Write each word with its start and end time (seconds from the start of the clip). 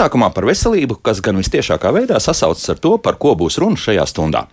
Iesākumā 0.00 0.30
par 0.32 0.46
veselību, 0.48 0.94
kas 1.04 1.18
gan 1.20 1.36
visciešākā 1.36 1.90
veidā 1.92 2.16
sasaucas 2.24 2.70
ar 2.72 2.78
to, 2.80 2.94
par 3.04 3.18
ko 3.20 3.34
būs 3.36 3.58
runa 3.60 3.76
šajā 3.76 4.06
stundā. 4.08 4.46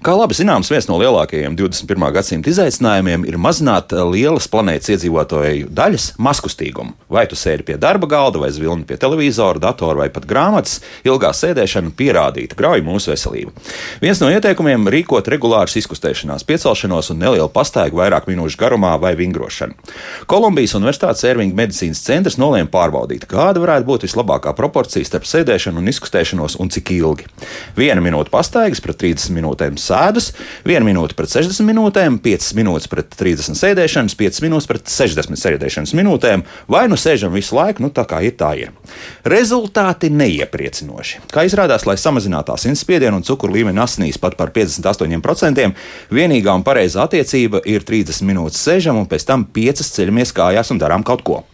Kā 0.00 0.14
labi 0.16 0.32
zināms, 0.32 0.70
viens 0.72 0.86
no 0.88 0.94
lielākajiem 0.96 1.52
21. 1.60 2.06
gadsimta 2.16 2.48
izaicinājumiem 2.48 3.26
ir 3.28 3.36
mazināt 3.36 3.92
lielas 3.92 4.46
planētas 4.48 4.94
iedzīvotāju 4.94 5.66
daļas 5.76 6.06
maskustīgumu. 6.16 6.94
Vai 7.12 7.26
tu 7.28 7.36
sēdi 7.36 7.66
pie 7.68 7.76
darba 7.76 8.08
galda, 8.08 8.40
vai 8.40 8.48
zvilni 8.48 8.86
pie 8.88 8.96
televizora, 8.96 9.60
datora 9.60 10.00
vai 10.00 10.06
pat 10.08 10.24
grāmatas, 10.30 10.78
ilgā 11.04 11.34
sēdēšana 11.36 11.92
pierādīta 11.98 12.56
grauj 12.56 12.80
mūsu 12.86 13.12
veselību. 13.12 13.52
Viens 14.00 14.22
no 14.24 14.30
ieteikumiem 14.32 14.88
rīkot 14.88 15.28
regulāras 15.34 15.76
izkustēšanās, 15.82 16.46
piecelšanos 16.48 17.12
un 17.12 17.20
nelielu 17.20 17.50
pastaigu 17.52 18.00
vairāk 18.00 18.30
minūšu 18.32 18.56
garumā 18.64 18.94
vai 19.04 19.12
vingrošanu. 19.20 19.76
Kolumbijas 20.32 20.78
Universitātes 20.80 21.28
Ervinga 21.28 21.60
medicīnas 21.60 22.00
centrs 22.08 22.40
nolēma 22.40 22.72
pārbaudīt, 22.72 23.28
kāda 23.28 23.60
varētu 23.66 23.90
būt 23.92 24.08
vislabākā 24.08 24.56
proporcija 24.56 25.04
starp 25.04 25.28
sēdēšanu 25.28 25.84
un 25.84 25.92
izkustēšanos 25.92 26.56
un 26.56 26.72
cik 26.72 26.96
ilgi. 26.96 27.28
Viena 27.76 28.00
minūte 28.00 28.32
pastaigas 28.32 28.80
pret 28.80 29.02
30 29.04 29.36
minūtēm 29.36 29.76
sēdus, 29.90 30.30
viena 30.66 30.86
minūte 30.86 31.16
pret 31.18 31.32
60 31.32 31.66
minūtēm, 31.68 32.18
5 32.22 32.50
minūtes 32.58 32.88
pret 32.90 33.12
30 33.18 33.58
sēdēšanas, 33.58 34.16
5 34.18 34.40
minūtes 34.44 34.68
pret 34.70 34.90
60 34.90 35.40
sēdēšanas 35.40 35.94
minūtēm, 35.98 36.44
vai 36.70 36.86
nu 36.90 36.98
sēžam 37.00 37.34
visu 37.34 37.58
laiku, 37.58 37.84
nu 37.84 37.92
tā 37.94 38.06
kā 38.08 38.22
ir 38.26 38.36
tā 38.40 38.52
ir. 38.60 38.72
Rezultāti 39.28 40.10
neiepriecinoši. 40.14 41.24
Kā 41.34 41.44
izrādās, 41.48 41.86
lai 41.88 41.98
samazinātu 42.00 42.54
asinsspiedienu 42.54 43.20
un 43.20 43.26
cukuru 43.26 43.58
līmeni 43.58 43.82
asinīs 43.82 44.20
pat 44.20 44.38
par 44.40 44.54
58%, 44.54 45.68
vienīgā 46.14 46.56
un 46.56 46.66
pareizā 46.66 47.06
attiecība 47.06 47.62
ir 47.68 47.86
30 47.86 48.26
minūtes 48.28 48.64
sēžam 48.64 49.00
un 49.00 49.08
pēc 49.10 49.28
tam 49.28 49.46
5 49.60 49.86
ceļamies 49.98 50.34
kājās 50.36 50.74
un 50.74 50.82
darām 50.82 51.06
kaut 51.06 51.26
ko 51.26 51.44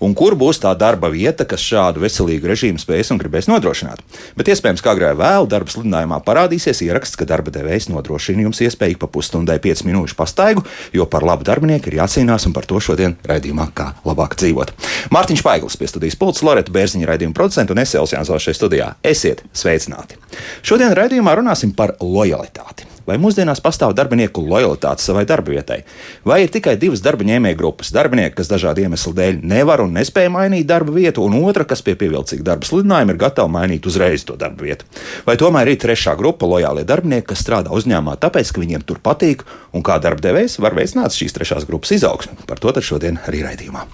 un 0.00 0.14
kur 0.16 0.36
būs 0.38 0.60
tā 0.62 0.72
darba 0.78 1.10
vieta, 1.12 1.46
kas 1.48 1.64
šādu 1.64 2.02
veselīgu 2.02 2.50
režīmu 2.50 2.80
spēs 2.80 3.12
un 3.12 3.20
gribēs 3.20 3.48
nodrošināt. 3.50 4.02
Bet 4.36 4.50
iespējams, 4.52 4.82
kā 4.84 4.94
agrāk 4.94 5.16
vēl 5.20 5.48
darba 5.50 5.72
sludinājumā 5.72 6.20
parādīsies 6.26 6.82
ieraksts, 6.86 7.18
ka 7.18 7.28
darba 7.28 7.52
devējs 7.54 7.88
nodrošina 7.92 8.46
jums 8.46 8.62
iespēju 8.64 9.00
pa 9.02 9.10
pusstundai 9.12 9.58
5 9.62 9.86
minūšu 9.88 10.18
pastaigu, 10.18 10.64
jo 10.96 11.06
par 11.10 11.26
labu 11.26 11.46
darbinieku 11.48 11.90
ir 11.90 12.00
jācīnās 12.00 12.48
un 12.48 12.56
par 12.56 12.68
to 12.68 12.80
šodien 12.82 13.16
raidījumā 13.26 13.70
kā 13.76 13.92
labāk 14.06 14.36
dzīvot. 14.40 14.74
Mārtiņš 15.14 15.44
Paiglis 15.46 15.78
pie 15.80 15.90
studijas 15.90 16.18
pults, 16.20 16.44
Loreta 16.46 16.74
Bērziņa 16.74 17.12
raidījuma 17.12 17.36
producents 17.36 17.72
un 17.72 17.82
es 17.82 17.94
Elsijāns 17.96 18.32
vēl 18.32 18.42
šeit 18.42 18.60
studijā. 18.60 18.92
Esiet 19.06 19.44
sveicināti! 19.56 20.20
Šodien 20.66 20.94
raidījumā 20.96 21.38
runāsim 21.40 21.72
par 21.76 21.96
lojalitāti. 22.02 22.95
Vai 23.06 23.20
mūsdienās 23.22 23.60
pastāv 23.62 23.92
darbinieku 23.94 24.42
lojalitāte 24.42 25.04
savai 25.04 25.22
darba 25.30 25.52
vietai? 25.54 25.78
Vai 26.26 26.40
ir 26.42 26.50
tikai 26.50 26.74
divas 26.80 27.02
darba 27.04 27.22
ņēmēju 27.28 27.56
grupas- 27.56 27.92
darbinieki, 27.96 28.34
kas 28.34 28.50
dažādu 28.50 28.82
iemeslu 28.82 29.12
dēļ 29.14 29.44
nevar 29.46 29.80
un 29.84 29.94
nespēja 29.94 30.32
mainīt 30.34 30.66
darba 30.66 30.90
vietu, 30.90 31.22
un 31.22 31.38
otra, 31.38 31.64
kas 31.64 31.82
pie 31.82 31.94
pievilcīga 31.94 32.42
darba 32.42 32.66
slidinājuma 32.66 33.10
ir 33.10 33.16
gatava 33.16 33.48
mainīt 33.48 33.86
uzreiz 33.86 34.24
to 34.24 34.34
darba 34.34 34.64
vietu? 34.64 34.84
Vai 35.24 35.36
tomēr 35.36 35.68
ir 35.68 35.76
trešā 35.76 36.16
grupa- 36.16 36.46
lojālie 36.52 36.84
darbinieki, 36.84 37.26
kas 37.26 37.42
strādā 37.44 37.70
uzņēmumā 37.70 38.16
tāpēc, 38.18 38.52
ka 38.52 38.60
viņiem 38.60 38.84
tur 38.84 38.98
patīk, 38.98 39.42
un 39.72 39.82
kā 39.82 40.00
darba 40.02 40.20
devējs 40.20 40.58
var 40.58 40.74
veicināt 40.74 41.14
šīs 41.14 41.32
trešās 41.32 41.64
grupas 41.64 41.90
izaugsmu? 41.90 42.44
Par 42.46 42.58
to 42.58 42.72
šodien 42.72 43.20
arī 43.28 43.44
raidījumā. 43.44 43.86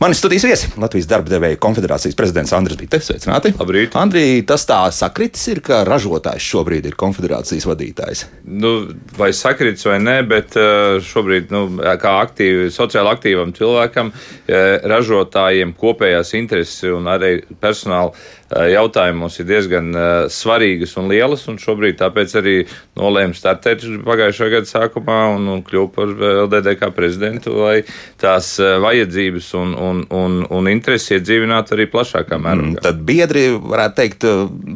Mani 0.00 0.14
studijas 0.14 0.44
viesi- 0.44 0.66
Latvijas 0.78 1.06
darba 1.06 1.28
devēja 1.28 1.56
konfederācijas 1.56 2.14
prezidents 2.14 2.52
Andris 2.52 2.76
Bitte. 2.76 2.98
Sveicināti! 2.98 3.52
Labrīt! 3.52 3.92
Andrī, 3.92 4.44
tas 4.46 4.64
tā 4.64 4.90
sakritis 4.90 5.46
ir, 5.48 5.60
ka 5.60 5.84
ražotājs 5.84 6.40
šobrīd 6.40 6.86
ir 6.86 6.94
konfederācijas 6.94 7.66
vadītājs 7.66 8.24
nu, 8.46 8.72
vai 9.18 9.32
sakrits 9.34 9.86
vai 9.86 9.98
nē, 10.02 10.16
bet 10.30 10.56
eh, 10.60 10.98
šobrīd, 11.02 11.50
nu, 11.54 11.64
kā 12.02 12.14
aktīvi, 12.22 12.70
sociāli 12.74 13.10
aktīvam 13.10 13.52
cilvēkam, 13.56 14.12
eh, 14.46 14.78
ražotājiem 14.86 15.74
kopējās 15.78 16.34
intereses 16.38 16.86
un 16.94 17.10
arī 17.10 17.40
personāla 17.62 18.14
jautājumos 18.50 19.38
ir 19.40 19.48
diezgan 19.48 19.90
svarīgas 20.32 20.94
un 21.00 21.08
lielas, 21.10 21.46
un 21.50 21.58
šobrīd 21.60 21.98
tāpēc 22.00 22.34
arī 22.40 22.56
nolēma 22.98 23.34
startēt 23.36 23.86
pagājušā 24.06 24.50
gada 24.52 24.70
sākumā 24.70 25.18
un, 25.34 25.48
un 25.54 25.64
kļūt 25.66 25.94
par 25.96 26.12
LDD 26.46 26.76
kā 26.80 26.90
prezidentu, 26.94 27.56
lai 27.58 27.80
tās 28.20 28.54
vajadzības 28.60 29.50
un, 29.58 29.74
un, 29.88 30.04
un, 30.14 30.38
un 30.46 30.70
intereses 30.70 31.16
iedzīvinātu 31.18 31.76
arī 31.76 31.88
plašākā 31.90 32.38
mērogā. 32.38 32.76
Mm, 32.76 32.84
tad 32.86 33.02
biedri, 33.08 33.48
varētu 33.56 34.00
teikt, 34.02 34.28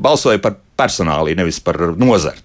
balsoja 0.02 0.42
par 0.42 0.58
personālī, 0.80 1.36
nevis 1.38 1.60
par 1.64 1.78
nozari. 2.00 2.42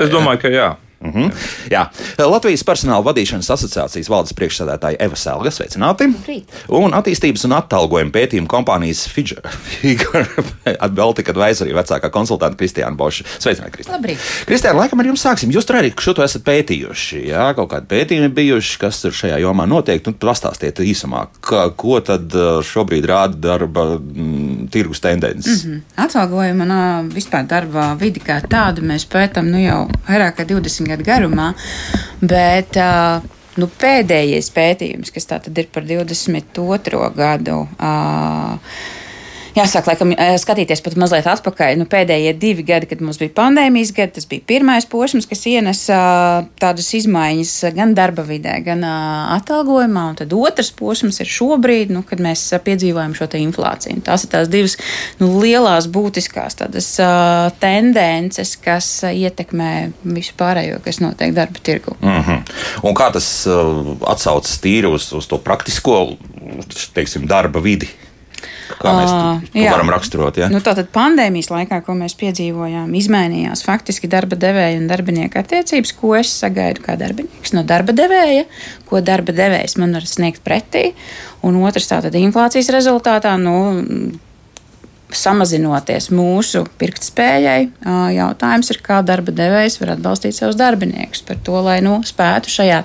Es 0.00 0.12
domāju, 0.12 0.38
jā. 0.38 0.42
ka 0.42 0.54
jā. 0.54 0.70
-hmm. 1.10 1.32
Jā. 1.70 1.86
Latvijas 2.18 2.64
personāla 2.64 3.04
vadīšanas 3.04 3.50
asociācijas 3.50 4.08
valdes 4.08 4.32
priekšsēdētāja 4.38 5.00
Eva 5.00 5.16
Selga, 5.16 5.50
sveicināti. 5.50 6.08
Brīt. 6.26 6.44
Un 6.68 6.94
attīstības 6.94 7.44
un 7.44 7.56
atalgojuma 7.58 8.12
pētījuma 8.12 8.48
kompānijas 8.48 9.06
Figure 9.08 10.26
Baltica 11.02 11.32
Advisory 11.32 11.74
vecākā 11.74 12.10
konsultanta 12.10 12.56
Kristiāna 12.56 12.96
Boša. 12.96 13.24
Sveicināti, 13.38 13.76
Kristiāna. 13.76 14.16
Kristiāna, 14.46 14.78
laikam 14.78 15.02
ar 15.02 15.10
jums 15.10 15.24
sāksim. 15.24 15.52
Jūs 15.54 15.66
tur 15.68 15.80
arī 15.80 15.92
šo 15.98 16.14
to 16.16 16.24
esat 16.24 16.44
pētījuši. 16.46 17.22
Jā, 17.30 17.48
kaut 17.58 17.72
kādi 17.72 17.88
pētījumi 17.90 18.30
bijuši, 18.36 18.78
kas 18.82 19.02
tur 19.04 19.16
šajā 19.16 19.40
jomā 19.42 19.66
notiek. 19.70 20.02
Nu, 20.06 20.14
pastāstiet 20.22 20.80
īsumā, 20.82 21.26
ka, 21.44 21.66
ko 21.78 21.98
tad 22.04 22.32
uh, 22.36 22.60
šobrīd 22.66 23.06
rāda 23.08 23.38
darba 23.48 23.86
m, 23.96 24.00
mm, 24.00 24.68
tirgus 24.72 25.02
tendences. 25.02 25.64
-hmm. 25.64 25.80
Atalgojuma 25.96 26.64
un 26.64 27.10
vispār 27.10 27.46
darba 27.46 27.94
vidi 28.00 28.20
kā 28.20 28.40
tādu 28.48 28.82
mēs 28.82 29.06
pētām 29.06 29.50
nu, 29.50 29.58
jau 29.62 29.88
vairāk 30.08 30.38
kā 30.38 30.46
20 30.48 30.91
gadu 30.92 31.08
garumā. 31.08 31.52
Bet, 32.20 32.76
uh, 32.80 33.40
Nu, 33.60 33.66
pēdējais 33.68 34.46
pētījums, 34.56 35.12
kas 35.12 35.28
tā 35.28 35.36
tad 35.44 35.58
ir 35.60 35.66
par 35.68 35.84
22. 35.84 37.00
gadu, 37.12 37.58
uh, 37.76 38.78
jāsāk 39.56 39.88
laikam 39.90 40.12
skatīties 40.40 40.82
pat 40.84 40.96
mazliet 41.00 41.28
atpakaļ. 41.30 41.76
Nu, 41.80 41.86
pēdējie 41.90 42.32
divi 42.40 42.64
gadi, 42.66 42.88
kad 42.90 43.02
mums 43.04 43.20
bija 43.20 43.34
pandēmijas 43.36 43.92
gadi, 43.96 44.16
tas 44.18 44.28
bija 44.28 44.44
pirmais 44.48 44.86
posms, 44.88 45.28
kas 45.30 45.44
ienesa 45.50 45.98
tādas 46.62 46.88
izmaiņas 46.98 47.54
gan 47.76 47.94
darba 47.98 48.24
vidē, 48.26 48.58
gan 48.64 48.84
atalgojumā. 48.84 50.06
Un 50.12 50.20
tad 50.22 50.34
otrs 50.36 50.72
posms 50.76 51.20
ir 51.22 51.30
šobrīd, 51.30 51.92
nu, 51.94 52.04
kad 52.06 52.22
mēs 52.22 52.44
piedzīvojam 52.64 53.16
šo 53.18 53.28
inflāciju. 53.42 53.98
Un 53.98 54.04
tās 54.06 54.26
ir 54.26 54.32
tās 54.32 54.50
divas 54.52 54.76
nu, 55.20 55.30
lielās 55.42 55.88
būtiskās 55.92 56.58
tādas, 56.60 56.90
tendences, 57.62 58.54
kas 58.60 58.90
ietekmē 59.08 59.72
visu 60.16 60.36
pārējo, 60.38 60.80
kas 60.84 61.00
notiek 61.04 61.34
darba 61.36 61.62
tirgu. 61.62 61.96
Mm 62.00 62.22
-hmm. 62.22 62.54
Un 62.82 62.94
kā 62.94 63.12
tas 63.12 63.46
atsaucas 64.06 64.58
tīri 64.60 64.88
uz, 64.88 65.12
uz 65.12 65.26
to 65.26 65.38
praktisko 65.38 66.16
teiksim, 66.94 67.26
darba 67.26 67.60
vidi? 67.60 67.88
Kā 68.70 68.94
mēs 68.96 69.10
to, 69.10 69.50
to 69.54 69.64
varam 69.66 69.92
raksturot? 69.92 70.38
Ja? 70.40 70.48
Nu, 70.52 70.62
tātad 70.64 70.88
pandēmijas 70.94 71.50
laikā, 71.52 71.80
ko 71.86 71.96
mēs 71.98 72.16
piedzīvojām, 72.20 72.90
izmainījās 72.98 73.64
faktiski 73.66 74.10
darba 74.10 74.38
devēja 74.40 74.80
un 74.80 74.88
darbinieka 74.90 75.42
attiecības, 75.42 75.94
ko 75.98 76.14
es 76.18 76.32
sagaidu 76.42 76.84
kā 76.84 76.96
darbinieks 77.00 77.54
no 77.56 77.64
darba 77.68 77.94
devēja, 77.96 78.46
ko 78.88 79.02
darba 79.04 79.34
devējs 79.36 79.78
man 79.82 79.96
var 79.98 80.08
sniegt 80.08 80.44
pretī. 80.46 80.90
Un 81.42 81.58
otrs, 81.66 81.90
tātad 81.90 82.14
inflācijas 82.18 82.70
rezultātā, 82.74 83.34
nu, 83.40 83.56
samazinoties 85.16 86.10
mūsu 86.14 86.64
pirktspējai, 86.80 87.68
jautājums 88.16 88.72
ir, 88.72 88.80
kā 88.84 89.00
darba 89.06 89.34
devējs 89.36 89.78
var 89.80 89.94
atbalstīt 89.96 90.36
savus 90.36 90.58
darbiniekus 90.60 91.24
par 91.28 91.40
to, 91.44 91.58
lai 91.64 91.78
nu, 91.84 91.98
spētu 92.06 92.52
šajā 92.52 92.80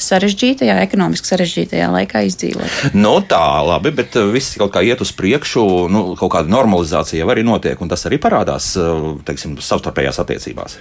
sarežģītajā, 0.00 0.78
ekonomiski 0.86 1.28
sarežģītajā 1.32 1.88
laikā 1.92 2.24
izdzīvot. 2.28 2.94
Nu, 2.96 3.16
tā, 3.28 3.44
labi, 3.66 3.92
bet 3.94 4.16
viss 4.32 4.58
kaut 4.60 4.74
kā 4.74 4.84
iet 4.86 5.02
uz 5.04 5.12
priekšu, 5.16 5.64
nu, 5.92 6.04
kaut 6.18 6.34
kāda 6.36 6.52
normalizācija 6.52 7.28
arī 7.32 7.44
notiek, 7.46 7.80
un 7.80 7.90
tas 7.92 8.06
arī 8.08 8.20
parādās, 8.22 8.72
teiksim, 9.28 9.58
savstarpējās 9.62 10.20
attiecībās. 10.22 10.78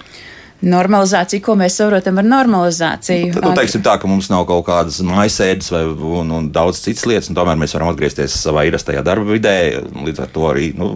Normalizācija, 0.62 1.42
ko 1.42 1.56
mēs 1.58 1.80
saprotam 1.80 2.20
ar 2.22 2.28
normalizāciju? 2.28 3.32
Nu, 3.42 3.54
teiksim 3.58 3.82
tā, 3.86 3.96
ka 3.98 4.10
mums 4.10 4.28
nav 4.30 4.44
kaut 4.50 4.68
kādas 4.68 5.00
mājasēdes 5.06 5.72
vai 5.74 5.82
un, 5.90 6.34
un 6.38 6.50
daudz 6.54 6.84
citas 6.84 7.08
lietas, 7.10 7.32
un 7.32 7.38
tomēr 7.38 7.58
mēs 7.58 7.74
varam 7.74 7.90
atgriezties 7.90 8.36
savā 8.44 8.68
ierastajā 8.70 9.02
darba 9.06 9.26
vidē. 9.34 9.56
Līdz 10.06 10.22
ar 10.22 10.30
to 10.36 10.46
arī 10.52 10.70
nu, 10.78 10.92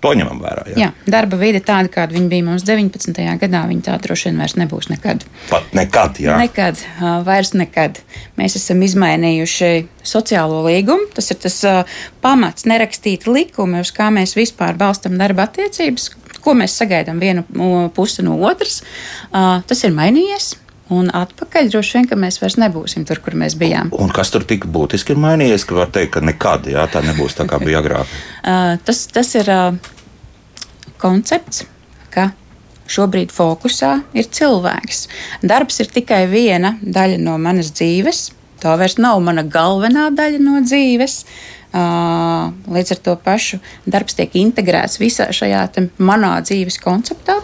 to 0.00 0.14
ņemam 0.16 0.40
vērā. 0.40 0.64
Jā. 0.72 0.86
jā, 0.86 0.90
darba 1.12 1.36
vide 1.40 1.60
tāda, 1.60 1.92
kāda 1.92 2.16
viņa 2.16 2.32
bija 2.32 2.46
mums 2.46 2.64
19. 2.64 3.20
gadā, 3.42 3.64
viņa 3.68 3.86
tā 3.90 3.98
droši 4.06 4.30
vien 4.30 4.40
vairs 4.40 4.56
nebūs 4.56 4.88
nekad. 4.92 5.26
Pat 5.50 5.76
nekad, 5.76 6.22
jā. 6.24 6.38
Nekad, 6.40 6.80
vairs 7.26 7.52
nekad. 7.58 8.00
Mēs 8.40 8.56
esam 8.56 8.80
izmainījuši 8.88 9.72
sociālo 10.06 10.62
līgumu. 10.64 11.10
Tas 11.12 11.28
ir 11.34 11.42
tas 11.44 11.60
pamats, 12.24 12.64
nerakstīti 12.68 13.28
likumi, 13.28 13.84
uz 13.84 13.92
kā 13.92 14.08
mēs 14.14 14.32
vispār 14.38 14.80
balstam 14.80 15.20
darba 15.20 15.44
attiecības 15.50 16.08
ko 16.44 16.56
mēs 16.58 16.78
sagaidām 16.80 17.20
vienu 17.22 17.44
pusi 17.94 18.24
no 18.26 18.38
otras, 18.48 18.80
tas 19.30 19.86
ir 19.86 19.96
mainījies. 19.96 20.56
Un 20.90 21.06
atpakaļ 21.14 21.68
droši 21.70 21.94
vien, 21.94 22.06
ka 22.10 22.16
mēs 22.18 22.40
vairs 22.42 22.56
nebūsim 22.58 23.04
tur, 23.06 23.20
kur 23.22 23.36
mēs 23.38 23.54
bijām. 23.58 23.92
Un 23.94 24.10
kas 24.10 24.32
tur 24.34 24.42
tik 24.42 24.64
būtiski 24.66 25.14
ir 25.14 25.20
mainījies, 25.22 25.62
ka 25.62 25.76
var 25.76 25.92
teikt, 25.94 26.16
ka 26.16 26.22
nekad 26.24 26.66
jā, 26.66 26.82
tā 26.90 27.04
nebūs 27.06 27.38
tā, 27.38 27.46
kā 27.46 27.60
bija 27.62 27.78
agrāk? 27.78 28.10
tas, 28.88 29.04
tas 29.14 29.30
ir 29.38 29.52
koncepts, 30.98 31.62
ka 32.10 32.32
šobrīd 32.90 33.30
fokusā 33.30 33.92
ir 34.18 34.28
cilvēks. 34.34 35.06
Darbs 35.46 35.78
ir 35.82 35.90
tikai 35.94 36.24
viena 36.30 36.74
daļa 36.82 37.22
no 37.22 37.38
manas 37.38 37.70
dzīves. 37.76 38.30
Tā 38.60 38.74
vairs 38.76 38.98
nav 39.00 39.22
mana 39.24 39.46
galvenā 39.46 40.10
daļa 40.12 40.42
no 40.42 40.58
dzīves. 40.66 41.22
Līdz 41.70 42.94
ar 42.96 43.00
to 43.04 43.16
pašu 43.22 43.60
darbs 43.86 44.16
tiek 44.18 44.34
integrēts 44.40 44.98
visā 44.98 45.28
šajā 45.34 45.66
manā 46.02 46.36
dzīves 46.42 46.80
konceptā. 46.82 47.38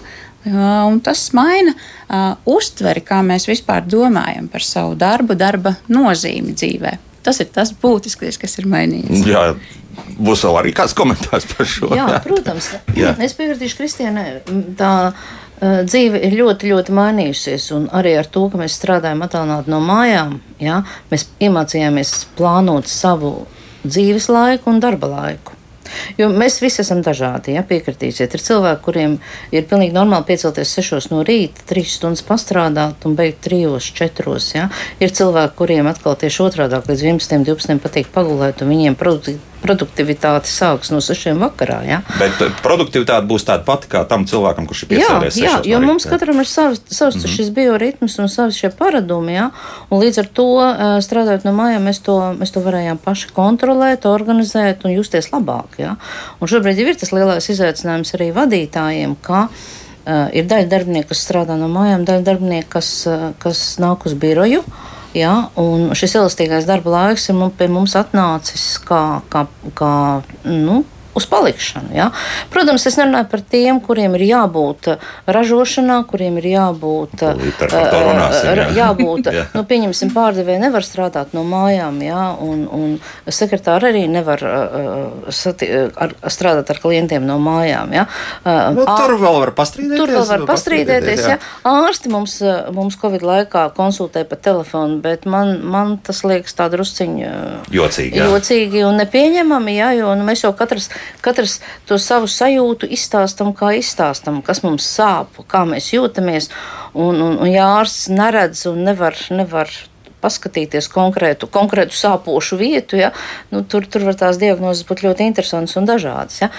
Un 0.46 1.00
tas 1.02 1.25
maina 1.34 1.73
uh, 1.75 2.37
uztveri, 2.46 3.02
kā 3.02 3.19
mēs 3.26 3.49
vispār 3.50 3.82
domājam 3.82 4.46
par 4.50 4.62
savu 4.62 4.94
darbu, 4.99 5.34
darba 5.34 5.73
nozīmi 5.90 6.55
dzīvē. 6.55 6.93
Tas 7.26 7.40
ir 7.43 7.50
tas 7.50 7.73
būtiskākais, 7.75 8.38
kas 8.38 8.55
ir 8.61 8.69
mainījies. 8.70 9.25
Jā, 9.26 9.49
būs 10.23 10.44
vēl 10.46 10.61
arī 10.61 10.75
kāds 10.76 10.94
komentārs 10.94 11.49
par 11.50 11.67
šo. 11.67 11.90
Jā, 11.99 12.06
jā. 12.14 12.20
protams. 12.23 12.70
Jā. 12.94 13.17
Es 13.26 13.34
piekritīšu 13.34 13.81
Kristiānai. 13.81 14.28
Tā 14.78 14.93
dzīve 15.61 16.20
ir 16.28 16.37
ļoti, 16.37 16.70
ļoti 16.70 16.94
mainījusies. 16.94 17.70
Un 17.76 17.90
arī 17.96 18.14
ar 18.20 18.31
to, 18.31 18.46
ka 18.52 18.61
mēs 18.61 18.76
strādājam 18.78 19.25
attālināti 19.26 19.73
no 19.73 19.81
mājām, 19.82 20.38
jā, 20.62 20.82
mēs 21.11 21.28
iemācījāmies 21.43 22.14
plānot 22.38 22.90
savu 22.90 23.34
dzīves 23.90 24.30
laiku 24.32 24.72
un 24.72 24.82
darba 24.82 25.12
laiku. 25.12 25.56
Jo 26.18 26.28
mēs 26.32 26.58
visi 26.62 26.80
esam 26.82 27.02
dažādi, 27.06 27.54
ja 27.56 27.62
piekritīsiet. 27.66 28.34
Ir 28.34 28.42
cilvēki, 28.42 28.82
kuriem 28.84 29.16
ir 29.54 29.66
pilnīgi 29.70 29.94
normāli 29.94 30.28
piecelties 30.30 30.74
6 30.80 31.10
no 31.12 31.22
rīta, 31.26 31.62
3 31.70 31.92
stundas 31.96 32.24
pastrādāt 32.26 33.06
un 33.08 33.16
beigt 33.18 33.42
3, 33.46 33.78
4. 34.00 34.38
Ja. 34.56 34.68
Ir 35.00 35.14
cilvēki, 35.14 35.56
kuriem 35.58 35.90
atkal 35.90 36.18
tieši 36.18 36.42
otrādi 36.48 36.82
līdz 36.90 37.06
11, 37.12 37.46
12 37.46 37.84
patīk 37.84 38.10
pagulēt, 38.14 38.64
un 38.64 38.74
viņiem 38.74 38.98
produktivitāte 38.98 39.55
produktivitāte 39.66 40.48
sāks 40.50 40.92
no 40.94 41.00
6 41.04 41.34
vakarā. 41.40 41.80
Ja? 41.86 41.98
Bet 42.20 42.40
eh, 42.44 42.52
produktivitāte 42.64 43.26
būs 43.28 43.46
tāda 43.48 43.66
pati 43.66 43.90
kā 43.92 44.04
tam 44.08 44.26
cilvēkam, 44.28 44.68
kurš 44.68 44.84
ir 44.84 44.90
piecēlies. 44.94 45.38
Jā, 45.40 45.56
jā 45.58 45.72
jo 45.72 45.80
no 45.82 45.90
mums 45.90 46.06
katram 46.08 46.40
ir 46.42 46.48
savs, 46.48 46.82
savs 46.86 47.18
mm 47.18 47.22
-hmm. 47.22 47.36
šis 47.36 47.50
bioritms 47.56 48.18
un 48.22 48.28
savs 48.32 48.56
šie 48.60 48.70
paradumi. 48.70 49.34
Ja? 49.34 49.50
Un 49.90 50.02
līdz 50.02 50.18
ar 50.22 50.28
to 50.32 50.48
eh, 50.62 50.84
strādājot 51.06 51.44
no 51.44 51.52
mājām, 51.52 51.88
mēs 51.90 52.02
to, 52.02 52.18
mēs 52.40 52.52
to 52.54 52.60
varējām 52.60 52.98
paši 53.04 53.32
kontrolēt, 53.34 54.06
organizēt 54.06 54.84
un 54.84 54.96
justies 54.96 55.30
labāk. 55.32 55.78
Ja? 55.78 55.96
Un 56.40 56.48
šobrīd 56.48 56.78
ir 56.78 56.94
tas 56.96 57.12
lielais 57.12 57.48
izaicinājums 57.48 58.14
arī 58.14 58.32
vadītājiem. 58.32 59.16
Uh, 60.06 60.30
ir 60.30 60.44
daļa 60.46 60.68
darbinieku, 60.70 61.08
kas 61.08 61.24
strādā 61.26 61.56
no 61.58 61.66
mājām, 61.66 62.04
daļa 62.06 62.22
darbinieku, 62.22 62.68
kas, 62.68 63.06
uh, 63.10 63.32
kas 63.42 63.78
nāk 63.82 64.06
uz 64.06 64.14
biroju. 64.14 64.60
Uh, 64.60 64.95
Ja, 65.16 65.48
šis 65.96 66.16
elastīgais 66.18 66.66
darba 66.68 66.92
laiks 66.92 67.30
ir 67.32 67.38
pie 67.56 67.70
mums 67.72 67.94
atnācis 67.96 68.66
kā, 68.84 69.22
kā, 69.32 69.46
kā 69.78 69.92
nu, 70.44 70.82
uz 71.16 71.26
palikšanu. 71.26 71.94
Ja? 71.96 72.10
Protams, 72.52 72.84
es 72.88 72.98
nerunāju 73.00 73.28
par 73.32 73.42
tiem, 73.54 73.80
kuriem 73.84 74.16
ir 74.18 74.26
jābūt 74.28 74.90
uh, 74.92 75.06
ražošanā, 75.32 76.02
kuriem 76.10 76.36
ir 76.42 76.50
jābūt. 76.52 77.22
Uh, 77.24 77.54
runāsim, 77.64 78.50
jā. 78.60 78.66
jābūt 78.82 79.30
jā. 79.32 79.46
nu, 79.56 79.64
pieņemsim, 79.68 80.12
pārdevēji 80.16 80.62
nevar 80.66 80.84
strādāt 80.86 81.32
no 81.36 81.44
mājām, 81.48 82.02
ja? 82.04 82.26
un, 82.44 82.66
un 82.68 83.32
sekretāri 83.32 83.90
arī 83.92 84.04
nevar 84.12 84.44
uh, 84.44 85.30
sati, 85.32 85.70
ar, 85.96 86.12
strādāt 86.32 86.74
ar 86.74 86.82
klientiem 86.82 87.24
no 87.26 87.38
mājām. 87.42 87.96
Ja? 87.96 88.06
Uh, 88.44 88.76
nu, 88.76 88.84
tur 88.84 89.16
vēl 89.22 89.40
var 89.46 89.54
pastrīdēties. 89.56 90.02
Tur 90.02 90.14
vēl 90.18 90.28
var 90.34 90.46
pastrīdēties. 90.52 91.24
Jā. 91.24 91.38
Ja? 91.38 91.80
Ārsti 91.86 92.12
mums, 92.12 92.38
mums 92.76 93.00
Covid 93.00 93.24
laikā 93.24 93.66
konsultē 93.76 94.26
pa 94.28 94.36
telefonu, 94.36 95.00
bet 95.04 95.24
man, 95.24 95.56
man 95.64 95.96
tas 96.04 96.22
liekas 96.26 96.56
tā 96.58 96.68
drusciņi 96.72 97.32
jocīgi, 97.72 98.20
jā. 98.20 98.28
jocīgi 98.32 98.84
un 98.84 99.00
nepieņemami, 99.00 99.78
ja? 99.80 99.90
jo 99.96 100.12
nu, 100.18 100.28
mēs 100.28 100.44
jau 100.44 100.52
katrs 100.56 100.90
katrs 101.24 101.58
to 101.88 101.98
savu 102.02 102.30
sajūtu 102.30 102.88
izstāstam, 102.96 103.52
kā 103.56 103.74
izstāstam, 103.80 104.42
kas 104.46 104.62
mums 104.66 104.86
sāp, 104.86 105.40
kā 105.50 105.64
mēs 105.68 105.92
jūtamies. 105.94 106.50
Un, 106.94 107.20
un, 107.20 107.36
un 107.42 107.50
ja 107.50 107.68
ārsts 107.80 108.08
neredz 108.12 108.66
un 108.70 108.84
nevar, 108.86 109.18
nevar 109.30 109.70
paskatīties 110.26 110.88
konkrētu, 110.92 111.48
konkrētu 111.52 111.96
sāpošu 111.96 112.58
vietu, 112.60 112.98
ja, 113.00 113.12
nu, 113.52 113.62
tur, 113.68 113.86
tur 113.90 114.06
var 114.08 114.18
tās 114.18 114.40
diagnozes 114.40 114.86
būt 114.88 115.04
ļoti 115.06 115.28
interesantas 115.28 115.76
un 115.78 115.88
dažādas. 115.88 116.40
Ja. 116.42 116.50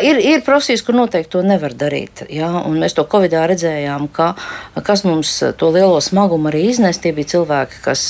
Ir, 0.00 0.20
ir 0.20 0.44
profesijas, 0.46 0.84
kur 0.86 0.98
noteikti 0.98 1.34
to 1.36 1.44
nevar 1.46 1.76
darīt. 1.78 2.24
Ja, 2.32 2.50
mēs 2.72 2.96
to 2.98 3.06
Covidā 3.12 3.44
redzējām, 3.50 4.08
ka, 4.14 4.32
kas 4.86 5.06
mums 5.08 5.36
to 5.58 5.70
lielo 5.74 6.00
smagumu 6.02 6.50
arī 6.52 6.66
iznes. 6.72 7.00
Tie 7.02 7.14
bija 7.16 7.36
cilvēki, 7.36 7.82
kas. 7.84 8.06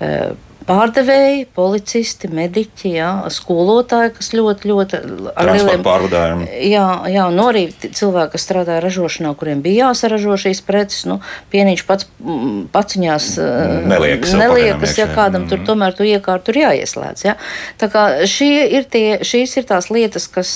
E, 0.00 0.16
pārdevēji, 0.68 1.44
policisti, 1.56 2.28
mediķi, 2.32 2.92
jā, 2.96 3.10
skolotāji, 3.32 4.12
kas 4.16 4.30
ļoti, 4.36 4.70
ļoti 4.70 5.00
ar 5.32 5.50
lieliem 5.50 5.84
pārvadājumiem. 5.84 6.48
Jā, 6.70 6.86
jā, 7.12 7.26
no 7.34 7.48
arī 7.52 7.66
cilvēki, 7.84 8.32
kas 8.34 8.46
strādāja 8.48 8.82
ražošanā, 8.84 9.34
kuriem 9.38 9.62
bija 9.64 9.90
jāsaražo 9.90 10.38
šīs 10.46 10.62
preces, 10.66 11.04
nu, 11.10 11.20
pienīši 11.54 11.86
pats 11.88 12.08
paciņās 12.74 13.30
neliekas, 13.92 14.34
neliekas 14.40 14.98
ja 15.00 15.08
kādam 15.12 15.44
mm. 15.44 15.52
tur 15.52 15.64
tomēr 15.68 15.96
tu 15.96 16.08
iekārt 16.08 16.46
tur 16.48 16.60
jāieslēdz, 16.62 17.28
jā. 17.28 17.38
Tā 17.80 17.90
kā 17.92 18.08
šie 18.30 18.66
ir 18.78 18.88
tie, 18.90 19.06
šīs 19.26 19.58
ir 19.60 19.68
tās 19.70 19.90
lietas, 19.92 20.28
kas 20.32 20.54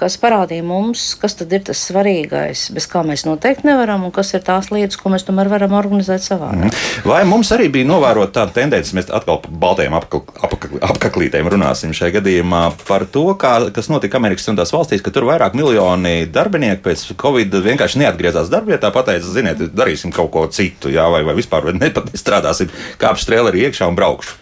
kas 0.00 0.16
parādīja 0.20 0.64
mums, 0.64 1.12
kas 1.20 1.36
tad 1.36 1.52
ir 1.52 1.62
tas 1.68 1.80
svarīgais, 1.90 2.68
bez 2.74 2.86
kā 2.90 3.02
mēs 3.06 3.26
noteikti 3.28 3.68
nevaram, 3.68 4.06
un 4.08 4.14
kas 4.14 4.32
ir 4.36 4.44
tās 4.46 4.70
lietas, 4.72 4.98
ko 5.00 5.12
mēs 5.12 5.26
tomēr 5.28 5.50
varam 5.52 5.74
organizēt 5.76 6.24
savā. 6.24 6.50
Mm. 6.56 6.72
Vai 7.08 7.20
mums 7.28 7.52
arī 7.54 7.68
bija 7.72 7.88
novērota 7.88 8.40
tāda 8.40 8.56
tendence, 8.60 8.94
mēs 8.96 9.10
atkal 9.12 9.40
par 9.44 9.56
baltajiem 9.64 9.96
apaklītēm 9.98 11.50
runāsim 11.52 11.94
šajā 11.96 12.16
gadījumā 12.18 12.62
par 12.88 13.04
to, 13.12 13.26
kā, 13.40 13.54
kas 13.74 13.90
notika 13.92 14.20
Amerikas 14.20 14.48
Savienotās 14.48 14.74
valstīs, 14.74 15.04
ka 15.04 15.12
tur 15.14 15.28
vairāk 15.28 15.56
miljoni 15.58 16.28
darbinieku 16.32 16.86
pēc 16.88 17.04
Covid 17.20 17.58
vienkārši 17.66 18.00
neatgriezās 18.04 18.52
darbvietā, 18.52 18.92
pateica, 18.94 19.28
ziniet, 19.34 19.66
darīsim 19.76 20.14
kaut 20.14 20.32
ko 20.34 20.46
citu, 20.52 20.92
jā, 20.92 21.04
vai, 21.12 21.24
vai 21.26 21.36
vispār 21.38 21.68
vai 21.68 21.76
nepat 21.76 22.14
strādāsim, 22.18 22.72
kāpšu 23.00 23.28
strēleri 23.28 23.66
iekšā 23.68 23.90
un 23.90 23.98
braukšu. 23.98 24.38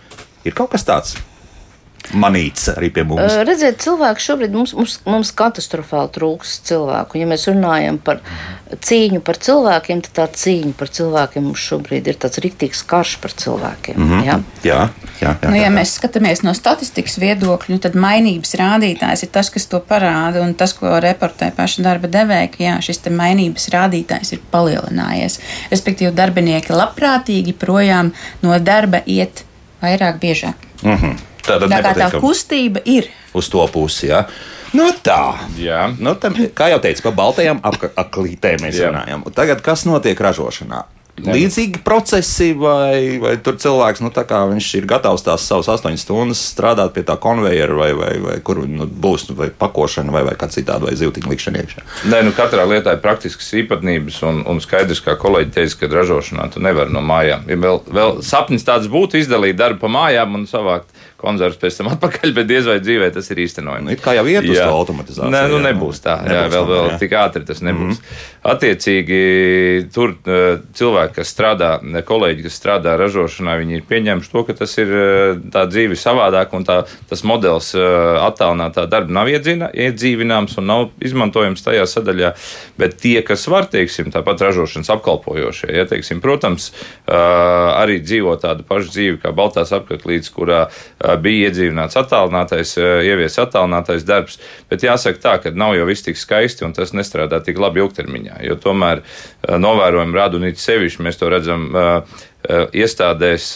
Ir 0.47 0.55
kaut 0.57 0.73
kas 0.77 0.87
tāds 0.87 1.19
manīts 2.15 2.69
arī 2.73 2.91
pie 2.95 3.05
mums? 3.09 3.35
Uh, 3.35 3.43
redziet, 3.49 3.81
cilvēki 3.85 4.25
šobrīd 4.25 4.55
mums, 4.57 4.75
mums, 4.77 4.99
mums 5.09 5.33
katastrofāli 5.37 6.13
trūks 6.15 6.59
cilvēku. 6.69 7.19
Ja 7.21 7.29
mēs 7.31 7.49
runājam 7.51 7.99
par 8.05 8.23
cīņu 8.69 9.21
par 9.25 9.39
cilvēkiem, 9.41 10.03
tad 10.07 10.15
tā 10.19 10.27
cīņa 10.41 10.75
par 10.79 10.91
cilvēkiem 10.93 11.47
mums 11.49 11.65
šobrīd 11.65 12.09
ir 12.11 12.19
tāds 12.21 12.41
riktīgs 12.45 12.83
karš 12.89 13.17
par 13.23 13.35
cilvēkiem. 13.43 13.97
Mm 13.97 14.11
-hmm. 14.11 14.25
ja? 14.27 14.39
Jā, 14.63 14.81
jā, 15.21 15.35
jā, 15.43 15.51
nu, 15.51 15.57
ja 15.57 15.69
jā. 15.69 15.75
mēs 15.75 15.95
skatāmies 15.99 16.43
no 16.45 16.55
statistikas 16.55 17.19
viedokļa, 17.19 17.79
tad 17.79 17.95
mainības 17.95 18.55
rādītājs 18.61 19.25
ir 19.25 19.33
tas, 19.33 19.51
kas 19.51 19.67
to 19.67 19.81
parāda, 19.81 20.43
un 20.43 20.55
tas, 20.55 20.73
ko 20.73 20.99
reportē 21.01 21.51
paša 21.57 21.83
darba 21.83 22.09
devēja, 22.09 22.49
ka 22.49 22.65
jā, 22.65 22.77
šis 22.81 23.05
mainības 23.11 23.69
rādītājs 23.73 24.33
ir 24.33 24.41
palielinājies. 24.53 25.41
Respektīvi, 25.71 26.13
darbinieki 26.13 26.73
labprātīgi 26.73 27.53
projām 27.53 28.13
no 28.43 28.59
darba 28.59 29.03
iet 29.07 29.45
vairāk 29.83 30.19
biežāk. 30.19 30.55
Mm 30.83 30.97
-hmm. 30.97 31.17
Tātad 31.49 31.73
tā, 31.73 31.95
tā 31.99 32.23
kustība 32.23 32.85
ir 32.89 33.11
uz 33.39 33.49
to 33.53 33.65
pusi. 33.73 34.11
Ja? 34.13 34.25
Nu 34.77 34.91
tā. 35.05 35.39
Jā. 35.61 35.89
Nu, 35.97 36.15
tam, 36.21 36.37
kā 36.57 36.69
jau 36.75 36.81
teicu, 36.85 37.07
par 37.09 37.17
baltajām 37.23 37.63
aklītēm 37.65 38.67
mēs 38.67 38.77
Jā. 38.77 38.93
runājam. 38.93 39.25
Tagad 39.37 39.65
kas 39.65 39.87
notiek 39.89 40.21
ražošanā? 40.21 40.85
līdzīgi 41.19 41.81
procesi, 41.85 42.53
vai, 42.59 43.19
vai 43.23 43.35
tur 43.43 43.57
cilvēks 43.61 44.03
nu, 44.05 44.11
ir 44.79 44.87
gatavs 44.89 45.25
tās 45.27 45.47
savas 45.49 45.69
astoņas 45.73 46.05
stundas 46.05 46.43
strādāt 46.53 46.95
pie 46.95 47.05
tā 47.07 47.17
konveijera, 47.21 47.75
vai, 47.75 47.91
vai, 47.97 48.13
vai 48.23 48.37
kur 48.45 48.63
nu, 48.69 48.87
būs 48.87 49.29
vai 49.39 49.51
pakošana, 49.51 50.13
vai, 50.15 50.25
vai 50.29 50.37
kā 50.39 50.49
citādi, 50.53 50.89
vai 50.89 50.97
zīltiņa 50.99 51.33
likšana 51.33 51.63
iekšā. 51.63 51.87
Nē, 52.13 52.23
nu 52.27 52.35
katrā 52.37 52.67
lietā 52.69 52.95
ir 52.97 53.03
praktiskas 53.05 53.51
īpatnības, 53.63 54.21
un, 54.29 54.43
un 54.49 54.63
skaidrs, 54.65 55.03
kā 55.05 55.17
kolēģi 55.21 55.55
teica, 55.59 55.81
ka 55.83 55.93
ražošanā 55.97 56.49
tu 56.55 56.63
nevari 56.65 56.95
no 56.95 57.03
mājām. 57.05 57.49
Ja 57.51 57.59
vēl, 57.59 57.83
vēl 57.99 58.21
sapnis 58.27 58.67
tāds 58.67 58.91
būtu 58.93 59.21
izdarīt 59.23 59.59
darbu 59.59 59.87
pa 59.87 59.93
mājām 59.99 60.39
un 60.39 60.47
savākt 60.51 60.95
konzervus 61.19 61.59
pēc 61.59 61.81
tam 61.81 61.91
atpakaļ, 61.93 62.33
bet 62.37 62.47
diez 62.47 62.67
vai 62.69 62.79
dzīvē 62.83 63.11
tas 63.15 63.27
ir 63.33 63.43
īstenojams. 63.43 63.87
Nu, 63.89 63.97
kā 64.03 64.15
jau 64.15 64.25
iet 64.31 64.47
uz 64.47 64.59
to 64.59 64.71
automatizāciju. 64.71 65.33
Nē, 65.35 65.45
nu 65.51 65.59
nebūs 65.65 66.03
tā. 66.05 66.21
Nebūs 66.23 66.37
jā, 66.39 66.45
vēl, 66.55 66.69
vēl 66.71 66.91
jā. 66.93 66.99
tik 67.03 67.17
ātri 67.19 67.47
tas 67.49 67.63
nebūs. 67.65 67.99
Mm 67.99 68.03
-hmm. 68.03 68.27
Attiecīgi, 68.49 69.19
tur 69.93 70.15
uh, 70.15 70.61
cilvēki, 70.79 71.15
kas 71.19 71.33
strādā, 71.35 71.71
kolēģi, 72.07 72.45
kas 72.47 72.59
strādā 72.61 72.95
ražošanā, 72.97 73.57
viņi 73.59 73.75
ir 73.77 73.83
pieņēmuši 73.89 74.31
to, 74.33 74.45
ka 74.47 74.55
tas 74.61 74.79
ir 74.79 74.93
uh, 74.95 75.41
tā 75.53 75.67
dzīve 75.67 75.99
savādāk 75.99 76.55
un 76.55 76.65
tā, 76.65 76.79
tas 77.11 77.25
modelis 77.27 77.75
uh, 77.75 78.23
attālinātā 78.29 78.87
darba 78.87 79.13
nav 79.13 79.29
iedzīvināms 79.29 80.59
un 80.59 80.67
nav 80.71 80.89
izmantojams 81.03 81.63
tajā 81.67 81.87
sadaļā. 81.87 82.33
Bet 82.79 82.97
tie, 83.03 83.23
kas 83.27 83.49
var, 83.51 83.67
teiksim, 83.67 84.13
tāpat 84.15 84.47
ražošanas 84.47 84.91
apkalpojošie, 84.95 85.73
ja, 85.75 85.85
teiksim, 85.85 86.21
protams, 86.21 86.71
arī 87.09 87.99
dzīvo 88.03 88.37
tādu 88.41 88.63
pašu 88.69 88.93
dzīvi 88.95 89.21
kā 89.23 89.33
Baltās 89.35 89.73
apaklītes, 89.75 90.31
kurā 90.31 90.69
bija 91.17 91.49
iedzīvināts 91.49 91.99
attālinātais, 92.01 92.75
ievies 92.79 93.39
attālinātais 93.41 94.07
darbs, 94.09 94.39
bet 94.71 94.85
jāsaka 94.85 95.23
tā, 95.23 95.35
ka 95.43 95.53
nav 95.55 95.77
jau 95.79 95.87
viss 95.89 96.05
tik 96.07 96.19
skaisti 96.21 96.67
un 96.67 96.75
tas 96.77 96.93
nestrādā 96.97 97.41
tik 97.45 97.61
labi 97.63 97.83
ilgtermiņā, 97.85 98.43
jo 98.49 98.59
tomēr 98.61 99.05
novērojumi 99.49 100.19
rādu 100.19 100.41
un 100.41 100.49
it 100.51 100.61
sevišķi 100.61 101.07
mēs 101.07 101.21
to 101.21 101.31
redzam 101.33 101.71
iestādēs, 102.49 103.51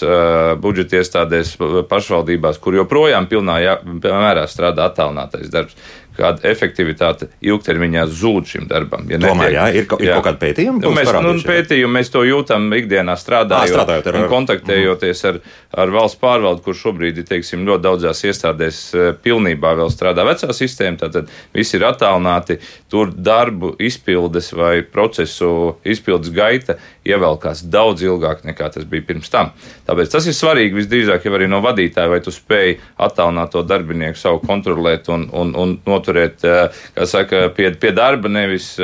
budžeta 0.60 0.98
iestādēs, 0.98 1.54
pašvaldībās, 1.88 2.58
kur 2.62 2.76
joprojām 2.80 3.28
pilnā 3.30 3.58
mērā 4.02 4.46
strādā 4.50 4.88
attālinātais 4.90 5.52
darbs 5.52 5.76
kāda 6.16 6.44
efektivitāte 6.50 7.28
ilgtermiņā 7.44 8.04
zūd 8.10 8.48
šim 8.48 8.68
darbam. 8.70 9.06
Ja 9.10 9.20
Tomēr, 9.22 9.52
jā, 9.54 9.66
ir, 9.72 9.86
ir 9.86 10.06
jā. 10.08 10.16
kaut 10.18 10.26
kāda 10.28 10.40
pētījuma. 10.42 10.82
Nu, 10.82 10.92
mēs, 10.96 11.10
nu, 11.24 11.34
pētījumi, 11.46 11.92
mēs 11.98 12.12
to 12.12 12.24
jūtam 12.26 12.68
ikdienā 12.76 13.16
strādājot, 13.20 13.72
à, 13.72 13.76
strādājot 13.76 14.10
ar, 14.10 14.18
kontaktējoties 14.32 15.24
ar, 15.30 15.40
ar 15.84 15.94
valsts 15.94 16.20
pārvaldu, 16.22 16.64
kur 16.64 16.76
šobrīd 16.78 17.22
teiksim, 17.28 17.64
ļoti 17.68 17.86
daudzās 17.86 18.22
iestādēs 18.28 18.80
pilnībā 19.24 19.74
vēl 19.80 19.92
strādā 19.92 20.26
vecā 20.28 20.52
sistēma. 20.56 21.00
Tātad 21.04 21.30
viss 21.54 21.76
ir 21.76 21.86
attālināti, 21.88 22.58
tur 22.92 23.12
darbu 23.12 23.74
izpildes 23.82 24.52
vai 24.56 24.74
procesu 24.84 25.76
izpildes 25.88 26.32
gaita 26.34 26.78
ievelkās 27.08 27.64
daudz 27.72 28.04
ilgāk 28.06 28.44
nekā 28.46 28.68
tas 28.74 28.86
bija 28.88 29.06
pirms 29.08 29.30
tam. 29.32 29.52
Tāpēc 29.88 30.12
tas 30.12 30.26
ir 30.28 30.36
svarīgi 30.36 30.76
visdrīzāk 30.76 31.26
jau 31.26 31.34
arī 31.36 31.48
no 31.50 31.62
vadītāja, 31.64 32.10
vai 32.12 32.20
tu 32.24 32.34
spēj 32.34 32.76
attālināt 33.02 33.52
to 33.54 33.64
darbinieku 33.66 34.18
savu 34.18 34.42
kontrolēt 34.44 35.10
un, 35.12 35.26
un, 35.32 35.54
un 35.58 35.74
noturēt, 36.02 36.42
kā 36.42 37.06
saka, 37.06 37.46
pie, 37.54 37.70
pie 37.78 37.92
darba, 37.94 38.30
nevis 38.32 38.74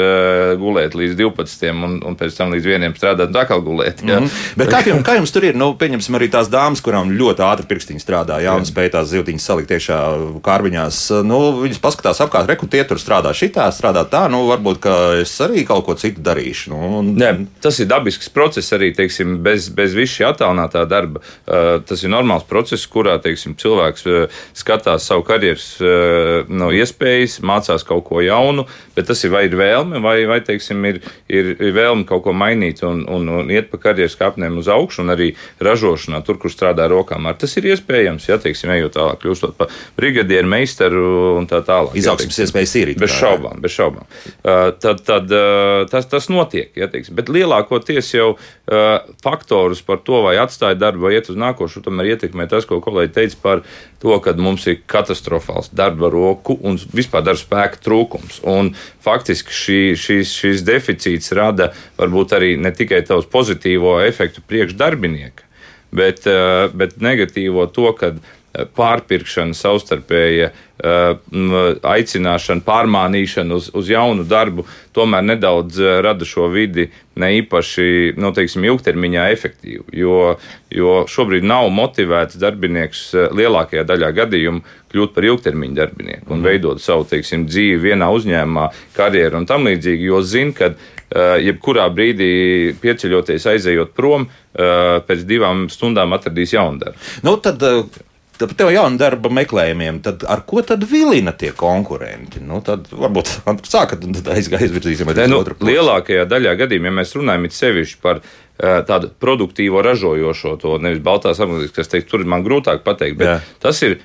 gulēt 0.59 0.95
līdz 0.99 1.17
12 1.19 1.73
un, 1.75 1.99
un 2.07 2.17
pēc 2.19 2.37
tam 2.39 2.55
līdz 2.55 2.69
vieniem 2.69 2.95
strādāt 2.97 3.33
un 3.33 3.41
atkal 3.43 3.63
gulēt. 3.65 4.03
Jā. 4.03 4.21
Mm 4.21 4.27
-hmm. 4.27 4.57
Bet 4.57 4.71
kā 4.73 4.83
jums, 4.87 5.05
kā 5.07 5.15
jums 5.17 5.33
tur 5.33 5.45
ir? 5.45 5.57
Nu, 5.57 5.75
pieņemsim 5.75 6.15
arī 6.15 6.31
tās 6.31 6.49
dāmas, 6.49 6.83
kurām 6.83 7.11
ļoti 7.19 7.43
ātri 7.45 7.67
pirkstiņi 7.67 8.01
strādā, 8.01 8.41
jā, 8.43 8.55
un 8.57 8.65
spēj 8.65 8.91
tās 8.95 9.09
ziltiņas 9.09 9.47
salikt 9.51 9.71
iekšā 9.71 9.99
kārbiņās. 10.43 11.25
Nu, 11.25 11.39
viņas 11.63 11.81
paskatās 11.83 12.21
apkārt, 12.21 12.49
reku 12.49 12.67
tie 12.67 12.85
tur 12.85 12.99
strādā 12.99 13.33
šitā, 13.35 13.69
strādā 13.73 14.05
tā, 14.05 14.29
nu 14.31 14.47
varbūt, 14.47 14.79
ka 14.79 14.95
es 15.21 15.41
arī 15.41 15.65
kaut 15.67 15.85
ko 15.87 15.95
citu 15.95 16.21
darīšu. 16.21 16.71
Nu, 16.71 16.99
un... 16.99 17.15
Nē, 17.19 17.47
tas 17.61 17.81
ir 17.81 17.87
dabisks 17.87 18.29
process 18.29 18.73
arī, 18.73 18.93
teiksim, 18.95 19.39
bez, 19.43 19.69
bez 19.69 19.95
visu 19.95 20.21
šī 20.21 20.29
attālinātā 20.33 20.85
darba. 20.89 21.21
Tas 21.89 22.03
ir 22.03 22.11
normāls 22.11 22.47
process, 22.49 22.87
kurā, 22.87 23.19
teiksim, 23.23 23.57
cilvēks 23.59 24.07
skatās 24.55 25.07
savu 25.07 25.23
karjeras 25.23 25.79
no 26.49 26.71
iespējas, 27.09 27.39
mācās 27.43 27.85
kaut 27.87 28.05
ko 28.09 28.21
jaunu, 28.23 28.67
bet 28.97 29.09
tas 29.09 29.23
ir 29.25 29.33
vai 29.33 29.47
ir 29.47 29.57
vēlme, 29.57 30.01
vai, 30.03 30.27
vai 30.29 30.41
teiksim, 30.45 30.85
ir, 30.85 31.01
ir, 31.29 31.55
vēlme 31.75 32.07
kaut 32.09 32.25
ko 32.25 32.33
mainīt 32.33 32.83
un, 32.87 33.05
un, 33.09 33.29
un 33.29 33.51
iet 33.51 33.71
pa 33.71 33.79
karjeras 33.79 34.17
kāpnēm 34.19 34.59
uz 34.59 34.69
augšu, 34.69 35.03
un 35.05 35.15
arī 35.15 35.31
ražošanā, 35.61 36.23
tur, 36.27 36.39
kur 36.39 36.53
strādā 36.53 36.89
rokām. 36.91 37.27
Ar 37.29 37.39
tas 37.39 37.57
ir 37.57 37.71
iespējams, 37.73 38.29
ja 38.29 38.39
teiksim, 38.43 38.73
ejot 38.77 38.97
tālāk, 38.97 39.23
kļūstot 39.23 39.57
par 39.59 39.73
brigadieru 39.97 40.49
meistaru 40.51 41.05
un 41.39 41.49
tā 41.49 41.63
tālāk. 41.67 41.97
Izaugsmes 41.99 42.41
iespējas 42.45 42.77
ir. 42.81 42.95
Bez 42.99 43.15
šaubām, 43.15 43.61
bez 43.63 43.75
šaubām. 43.77 44.07
Uh, 44.09 44.71
tad 44.81 45.03
tad 45.07 45.33
uh, 45.35 45.85
tas, 45.91 46.09
tas 46.11 46.29
notiek, 46.33 46.73
ja 46.79 46.89
teiksim, 46.91 47.17
bet 47.19 47.31
lielākoties 47.33 48.11
jau 48.15 48.33
uh, 48.35 48.87
faktorus 49.25 49.83
par 49.87 50.03
to, 50.05 50.23
vai 50.27 50.37
atstāja 50.41 50.79
darbu 50.79 51.09
vai 51.09 51.17
iet 51.17 51.31
uz 51.31 51.39
nākošu, 51.39 51.85
tomēr 51.85 52.15
ietekmē 52.15 52.49
tas, 52.51 52.67
ko 52.69 52.81
kolēģi 52.85 53.15
teica 53.15 53.43
par 53.45 53.65
to, 54.03 54.15
ka 54.23 54.35
mums 54.39 54.67
ir 54.71 54.81
katastrofāls 54.87 55.73
darba 55.75 56.11
roku 56.13 56.59
un 56.63 56.79
vispār 56.95 57.25
darba 57.27 57.41
spēka 57.41 57.83
trūkums. 57.83 58.41
Un 58.47 58.73
faktiski 59.05 59.55
šī, 59.55 59.81
šīs, 59.99 60.35
šīs 60.43 60.65
deficīts 60.67 61.35
rada 61.37 61.73
varbūt 61.99 62.37
arī 62.39 62.55
ne 62.61 62.73
tikai 62.75 63.03
tavs 63.07 63.29
pozitīvo 63.31 63.99
efektu 64.07 64.45
priekš 64.47 64.77
darbinieka, 64.79 65.47
bet, 65.91 66.27
eh, 66.27 66.69
bet 66.75 66.99
negatīvo 67.03 67.67
to, 67.75 67.93
ka 67.99 68.15
pārpirkšana, 68.75 69.55
savstarpēja 69.55 70.53
aicināšana, 70.79 72.63
pārmānīšana 72.63 73.57
uz, 73.59 73.71
uz 73.75 73.89
jaunu 73.91 74.23
darbu 74.29 74.65
tomēr 74.95 75.25
nedaudz 75.27 75.81
rada 76.05 76.27
šo 76.27 76.47
vidi 76.53 76.89
ne 77.19 77.33
īpaši, 77.41 78.15
nu, 78.19 78.31
teiksim, 78.35 78.63
ilgtermiņā 78.69 79.25
efektīvu. 79.35 79.89
Jo, 79.99 80.19
jo 80.71 81.01
šobrīd 81.11 81.47
nav 81.47 81.67
motivēts 81.75 82.39
darbinieks 82.39 83.09
lielākajā 83.35 83.83
daļā 83.89 84.13
gadījumu 84.21 84.63
kļūt 84.93 85.17
par 85.17 85.27
ilgtermiņa 85.27 85.79
darbinieku 85.81 86.31
un 86.31 86.39
mm. 86.39 86.47
veidot 86.47 86.83
savu, 86.83 87.09
teiksim, 87.11 87.49
dzīvi 87.51 87.91
vienā 87.91 88.13
uzņēmumā, 88.15 88.69
karjeru 88.97 89.43
un 89.43 89.49
tam 89.51 89.67
līdzīgi, 89.67 90.09
jo 90.13 90.23
zina, 90.23 90.55
ka 90.55 90.73
jebkurā 91.43 91.87
brīdī 91.93 92.75
pieceļoties, 92.83 93.47
aizejot 93.49 93.95
prom, 93.97 94.29
pēc 94.55 95.25
divām 95.29 95.67
stundām 95.73 96.13
atradīs 96.17 96.53
jaunu 96.55 96.83
darbu. 96.83 97.09
Nu, 97.25 97.37
tad, 97.43 97.63
par 98.47 98.57
tev 98.59 98.71
jaunu 98.73 99.01
darba 99.01 99.31
meklējumiem, 99.35 100.01
tad 100.05 100.25
ar 100.31 100.45
ko 100.49 100.63
tad 100.67 100.85
vilina 100.89 101.33
tie 101.37 101.51
konkurenti? 101.57 102.43
Nu, 102.45 102.61
tad 102.65 102.91
varbūt 102.93 103.33
sākat 103.75 104.05
un 104.07 104.17
tad 104.19 104.31
aizvirzīsim 104.35 105.11
arī 105.13 105.29
nu, 105.31 105.41
otru. 105.43 105.59
Lielākajā 105.69 106.27
daļā 106.31 106.55
gadījumā, 106.63 106.93
ja 106.93 106.99
mēs 107.01 107.17
runājam 107.19 107.49
sevišķi 107.59 108.01
par 108.05 108.23
uh, 108.23 108.79
tādu 108.89 109.11
produktīvo 109.23 109.83
ražojošo, 109.87 110.55
to 110.63 110.77
nevis 110.83 111.03
baltās 111.05 111.41
apgabalus, 111.43 111.75
kas 111.75 111.91
teikt, 111.93 112.11
tur 112.13 112.27
man 112.29 112.47
grūtāk 112.47 112.85
pateikt, 112.87 113.19
bet 113.23 113.33
Jā. 113.33 113.41
tas 113.65 113.83
ir, 113.87 113.99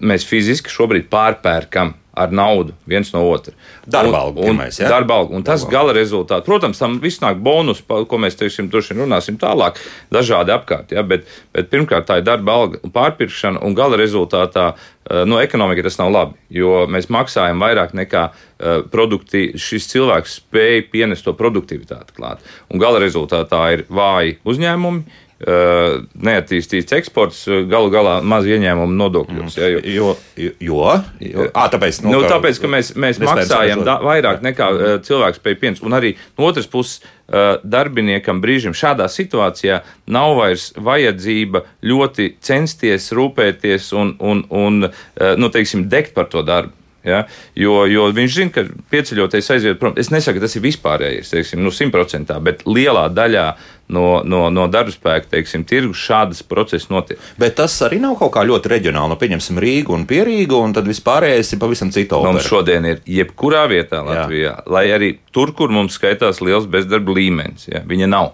mēs 0.00 0.24
fiziski 0.28 0.72
šobrīd 0.72 1.10
pārpērkam 1.12 1.96
ar 2.20 2.34
naudu 2.34 2.74
viens 2.88 3.10
no 3.14 3.22
otra. 3.30 3.54
Darba 3.86 4.24
alga, 4.26 4.44
pirmais, 4.44 4.78
ja? 4.80 4.88
darba 4.90 5.20
alga. 5.20 5.36
Un 5.36 5.46
tas 5.46 5.64
darba 5.64 5.76
gala 5.76 5.96
rezultāts, 5.96 6.46
protams, 6.46 6.80
tam 6.80 6.98
viss 7.02 7.22
nāk 7.22 7.40
bonus, 7.44 7.82
ko 7.86 8.20
mēs 8.20 8.38
teiksim, 8.40 8.70
droši 8.70 8.94
vien 8.94 9.04
runāsim 9.06 9.38
tālāk, 9.40 9.80
dažādi 10.12 10.54
apkārt, 10.54 10.94
ja? 10.94 11.04
bet, 11.06 11.28
bet 11.56 11.70
pirmkārt 11.72 12.08
tā 12.10 12.20
ir 12.20 12.26
darba 12.28 12.58
alga 12.60 12.82
un 12.84 12.94
pārpirkšana, 12.94 13.62
un 13.66 13.76
gala 13.78 13.98
rezultātā 14.00 14.70
eh, 14.74 15.24
no 15.28 15.40
ekonomika 15.42 15.86
tas 15.86 15.98
nav 16.00 16.12
labi, 16.14 16.38
jo 16.54 16.84
mēs 16.90 17.10
maksājam 17.12 17.62
vairāk 17.62 17.94
nekā 17.96 18.26
uh, 18.30 18.82
produkti, 18.92 19.50
šis 19.60 19.88
cilvēks 19.92 20.36
spēja 20.42 20.84
pienest 20.92 21.26
to 21.26 21.34
produktivitāti 21.38 22.14
klāt. 22.16 22.44
Un 22.70 22.82
gala 22.82 23.00
rezultātā 23.02 23.62
ir 23.76 23.84
vāji 23.88 24.38
uzņēmumi, 24.48 25.20
neattīstīts 25.40 26.92
eksports, 26.98 27.44
uh, 27.48 27.62
galu 27.68 27.88
galā 27.92 28.18
maz 28.20 28.44
ieņēmumu 28.44 28.96
nodokļos. 28.98 29.56
Ja, 29.56 29.70
jo, 29.72 30.10
jo, 30.36 30.50
jo, 30.60 30.80
jo 31.24 31.46
à, 31.48 31.68
tāpēc, 31.72 32.02
nu, 32.04 32.12
nu, 32.18 32.24
tāpēc, 32.28 32.60
ka 32.60 32.68
mēs, 32.68 32.92
mēs 33.00 33.20
maksājam 33.24 33.84
da, 33.86 33.96
vairāk 34.04 34.44
nekā 34.44 34.68
uh, 34.74 34.90
cilvēks 35.06 35.40
spēj 35.40 35.56
pieņemt. 35.62 35.86
Un 35.88 35.96
arī 35.96 36.12
no 36.36 36.50
otras 36.50 36.68
puses, 36.70 37.00
uh, 37.30 37.56
darbiniekam 37.64 38.42
brīžam 38.44 38.76
šādā 38.76 39.08
situācijā 39.08 39.80
nav 40.12 40.34
vairs 40.42 40.70
vajadzība 40.76 41.64
ļoti 41.88 42.34
censties, 42.44 43.08
rūpēties 43.16 43.94
un, 43.96 44.12
un, 44.20 44.44
un 44.50 44.90
uh, 44.90 45.32
nu, 45.40 45.48
teiksim, 45.48 45.88
degt 45.88 46.12
par 46.18 46.28
to 46.28 46.44
darbu. 46.44 46.76
Ja? 47.04 47.24
Jo, 47.56 47.86
jo 47.88 48.08
viņš 48.12 48.34
zina, 48.34 48.52
ka 48.52 48.64
pieceļoties 48.92 49.50
aiziet 49.54 49.78
prom. 49.80 49.96
Es 50.00 50.10
nesaku, 50.12 50.36
ka 50.36 50.44
tas 50.44 50.56
ir 50.58 50.64
vispārējais, 50.66 51.32
teiksim, 51.32 51.62
nu, 51.64 51.72
simtprocentā, 51.72 52.36
bet 52.44 52.66
lielā 52.68 53.06
daļā 53.16 53.46
no, 53.92 54.20
no, 54.24 54.44
no 54.54 54.66
darba 54.70 54.92
spēka, 54.94 55.28
teiksim, 55.34 55.64
tirgus 55.68 56.00
šādas 56.00 56.42
procesas 56.46 56.90
notiek. 56.92 57.20
Bet 57.40 57.56
tas 57.60 57.74
arī 57.86 58.00
nav 58.02 58.16
kaut 58.20 58.32
kā 58.36 58.44
ļoti 58.48 58.72
reģionāli. 58.72 59.12
Nu, 59.12 59.18
pieņemsim 59.20 59.60
Rīgu 59.62 59.96
un 59.96 60.06
Pierīgu, 60.10 60.60
un 60.64 60.74
tad 60.76 60.88
vispārējais 60.90 61.54
ir 61.54 61.62
pavisam 61.62 61.92
cita 61.94 62.18
opera. 62.18 62.34
Mums 62.36 62.48
šodien 62.48 62.88
ir 62.88 63.02
jebkurā 63.08 63.66
vietā 63.70 64.02
Latvijā, 64.06 64.54
Jā. 64.60 64.68
lai 64.70 64.86
arī 64.94 65.14
tur, 65.34 65.54
kur 65.56 65.72
mums 65.74 65.98
skaitās 65.98 66.42
liels 66.44 66.68
bezdarba 66.70 67.16
līmenis, 67.18 67.68
ja, 67.70 67.84
viņa 67.86 68.10
nav. 68.10 68.32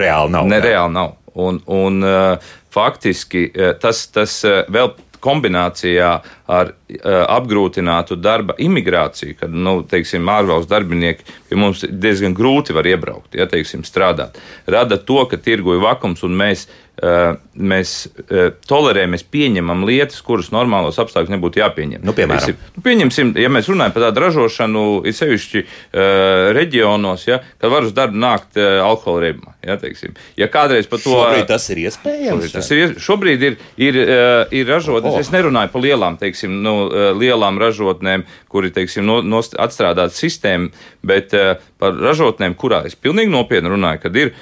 Reāli 0.00 0.34
nav. 0.36 0.48
Ne, 0.50 0.60
reāli 0.64 0.96
nav. 0.96 1.16
Un, 1.40 1.60
un 1.70 2.02
uh, 2.02 2.50
faktiski 2.74 3.46
uh, 3.50 3.72
tas, 3.78 4.02
tas 4.10 4.40
uh, 4.48 4.62
vēl 4.72 4.94
kombinācijā 5.24 6.10
ar 6.50 6.72
uh, 6.72 7.22
apgrūtinātu 7.36 8.18
darba 8.20 8.56
imigrāciju, 8.58 9.36
kad 9.40 9.54
nu, 9.54 9.80
teiksim, 9.88 10.28
ārvalstu 10.32 10.72
darbinieki 10.72 11.26
pie 11.48 11.58
mums 11.60 11.84
diezgan 11.86 12.36
grūti 12.36 12.76
var 12.76 12.88
iebraukt, 12.90 13.34
ja 13.38 13.48
teiksim, 13.50 13.84
strādāt, 13.86 14.40
rada 14.70 14.98
to, 14.98 15.22
ka 15.30 15.40
tirgoja 15.40 15.82
vakums 15.84 16.24
un 16.26 16.36
mēs 16.40 16.66
mēs 17.00 17.92
eh, 18.06 18.50
tolerējam, 18.68 19.14
mēs 19.14 19.24
pieņemam 19.32 19.84
lietas, 19.88 20.20
kuras 20.24 20.50
normālos 20.54 20.98
apstākļos 21.00 21.32
nebūtu 21.34 21.60
jāpieņem. 21.62 22.02
Nu, 22.06 22.14
piemēram, 22.16 22.42
Teiksim, 22.44 22.74
nu, 22.76 22.84
pieņemsim, 22.84 23.32
ja 23.40 23.50
mēs 23.52 23.70
runājam 23.70 23.94
par 23.94 24.06
tādu 24.08 24.24
ražošanu, 24.24 24.84
ir 25.08 25.16
sevišķi 25.16 25.62
uh, 25.62 26.50
reģionos, 26.56 27.26
ja, 27.28 27.40
kad 27.60 27.72
var 27.72 27.86
uz 27.88 27.94
darbu 27.96 28.20
nākt 28.20 28.60
uh, 28.60 28.80
alkohola 28.84 29.26
reibumā. 29.26 29.54
Ja, 29.60 29.76
teiksim. 29.76 30.14
ja 30.40 30.46
kādreiz 30.48 30.86
par 30.88 31.02
to 31.02 31.12
šobrīd 31.12 31.44
tas 31.50 31.66
ir 31.68 31.82
iespējams. 31.82 32.30
Šobrīd, 32.30 32.52
tas 32.54 32.70
ir, 32.72 32.94
šobrīd 33.04 33.42
ir, 33.44 33.58
ir, 33.76 33.98
uh, 34.00 34.54
ir 34.56 34.70
ražotnes, 34.70 35.12
oh. 35.12 35.20
es 35.20 35.32
nerunāju 35.34 35.72
par 35.74 35.84
lielām, 35.84 36.16
teiksim, 36.20 36.60
nu, 36.64 36.76
lielām 37.20 37.60
ražotnēm, 37.60 38.24
kuri 38.50 38.72
teiksim, 38.74 39.04
no, 39.08 39.20
no, 39.20 39.42
atstrādāt 39.60 40.16
sistēmu, 40.16 40.70
bet 41.06 41.34
par 41.80 41.96
ražotnēm, 41.96 42.56
kurā 42.60 42.82
es 42.88 42.96
pilnīgi 42.96 43.32
nopietni 43.32 43.72
runāju, 43.72 44.02
kad 44.02 44.16
ir 44.20 44.32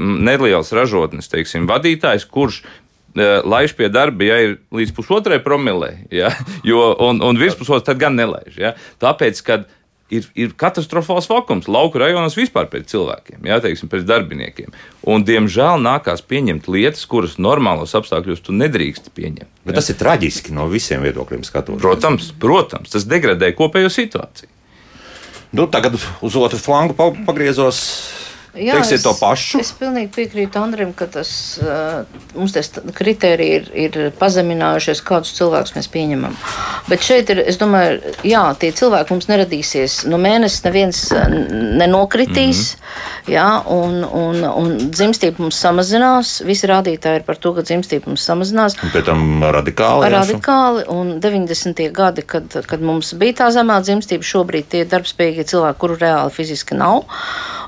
nelielas 0.00 0.72
ražotnes, 0.76 1.28
teiksim, 1.32 1.68
vadītājs, 1.94 2.26
kurš 2.30 2.62
uh, 2.64 3.44
laiž 3.44 3.76
pie 3.76 3.88
darba, 3.92 4.24
ja 4.24 4.40
ir 4.42 4.58
līdz 4.74 4.94
pusotrai 4.96 5.40
promilē, 5.42 6.06
ja? 6.10 6.32
jo, 6.70 6.94
un, 7.00 7.22
un 7.22 7.40
virs 7.40 7.56
pusotras 7.56 7.86
tad 7.86 7.98
gan 8.02 8.16
nelaiž. 8.16 8.58
Ja? 8.58 8.74
Tāpēc, 9.02 9.42
kad 9.44 9.66
ir, 10.10 10.26
ir 10.36 10.54
katastrofāls 10.56 11.28
vakums 11.30 11.68
lauku 11.68 11.98
rajonos 11.98 12.36
vispār 12.36 12.68
pēc 12.70 12.90
cilvēkiem, 12.92 13.44
jā, 13.48 13.60
teiksim, 13.64 13.90
pēc 13.92 14.06
darbiniekiem. 14.08 14.74
Un, 15.08 15.24
diemžēl 15.26 15.80
nākās 15.82 16.24
pieņemt 16.24 16.68
lietas, 16.68 17.06
kuras 17.06 17.38
normālos 17.38 17.94
apstākļos 17.96 18.44
tu 18.44 18.56
nedrīkst 18.56 19.12
pieņemt. 19.14 19.62
Bet 19.64 19.74
jā. 19.74 19.78
tas 19.80 19.92
ir 19.92 20.00
traģiski 20.00 20.56
no 20.56 20.68
visiem 20.72 21.04
viedokļiem 21.04 21.46
skatoties. 21.46 21.82
Protams, 21.82 22.32
protams, 22.40 22.92
tas 22.92 23.08
degradē 23.08 23.54
kopējo 23.56 23.92
situāciju. 23.92 24.50
Nu, 25.54 25.68
tagad 25.70 25.94
uz 25.94 26.34
otru 26.34 26.58
flangu 26.58 26.96
pagriezos. 26.98 27.78
Jā, 28.54 28.76
Teiksiet 28.78 29.02
to 29.02 29.10
pašu? 29.18 29.58
Es 29.58 29.72
pilnīgi 29.74 30.12
piekrītu 30.14 30.60
Andrim, 30.60 30.92
ka 30.94 31.08
tas, 31.10 31.30
mums 32.36 32.52
tas 32.54 32.68
kriteriji 32.94 33.56
ir, 33.58 33.64
ir 33.74 33.96
pazeminājušies, 34.20 35.00
kādus 35.02 35.32
cilvēkus 35.34 35.74
mēs 35.74 35.88
pieņemam. 35.90 36.36
Bet 36.86 37.02
šeit 37.02 37.32
ir, 37.34 37.40
es 37.50 37.58
domāju, 37.58 38.12
jā, 38.22 38.42
tie 38.60 38.70
cilvēki 38.76 39.10
mums 39.10 39.26
neradīsies 39.26 39.96
no 40.06 40.20
mēnesis, 40.22 40.62
neviens 40.68 41.00
nenokritīs, 41.80 42.60
mm 42.76 42.84
-hmm. 42.84 43.32
jā, 43.34 43.48
un, 43.74 44.04
un, 44.04 44.46
un 44.50 44.76
dzimstība 44.84 45.42
mums 45.42 45.58
samazinās. 45.58 46.36
Visi 46.46 46.70
rādītāji 46.70 47.22
ir 47.22 47.26
par 47.26 47.40
to, 47.42 47.54
ka 47.58 47.66
dzimstība 47.66 48.12
mums 48.12 48.22
samazinās. 48.22 48.78
Un 48.82 48.94
pēc 48.94 49.10
tam 49.10 49.42
radikāli. 49.42 50.12
Radikāli, 50.14 50.86
un 50.94 51.18
90. 51.20 51.90
gadi, 51.90 52.22
kad, 52.22 52.54
kad 52.66 52.80
mums 52.80 53.14
bija 53.18 53.40
tā 53.42 53.50
zemā 53.50 53.80
dzimstība, 53.82 54.22
šobrīd 54.22 54.70
tie 54.70 54.84
darbspējīgi 54.86 55.50
cilvēki, 55.50 55.78
kuru 55.78 55.98
reāli 55.98 56.30
fiziski 56.30 56.78
nav. 56.78 57.02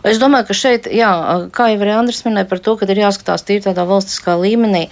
Es 0.07 0.21
domāju, 0.23 0.47
ka 0.47 0.55
šeit, 0.55 0.76
jā, 0.85 1.11
kā 1.57 1.71
jau 1.73 1.81
arī 1.81 1.95
Andris 1.97 2.25
minēja 2.27 2.49
par 2.51 2.61
to, 2.61 2.77
ka 2.77 2.89
ir 2.91 3.05
jāskatās 3.07 3.47
tīri 3.49 3.65
tādā 3.65 3.87
valstiskā 3.89 4.37
līmenī, 4.41 4.87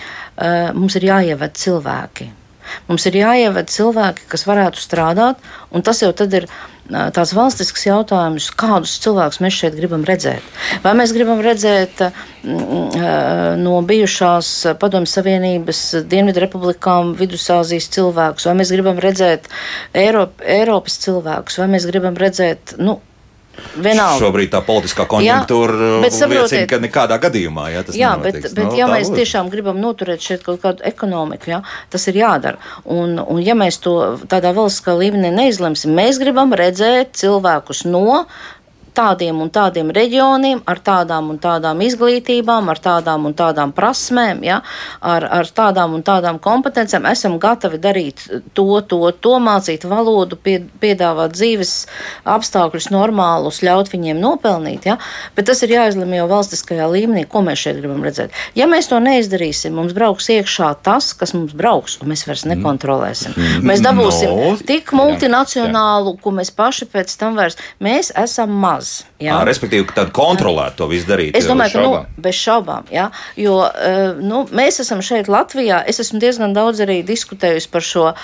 mums 0.75 0.97
ir 0.99 1.11
jāieved 1.11 1.61
cilvēki. 1.61 2.31
Mums 2.89 3.05
ir 3.07 3.19
jāieved 3.21 3.69
cilvēki, 3.69 4.25
kas 4.33 4.47
varētu 4.49 4.81
strādāt, 4.81 5.43
un 5.71 5.85
tas 5.85 6.01
jau 6.01 6.11
tad 6.17 6.33
ir 6.35 6.49
tās 6.89 7.33
valstisks 7.37 7.87
jautājums, 7.87 8.51
kādus 8.61 8.99
cilvēkus 9.05 9.41
mēs 9.45 9.57
šeit 9.57 9.77
gribam 9.77 10.05
redzēt. 10.05 10.45
Vai 10.85 10.93
mēs 10.99 11.15
gribam 11.17 11.41
redzēt 11.45 12.03
no 13.61 13.79
bijušās 13.89 14.51
Padomju 14.81 15.13
Savienības 15.13 15.83
Dienvidu 16.09 16.45
republikām 16.45 17.15
Vidusāzijas 17.21 17.89
cilvēkus, 17.95 18.49
vai 18.51 18.59
mēs 18.61 18.73
gribam 18.75 19.01
redzēt 19.01 19.49
Eiropa, 19.97 20.45
Eiropas 20.57 21.01
cilvēkus, 21.05 21.61
vai 21.63 21.71
mēs 21.77 21.89
gribam 21.89 22.17
redzēt, 22.21 22.77
nu, 22.81 22.99
Vienalga. 23.75 24.19
Šobrīd 24.23 24.51
tā 24.53 24.61
politiskā 24.67 25.07
konjunktūra 25.11 26.01
liecina, 26.03 26.65
ka 26.71 26.79
nekādā 26.83 27.19
gadījumā 27.23 27.69
jā, 27.75 27.83
tas 27.87 27.99
jā, 27.99 28.13
nenotiks. 28.15 28.49
bet, 28.49 28.57
bet 28.59 28.71
nu, 28.71 28.79
ja 28.79 28.89
mēs 28.91 29.11
būs. 29.11 29.19
tiešām 29.21 29.51
gribam 29.53 29.81
noturēt 29.83 30.23
šeit 30.23 30.45
kaut 30.47 30.61
kādu 30.63 30.85
ekonomiku, 30.87 31.51
jā, 31.57 31.61
tas 31.91 32.07
ir 32.11 32.19
jādara. 32.23 32.59
Un, 32.85 33.17
un 33.19 33.43
ja 33.43 33.57
mēs 33.59 33.81
to 33.83 33.95
tādā 34.31 34.55
valstiskā 34.57 34.97
līmenī 34.99 35.33
neizlemsim, 35.35 35.95
mēs 35.97 36.21
gribam 36.23 36.55
redzēt 36.55 37.15
cilvēkus 37.19 37.85
no 37.91 38.25
tādiem 38.95 39.41
un 39.43 39.51
tādiem 39.53 39.91
reģioniem, 39.95 40.63
ar 40.71 40.81
tādām 40.85 41.31
un 41.33 41.39
tādām 41.43 41.83
izglītībām, 41.85 42.71
ar 42.71 42.81
tādām 42.83 43.27
un 43.29 43.35
tādām 43.37 43.75
prasmēm, 43.75 44.43
ja, 44.47 44.61
ar, 45.03 45.27
ar 45.41 45.51
tādām 45.51 45.97
un 45.99 46.05
tādām 46.07 46.39
kompetencijām, 46.43 47.09
esam 47.11 47.39
gatavi 47.43 47.81
darīt 47.83 48.25
to, 48.55 48.69
to, 48.89 49.01
to 49.21 49.37
mācīt 49.43 49.87
valodu, 49.89 50.39
pie, 50.41 50.61
piedāvāt 50.83 51.35
dzīves 51.35 51.75
apstākļus 52.37 52.91
normālus, 52.95 53.63
ļaut 53.67 53.91
viņiem 53.93 54.21
nopelnīt. 54.23 54.89
Ja, 54.89 54.99
bet 55.37 55.49
tas 55.51 55.65
ir 55.67 55.75
jāizlemj 55.75 56.21
jau 56.21 56.29
valstiskajā 56.31 56.89
līmenī, 56.93 57.27
ko 57.31 57.43
mēs 57.47 57.65
šeit 57.67 57.81
gribam 57.81 58.05
redzēt. 58.07 58.35
Ja 58.59 58.69
mēs 58.71 58.91
to 58.93 59.01
neizdarīsim, 59.03 59.75
mums 59.75 59.97
brauks 59.97 60.31
iekšā 60.33 60.71
tas, 60.87 61.13
kas 61.19 61.35
mums 61.37 61.55
brauks, 61.57 61.99
un 62.03 62.13
mēs 62.13 62.27
vairs 62.29 62.47
nekontrolēsim. 62.51 63.35
Mm. 63.35 63.69
Mēs 63.69 63.83
dabūsim 63.85 64.31
no. 64.31 64.55
tik 64.67 64.95
multinacionālu, 64.97 66.17
ko 66.23 66.35
mēs 66.37 66.53
paši 66.55 66.89
pēc 66.93 67.17
tam 67.19 67.39
vairs, 67.41 67.59
mēs 67.83 68.13
esam 68.21 68.55
mazi 68.55 68.84
maz. 68.85 69.05
Jā. 69.23 69.39
À, 69.39 69.45
respektīvi, 69.49 69.87
ka 69.89 69.97
tādu 70.03 70.15
kontrolētu 70.17 70.83
to 70.83 70.89
visu 70.91 71.09
darīt. 71.09 71.37
Es 71.39 71.49
domāju, 71.49 71.79
ka 71.79 71.85
nu, 71.85 72.23
bez 72.25 72.39
šaubām, 72.39 72.89
jā, 72.93 73.09
jo 73.41 73.57
nu, 74.21 74.45
mēs 74.55 74.81
esam 74.85 75.03
šeit 75.05 75.31
Latvijā. 75.33 75.83
Es 75.89 76.01
esmu 76.03 76.21
diezgan 76.23 76.55
daudz 76.57 76.83
arī 76.85 77.01
diskutējusi 77.07 77.71
par 77.73 77.87
šo 77.87 78.07
uh, 78.13 78.19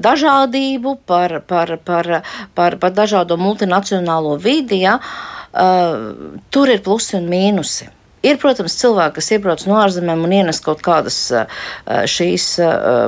dažādību, 0.00 0.98
par, 1.08 1.40
par, 1.46 1.76
par, 1.84 2.10
par, 2.54 2.76
par 2.82 2.96
dažādo 2.96 3.38
multinacionālo 3.40 4.36
vidi. 4.40 4.82
Jā. 4.84 4.98
Uh, 5.50 6.36
tur 6.54 6.70
ir 6.70 6.84
plusi 6.84 7.16
un 7.18 7.26
mīnusi. 7.30 7.88
Ir, 8.20 8.36
protams, 8.36 8.74
cilvēki, 8.76 9.14
kas 9.16 9.30
iebrauc 9.32 9.62
no 9.64 9.78
ārzemēm 9.80 10.26
un 10.26 10.34
ienes 10.36 10.60
kaut 10.60 10.82
kādas 10.84 11.16
šīs 11.88 12.46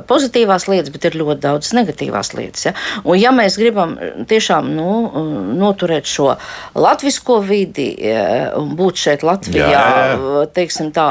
pozitīvās 0.08 0.68
lietas, 0.70 0.92
bet 0.94 1.04
ir 1.10 1.18
ļoti 1.20 1.42
daudz 1.42 1.72
negatīvās 1.76 2.32
lietas. 2.38 2.66
Ja? 2.70 2.72
Un, 3.04 3.18
ja 3.20 3.34
mēs 3.36 3.58
gribam 3.60 3.98
tiešām 4.30 4.72
nu, 4.72 4.90
noturēt 5.60 6.08
šo 6.08 6.32
latvisko 6.78 7.42
vidi 7.44 7.90
un 8.56 8.72
būt 8.78 9.04
šeit 9.04 9.26
Latvijā, 9.26 9.68
jā, 9.68 9.86
jā. 10.14 10.44
teiksim 10.56 10.88
tā, 10.96 11.10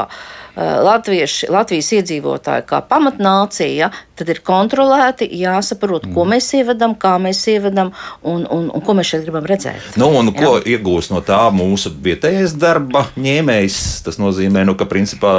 Latvieši, 0.56 1.48
Latvijas 1.48 1.88
iedzīvotāji 1.96 2.66
kā 2.68 2.82
pamatnācija, 2.84 3.72
ja, 3.72 3.88
tad 4.18 4.28
ir 4.28 4.42
kontrolēti, 4.44 5.26
jāsaprot, 5.40 6.04
ko 6.12 6.26
mm. 6.26 6.34
mēs 6.34 6.48
ievedam, 6.58 6.94
kā 7.00 7.14
mēs 7.22 7.40
ievedam 7.48 7.92
un, 8.20 8.44
un, 8.44 8.68
un 8.68 8.84
ko 8.84 8.94
mēs 8.98 9.14
šeit 9.14 9.24
gribam 9.24 9.46
redzēt. 9.48 9.96
Nu, 9.96 10.10
un 10.18 10.28
ko 10.36 10.58
Jā. 10.58 10.76
iegūs 10.76 11.08
no 11.12 11.22
tā 11.24 11.40
mūsu 11.54 11.94
vietējais 12.04 12.54
darba 12.60 13.06
ņēmējs? 13.16 13.78
Tas 14.06 14.20
nozīmē, 14.20 14.66
nu, 14.68 14.76
ka 14.78 14.86
principā 14.90 15.32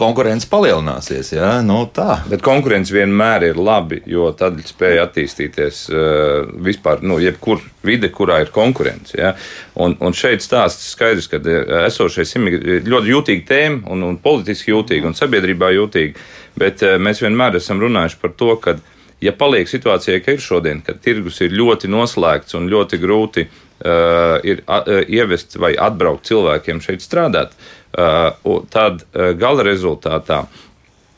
konkurence 0.00 0.48
palielināsies. 0.52 1.32
Ja? 1.34 1.54
Nu, 1.64 1.82
tā. 1.88 2.20
Bet 2.28 2.44
konkurence 2.44 2.92
vienmēr 2.94 3.48
ir 3.48 3.60
labi, 3.60 4.02
jo 4.10 4.28
tad 4.36 4.60
spēja 4.68 5.08
attīstīties 5.08 5.86
uh, 5.88 6.52
vispār, 6.62 7.00
nu, 7.06 7.16
jebkur 7.22 7.64
vide, 7.82 8.12
kurā 8.12 8.42
ir 8.44 8.52
konkurence. 8.54 9.16
Ja? 9.18 9.32
Un, 9.80 9.96
un 10.04 10.14
šeit 10.16 10.44
stāsts 10.44 10.92
skaidrs, 10.92 11.30
ka 11.32 11.40
esošais 11.88 12.36
ir 12.36 12.86
ļoti 12.86 13.16
jūtīga 13.16 13.48
tēma 13.48 13.92
un, 13.92 14.04
un 14.06 14.20
politiski 14.42 14.74
jūtīga 14.74 15.10
un 15.10 15.18
sabiedrībā 15.18 15.70
jūtīga. 15.76 16.18
Bet 16.58 16.82
uh, 16.82 16.98
mēs 16.98 17.22
vienmēr 17.22 17.56
esam 17.56 17.80
runājuši 17.80 18.18
par 18.20 18.34
to, 18.36 18.56
ka, 18.60 18.76
ja 19.22 19.32
paliek 19.32 19.68
situācija, 19.70 20.20
ka 20.24 20.34
ir 20.34 20.42
šodien, 20.42 20.82
kad 20.82 21.00
tirgus 21.00 21.40
ir 21.40 21.54
ļoti 21.54 21.88
noslēgts 21.88 22.58
un 22.58 22.68
ļoti 22.72 22.98
grūti 22.98 23.46
uh, 23.46 24.40
ir 24.42 24.64
uh, 24.66 24.90
ievest 25.06 25.56
vai 25.56 25.74
atbraukt 25.78 26.26
cilvēkiem 26.26 26.82
šeit 26.82 27.04
strādāt, 27.04 27.54
uh, 27.94 28.34
tad 28.70 29.06
uh, 29.14 29.32
gala 29.38 29.64
rezultātā 29.66 30.44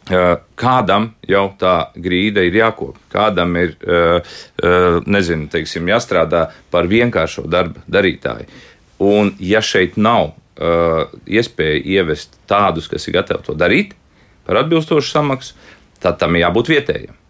kādam 0.05 1.07
jau 1.25 1.47
tā 1.57 1.87
grīda 1.97 2.43
ir 2.45 2.59
jākop, 2.59 2.99
kādam 3.09 3.55
ir 3.57 3.71
nezinu, 5.09 5.47
teiksim, 5.49 5.89
jāstrādā 5.89 6.43
par 6.69 6.85
vienkāršo 6.91 7.47
darba 7.49 7.81
darītāju. 7.89 8.45
Un, 9.01 9.33
ja 9.41 9.63
šeit 9.65 9.97
nav 9.97 10.35
iespēja 10.55 11.83
ievest 11.99 12.39
tādus, 12.51 12.87
kas 12.91 13.09
ir 13.09 13.17
gatavi 13.19 13.43
to 13.47 13.57
darīt, 13.59 13.97
par 14.47 14.63
atbilstošu 14.63 15.11
samaksu, 15.11 15.59
tad 16.05 16.21
tam 16.21 16.39
jābūt 16.39 16.71
vietējiem. 16.71 17.21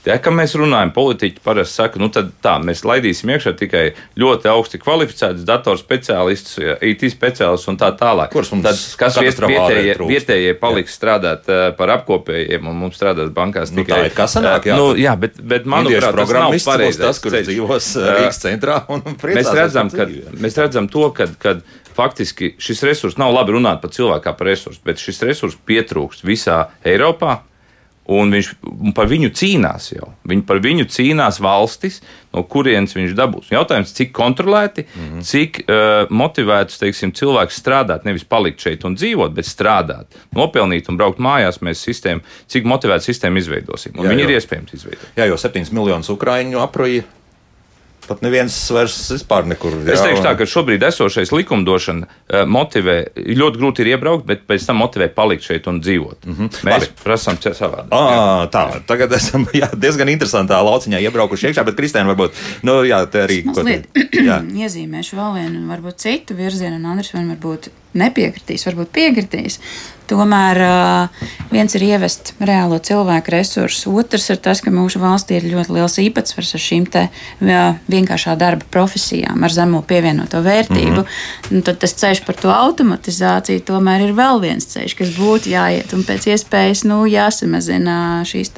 Tā 0.00 0.14
kā 0.24 0.32
mēs 0.32 0.54
runājam, 0.56 0.94
politiķi 0.96 1.42
parasti 1.44 1.76
saka, 1.76 2.00
nu 2.00 2.06
tad 2.12 2.30
tā, 2.40 2.54
mēs 2.64 2.80
laidīsim 2.88 3.34
iekšā 3.34 3.52
tikai 3.60 3.82
ļoti 4.20 4.48
augsti 4.48 4.78
kvalificētus 4.80 5.44
datorspeciālistus, 5.48 6.56
IT 6.88 7.04
speciālistus 7.12 7.68
un 7.68 7.76
tā 7.80 7.90
tālāk. 8.00 8.32
Kurš 8.32 8.54
mums 8.54 8.64
tad, 8.64 8.80
kas 9.02 9.18
vietējie, 9.20 9.98
vietējie 10.00 10.54
paliks 10.62 10.94
jā. 10.94 10.96
strādāt 11.02 11.50
uh, 11.52 11.66
par 11.76 11.92
apkopējiem 11.98 12.70
un 12.72 12.80
mums 12.80 12.96
strādāt 12.96 13.34
bankās 13.36 13.74
nu, 13.74 13.82
tikai. 13.82 13.98
Tā 14.06 14.08
ir 14.08 14.16
kā 14.16 14.28
sanāk, 14.30 14.70
jā. 14.70 14.78
Nu, 14.80 14.94
jā, 14.96 15.12
bet, 15.20 15.36
bet 15.52 15.68
manuprāt, 15.68 16.16
tas 16.16 16.32
nav 16.38 16.56
pareizi. 16.70 17.02
Tas, 17.04 17.20
kurš 17.20 17.44
dzīvos 17.50 17.92
Rīgas 18.00 18.40
centrā 18.40 18.80
un 18.88 19.04
mēs 19.36 19.52
redzam, 19.52 19.92
ka, 19.92 20.08
mēs 20.40 20.56
redzam 20.64 20.88
to, 20.88 21.10
ka, 21.12 21.28
kad 21.44 21.60
faktiski 22.00 22.54
šis 22.60 22.82
resurs 22.88 23.20
nav 23.20 23.34
labi 23.36 23.54
runāt 23.58 23.84
par 23.84 23.92
cilvēku 23.94 24.24
kā 24.26 24.34
par 24.38 24.50
resursu, 24.50 24.80
bet 24.84 25.02
šis 25.02 25.22
resurs 25.28 25.60
pietrūkst 25.68 26.24
visā 26.26 26.64
Eiropā, 26.88 27.42
Un 28.10 28.32
viņš 28.34 28.48
par 28.96 29.06
viņu 29.06 29.28
cīnās 29.38 29.92
jau. 29.92 30.08
Viņi 30.26 30.42
par 30.48 30.58
viņu 30.64 30.88
cīnās 30.90 31.36
valstis, 31.44 32.00
no 32.34 32.42
kurienes 32.42 32.96
viņš 32.96 33.12
dabūs. 33.14 33.52
Jautājums, 33.52 33.92
cik 33.94 34.10
kontrolēti, 34.16 34.82
mm 34.88 35.04
-hmm. 35.04 35.26
cik 35.28 35.60
uh, 35.62 36.10
motivēts 36.10 36.80
teiksim, 36.80 37.12
cilvēks 37.14 37.60
strādāt, 37.62 38.08
nevis 38.08 38.26
palikt 38.26 38.66
šeit 38.66 38.84
un 38.88 38.96
dzīvot, 38.98 39.36
bet 39.36 39.46
strādāt, 39.46 40.18
nopelnīt 40.34 40.90
un 40.90 40.98
braukt 40.98 41.22
mājās. 41.22 41.62
Mēs 41.62 41.84
sistēmu, 41.86 42.26
cik 42.50 42.66
motivēta 42.66 43.06
sistēmu 43.06 43.38
izveidosim. 43.38 43.94
Un 43.94 44.08
jā, 44.08 44.10
viņi 44.10 44.26
jo. 44.26 44.28
ir 44.28 44.36
iespējams 44.40 44.74
izveidot. 44.74 45.06
Jā, 45.14 45.30
jo 45.30 45.38
7 45.38 45.70
miljonus 45.70 46.10
ukrāņu 46.10 46.58
aproja 46.66 47.06
pat 48.10 48.24
neviens 48.26 48.54
vairs 48.74 48.96
vispār 49.14 49.46
nekur. 49.48 49.76
Jā. 49.84 49.94
Es 49.94 50.04
teikšu 50.04 50.24
tā, 50.26 50.34
ka 50.38 50.46
šobrīd 50.48 50.84
esošais 50.90 51.32
likumdošana 51.34 52.08
uh, 52.08 52.42
motivē, 52.50 52.96
ļoti 53.14 53.62
grūti 53.62 53.84
ir 53.84 53.92
iebraukt, 53.94 54.26
bet 54.28 54.44
pēc 54.50 54.66
tam 54.68 54.80
motivē 54.82 55.10
palikt 55.14 55.46
šeit 55.46 55.68
un 55.70 55.80
dzīvot. 55.84 56.26
Mm 56.26 56.36
-hmm. 56.36 56.62
Mēs 56.68 56.86
Labi. 56.86 57.02
prasām 57.04 57.40
savādāk. 57.40 57.90
À, 57.90 58.48
tā, 58.50 58.64
tagad 58.86 59.12
esam 59.12 59.46
jā, 59.62 59.70
diezgan 59.74 60.08
interesantā 60.08 60.60
lauciņā 60.62 61.00
iebraukuši 61.06 61.50
iekšā, 61.50 61.64
bet 61.64 61.78
Kristēna 61.78 62.12
varbūt, 62.12 62.32
nu 62.62 62.82
jā, 62.84 63.04
te 63.06 63.24
arī. 63.26 63.42
Te, 63.54 63.82
iezīmēšu 64.64 65.16
vēl 65.16 65.36
vienu, 65.40 65.68
varbūt 65.70 66.02
citu 66.02 66.34
virzienu, 66.34 66.76
un 66.76 66.86
Andris 66.86 67.14
man 67.14 67.30
varbūt 67.34 67.70
nepiekritīs, 67.94 68.66
varbūt 68.68 68.92
piekritīs. 68.94 69.60
Tomēr 70.10 70.58
viens 71.52 71.74
ir 71.78 71.84
ievest 71.86 72.32
reālo 72.42 72.80
cilvēku 72.82 73.30
resursu, 73.30 73.92
otrs 74.00 74.26
ir 74.32 74.40
tas, 74.42 74.58
ka 74.64 74.72
mūsu 74.74 74.98
valstī 74.98 75.36
ir 75.38 75.46
ļoti 75.52 75.76
liels 75.76 75.94
īpatsvars 76.02 76.50
ar 76.56 76.62
šīm 76.64 76.86
vienkāršā 77.90 78.34
darba 78.40 78.66
profesijām, 78.74 79.44
ar 79.46 79.54
zemo 79.54 79.84
pievienoto 79.86 80.40
vērtību. 80.42 81.04
Mm 81.04 81.06
-hmm. 81.06 81.54
nu, 81.54 81.62
tad 81.66 81.78
tas 81.78 81.94
ceļš 81.94 82.24
par 82.26 82.34
to 82.42 82.50
automatizāciju 82.50 83.62
tomēr 83.66 84.08
ir 84.08 84.16
vēl 84.18 84.42
viens 84.42 84.66
ceļš, 84.72 84.96
kas 84.98 85.12
būtu 85.14 85.52
jāiet 85.54 85.94
un 85.94 86.02
pēc 86.02 86.26
iespējas 86.34 86.82
nu, 86.90 87.04
jāsamazina 87.06 88.24
šīs 88.26 88.50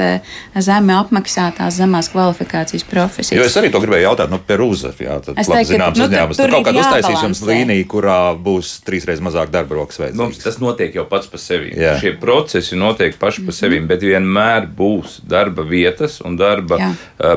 zemi 0.56 0.92
apmaksātās, 0.96 1.76
zemās 1.76 2.08
kvalifikācijas 2.08 2.84
profesijas. 2.84 3.40
Jo 3.40 3.44
es 3.44 3.56
arī 3.56 3.70
to 3.70 3.80
gribēju 3.80 4.08
jautāt, 4.08 4.30
nu, 4.30 4.40
Perūza, 4.48 4.94
jā, 4.98 5.20
tad, 5.20 5.36
es 5.36 5.48
labi, 5.48 5.58
teiktu, 5.58 5.72
zināms, 5.74 5.98
nu, 5.98 6.04
uzņēmums. 6.04 6.36
Tur, 6.36 6.48
tur 6.48 6.54
kaut 6.56 6.66
kāda 6.66 6.80
uztaisīs 6.80 7.22
jums 7.22 7.42
līnija, 7.42 7.84
kurā 7.88 8.20
būs 8.36 8.80
trīsreiz 8.86 9.20
mazāk 9.24 9.50
darba 9.52 9.76
rokas 9.78 10.00
veids. 10.00 10.16
Mums 10.18 10.40
tas 10.42 10.58
notiek 10.62 10.94
jau 10.96 11.04
pats 11.08 11.28
par 11.30 11.40
sevi. 11.40 11.72
Jā. 11.78 11.94
Šie 12.02 12.14
procesi 12.20 12.76
notiek 12.78 13.16
paši 13.18 13.44
par 13.46 13.56
sevi, 13.56 13.78
-hmm. 13.80 13.88
bet 13.90 14.02
vienmēr 14.02 14.68
būs 14.76 15.20
darba 15.28 15.62
vietas 15.62 16.20
un 16.20 16.36
darba 16.36 16.78
Jā. 16.78 16.90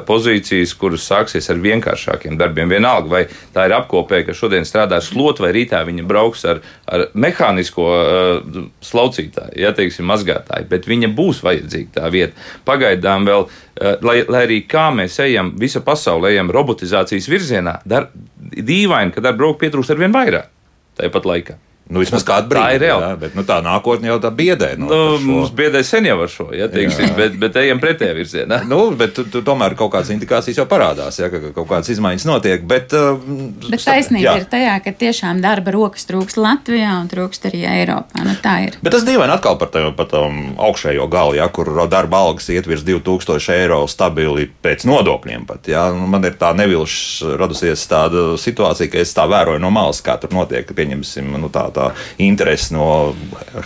pozīcijas, 0.06 0.74
kuras 0.78 1.06
sāksies 1.10 1.50
ar 1.50 1.62
vienkāršākiem 1.62 2.38
darbiem. 2.38 2.69
Vienalga, 2.69 3.10
vai 3.10 3.24
tā 3.54 3.65
ir 3.65 3.76
apkopēja, 3.78 4.26
ka 4.26 4.34
šodien 4.34 4.65
strādā 4.65 5.02
slotu, 5.02 5.43
vai 5.43 5.52
rītā 5.52 5.84
viņa 5.86 6.04
brauks 6.04 6.45
ar, 6.45 6.62
ar 6.88 7.08
mehānisko 7.13 7.86
uh, 7.86 8.63
slaucītāju, 8.82 9.60
ja 9.62 9.71
teiksim, 9.71 10.06
mazgātāju, 10.06 10.67
bet 10.69 10.88
viņa 10.88 11.12
būs 11.15 11.43
vajadzīga 11.45 12.00
tā 12.00 12.10
vieta. 12.12 12.34
Pagaidām 12.65 13.26
vēl, 13.26 13.45
uh, 13.45 13.95
lai, 14.02 14.24
lai 14.28 14.45
arī 14.48 14.62
kā 14.67 14.89
mēs 14.95 15.19
ejam, 15.19 15.54
visa 15.60 15.82
pasaule 15.86 16.34
ejam 16.34 16.52
robotizācijas 16.52 17.30
virzienā, 17.30 17.80
dar, 17.86 18.10
dīvaini, 18.39 19.13
ka 19.13 19.21
darba 19.21 19.48
roku 19.48 19.60
pietrūkst 19.65 19.95
ar 19.95 20.04
vien 20.04 20.15
vairāk 20.15 20.52
tāpat 20.95 21.28
laikā. 21.28 21.58
Nu, 21.86 22.02
vismaz 22.02 22.24
kādu 22.26 22.50
brīdi. 22.50 22.65
Tā 22.65 22.76
ir 22.78 22.82
reāli. 22.82 23.06
Jā, 23.06 23.17
bet 23.21 23.36
nu, 23.38 23.43
tā 23.45 23.60
nākotnē 23.62 24.10
jau 24.10 24.17
tā 24.24 24.32
biedē. 24.34 24.71
Nu, 24.82 24.88
nu, 24.89 25.19
mums 25.21 25.52
biedē 25.54 25.84
sen 25.86 26.08
jau 26.10 26.17
ar 26.24 26.32
šo, 26.32 26.48
ja 26.58 26.65
teiksim, 26.71 27.12
bet, 27.19 27.36
bet 27.41 27.60
ejam 27.62 27.82
pretējā 27.84 28.15
virzienā. 28.17 28.63
nu, 28.71 28.80
bet 28.98 29.13
tu, 29.17 29.28
tu, 29.30 29.43
tomēr 29.45 29.76
kaut 29.78 29.91
kādas 29.93 30.10
indikācijas 30.15 30.63
jau 30.63 30.65
parādās, 30.69 31.19
ja, 31.21 31.30
ka 31.30 31.54
kaut 31.54 31.69
kādas 31.69 31.91
izmaiņas 31.93 32.26
notiek. 32.26 32.65
Bet, 32.65 32.95
uh, 32.98 33.21
bet 33.69 33.86
taisnība 33.86 34.26
jā. 34.26 34.34
ir 34.41 34.48
tajā, 34.50 34.80
ka 34.82 34.95
tiešām 35.06 35.43
darba 35.45 35.76
rokas 35.76 36.10
trūkst 36.10 36.41
Latvijā 36.41 36.95
un 37.04 37.12
trūkst 37.12 37.45
arī 37.52 37.62
Eiropā. 37.76 38.26
Nu, 38.26 38.34
tā 38.41 38.56
ir. 38.65 38.80
Bet 38.82 38.98
tas 38.98 39.06
dīvaini 39.06 39.38
atkal 39.38 39.60
par 39.62 39.69
par 39.76 40.10
tam 40.10 40.41
augšējo 40.58 41.06
galu, 41.12 41.38
ja, 41.38 41.48
kur 41.54 41.69
darba 41.91 42.24
algas 42.26 42.50
iet 42.50 42.65
virs 42.69 42.82
2000 42.88 43.54
eiro 43.60 43.84
stabili 43.91 44.48
pēc 44.50 44.88
nodokļiem. 44.89 45.45
Pat, 45.45 45.69
ja. 45.69 45.86
Nu, 45.93 46.10
man 46.10 46.26
ir 46.26 46.38
tā 46.39 46.50
nevilša 46.58 47.36
radusies 47.38 47.86
tāda 47.91 48.26
situācija, 48.41 48.89
ka 48.89 49.02
es 49.04 49.13
tā 49.13 49.28
vēroju 49.30 49.62
no 49.62 49.69
malas, 49.74 50.02
kā 50.06 50.17
tur 50.21 50.34
notiek. 50.34 50.74
Pieņemsim, 50.76 51.30
nu, 51.39 51.52
tā, 51.54 51.67
tā 51.76 51.90
interesi 52.22 52.76
no 52.76 52.90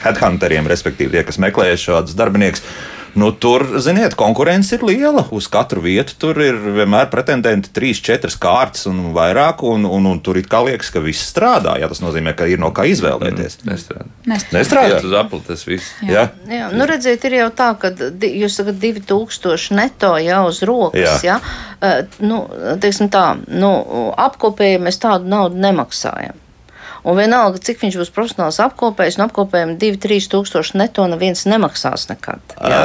headhunteriem, 0.03 0.69
respektīvi 0.69 1.17
tie, 1.17 1.27
kas 1.27 1.41
meklē 1.41 1.73
šādus 1.79 2.17
darbiniekus. 2.19 2.65
Nu, 3.13 3.31
tur, 3.31 3.65
ziniet, 3.81 4.13
konkurence 4.15 4.75
ir 4.75 4.83
liela. 4.85 5.23
Uz 5.33 5.47
katru 5.49 5.81
vietu 5.81 6.13
tur 6.21 6.37
ir 6.43 6.57
vienmēr 6.77 7.09
pretendenti 7.09 7.71
trīs, 7.73 8.01
četras 8.05 8.37
kārtas 8.39 8.85
un 8.89 9.09
vairāk, 9.15 9.63
un, 9.65 9.87
un, 9.89 10.09
un 10.11 10.19
tur 10.23 10.37
it 10.39 10.49
kā 10.51 10.61
liekas, 10.65 10.91
ka 10.93 11.01
viss 11.03 11.31
strādā. 11.31 11.75
Jā, 11.81 11.89
tas 11.89 12.03
nozīmē, 12.03 12.35
ka 12.37 12.47
ir 12.49 12.61
no 12.61 12.71
kā 12.75 12.85
izvēlēties. 12.89 13.59
Mm, 13.63 13.71
nestrādā. 13.71 14.09
Nestrādā. 14.29 14.59
nestrādā. 14.59 14.99
Uz 15.09 15.15
Apple 15.23 15.41
tas 15.47 15.65
viss. 15.67 15.93
Jā. 16.05 16.11
Jā. 16.19 16.25
jā, 16.59 16.69
nu 16.75 16.89
redziet, 16.89 17.25
ir 17.29 17.39
jau 17.39 17.49
tā, 17.55 17.71
ka 17.81 17.93
jūs 18.29 18.59
sakat 18.61 18.77
2000 18.83 19.79
neto 19.79 20.13
jau 20.23 20.43
uz 20.51 20.61
rokas, 20.69 21.23
jā. 21.25 21.39
jā? 21.39 21.39
Uh, 21.79 22.19
nu, 22.21 22.43
teiksim 22.83 23.09
tā, 23.13 23.25
nu, 23.49 23.73
apkopēji 24.19 24.83
mēs 24.85 25.01
tādu 25.01 25.31
naudu 25.31 25.59
nemaksājam. 25.59 26.37
Un 27.07 27.17
vienalga, 27.19 27.61
cik 27.63 27.79
viņš 27.83 27.97
būs 28.01 28.11
profesionāls 28.15 28.59
apkopējs, 28.63 29.17
no 29.19 29.27
apkopējiem 29.29 29.75
2-3 29.79 30.27
tūkstoši 30.33 30.79
neto 30.79 31.05
neviens 31.09 31.45
nemaksās 31.49 32.07
nekad. 32.09 32.55
Jā. 32.59 32.81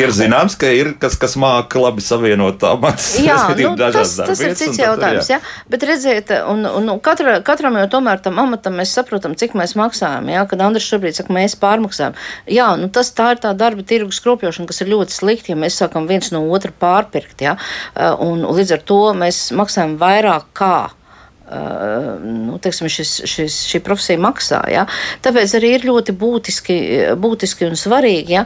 Ir 0.00 0.12
zināms, 0.16 0.56
ka 0.60 0.70
ir 0.72 0.94
kas, 1.00 1.16
kas 1.20 1.36
māca 1.40 1.82
labi 1.82 2.04
savienot 2.04 2.62
amatus. 2.66 3.12
Jā, 3.24 3.38
nu, 3.58 3.74
tas, 3.78 4.16
tas 4.16 4.44
ir 4.44 4.56
cits 4.58 4.80
jautājums. 4.80 5.30
Jā. 5.30 5.40
Jā. 5.40 5.66
Bet 5.72 5.84
redziet, 5.88 6.32
un, 6.50 6.64
un, 6.68 6.88
un 6.94 7.02
katra, 7.04 7.38
katram 7.46 7.78
jau 7.82 7.88
tomēr 7.96 8.22
tam 8.24 8.40
amatam 8.42 8.78
mēs 8.80 8.94
saprotam, 8.96 9.36
cik 9.38 9.56
mēs 9.58 9.76
maksājam. 9.78 10.30
Jā, 10.32 10.44
kad 10.50 10.64
Andris 10.64 10.88
šobrīd 10.88 11.18
saka, 11.18 11.34
mēs 11.36 11.56
pārmaksājam. 11.60 12.16
Jā, 12.50 12.70
nu 12.80 12.90
tas 12.92 13.12
tā 13.16 13.32
ir 13.34 13.42
tā 13.44 13.52
darba 13.58 13.84
tirgus 13.86 14.20
skropļošana, 14.22 14.68
kas 14.70 14.82
ir 14.84 14.92
ļoti 14.94 15.16
slikti, 15.16 15.54
ja 15.54 15.60
mēs 15.60 15.78
sākam 15.80 16.08
viens 16.10 16.32
no 16.34 16.42
otra 16.48 16.72
pārpirkt. 16.72 17.44
Jā. 17.44 17.56
Un 18.24 18.46
līdz 18.48 18.78
ar 18.78 18.88
to 18.88 19.02
mēs 19.16 19.48
maksājam 19.56 19.98
vairāk 20.00 20.50
kā 20.56 20.74
nu, 21.50 22.58
teiksim, 22.62 22.88
šis, 22.92 23.14
šis, 23.28 23.56
šī 23.70 23.80
profesija 23.84 24.20
maksā. 24.22 24.60
Ja? 24.70 24.86
Tāpēc 25.24 25.54
arī 25.58 25.72
ir 25.76 25.86
ļoti 25.88 26.14
būtiski, 26.18 26.76
būtiski 27.20 27.66
un 27.68 27.78
svarīgi. 27.78 28.36
Ja? 28.38 28.44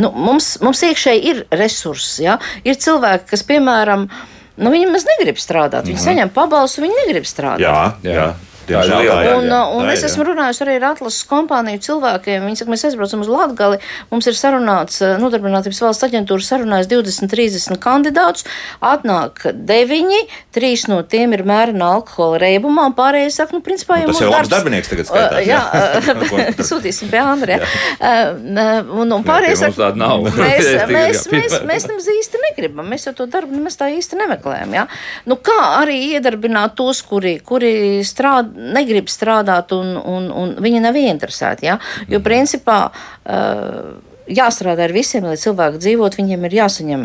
Nu, 0.00 0.12
mums, 0.14 0.54
mums 0.64 0.84
iekšēji 0.88 1.26
ir 1.32 1.44
resursi. 1.52 2.24
Ja? 2.28 2.38
Ir 2.64 2.80
cilvēki, 2.80 3.28
kas, 3.34 3.44
piemēram, 3.48 4.08
nu, 4.56 4.74
viņi 4.74 4.90
maz 4.92 5.06
negrib 5.12 5.40
strādāt. 5.40 5.84
Viņi 5.84 5.98
mm 5.98 6.00
-hmm. 6.00 6.08
saņem 6.08 6.34
pabalstu, 6.34 6.84
viņi 6.86 7.00
negrib 7.04 7.28
strādāt. 7.28 7.66
Jā, 7.66 7.94
jā. 8.02 8.18
jā. 8.20 8.53
Diemžēl, 8.68 9.04
jā, 9.04 9.04
jā, 9.04 9.16
jā. 9.28 9.34
Un, 9.42 9.50
un 9.78 9.90
es 9.92 10.02
esmu 10.06 10.24
runājusi 10.30 10.62
arī 10.64 10.76
ar 10.78 10.86
atlases 10.94 11.26
kompāniju 11.28 11.82
cilvēkiem. 11.84 12.46
Viņi 12.48 12.60
saka, 12.60 12.72
mēs 12.72 12.84
aizbraucam 12.88 13.24
uz 13.24 13.30
Latgali, 13.30 13.80
mums 14.12 14.28
ir 14.30 14.38
sarunāts, 14.38 15.00
eh, 15.04 15.16
nodarbinātības 15.20 15.80
valsts 15.84 16.06
aģentūra 16.08 16.46
sarunājas 16.46 16.88
20, 16.88 17.28
30 17.32 17.80
kandidātus, 17.84 18.46
atnāk 18.84 19.44
9, 19.52 20.22
3 20.56 20.86
no 20.92 21.00
tiem 21.02 21.36
ir 21.36 21.44
mērena 21.48 21.90
alkohola 21.98 22.40
reibumā, 22.46 22.86
un 22.88 22.96
pārējie 22.96 23.34
saka, 23.36 23.58
nu, 23.58 23.64
principā 23.64 24.00
jau 24.00 24.08
nu, 24.08 24.14
mums 24.14 24.24
ir 24.24 24.32
labs 24.32 24.52
darbinieks 24.52 24.92
tagad 24.92 25.10
skaitās. 25.10 25.36
Uh, 25.36 25.48
jā, 25.48 25.60
jā. 25.60 26.56
sūtīsim 26.70 27.12
pie 27.12 27.20
Andrija. 27.20 27.60
Uh, 27.98 28.94
un, 29.02 29.12
un 29.18 29.26
pārējie 29.26 29.60
saka, 29.66 29.92
nav. 29.98 30.24
mēs, 30.40 30.70
mēs, 30.96 31.28
mēs, 31.34 31.58
mēs 31.68 31.88
nemaz 31.90 32.08
īsti 32.16 32.42
negribam, 32.48 32.88
mēs 32.88 33.08
jau 33.10 33.14
to 33.20 33.28
darbu 33.28 33.58
nemaz 33.58 33.76
tā 33.80 33.90
īsti 33.92 34.22
nemeklējam. 34.24 34.74
Ja? 34.80 34.88
Nu, 35.28 35.36
kā 35.36 35.60
arī 35.82 36.00
iedarbināt 36.14 36.78
tos, 36.78 37.04
kuri, 37.04 37.36
kuri 37.44 37.74
strādā 38.06 38.53
negrib 38.54 39.10
strādāt 39.12 39.74
un, 39.76 39.94
un, 39.98 40.30
un 40.30 40.56
viņi 40.62 40.82
nav 40.84 40.98
ieinteresēti. 40.98 41.68
Ja? 41.70 41.78
Jo 42.10 42.22
principā. 42.24 42.80
Uh, 43.24 44.13
jāstrādā 44.30 44.86
ar 44.86 44.94
visiem, 44.94 45.26
lai 45.28 45.36
cilvēki 45.40 45.80
dzīvotu. 45.82 46.18
Viņiem 46.20 46.46
ir 46.48 46.56
jāsaņem 46.60 47.02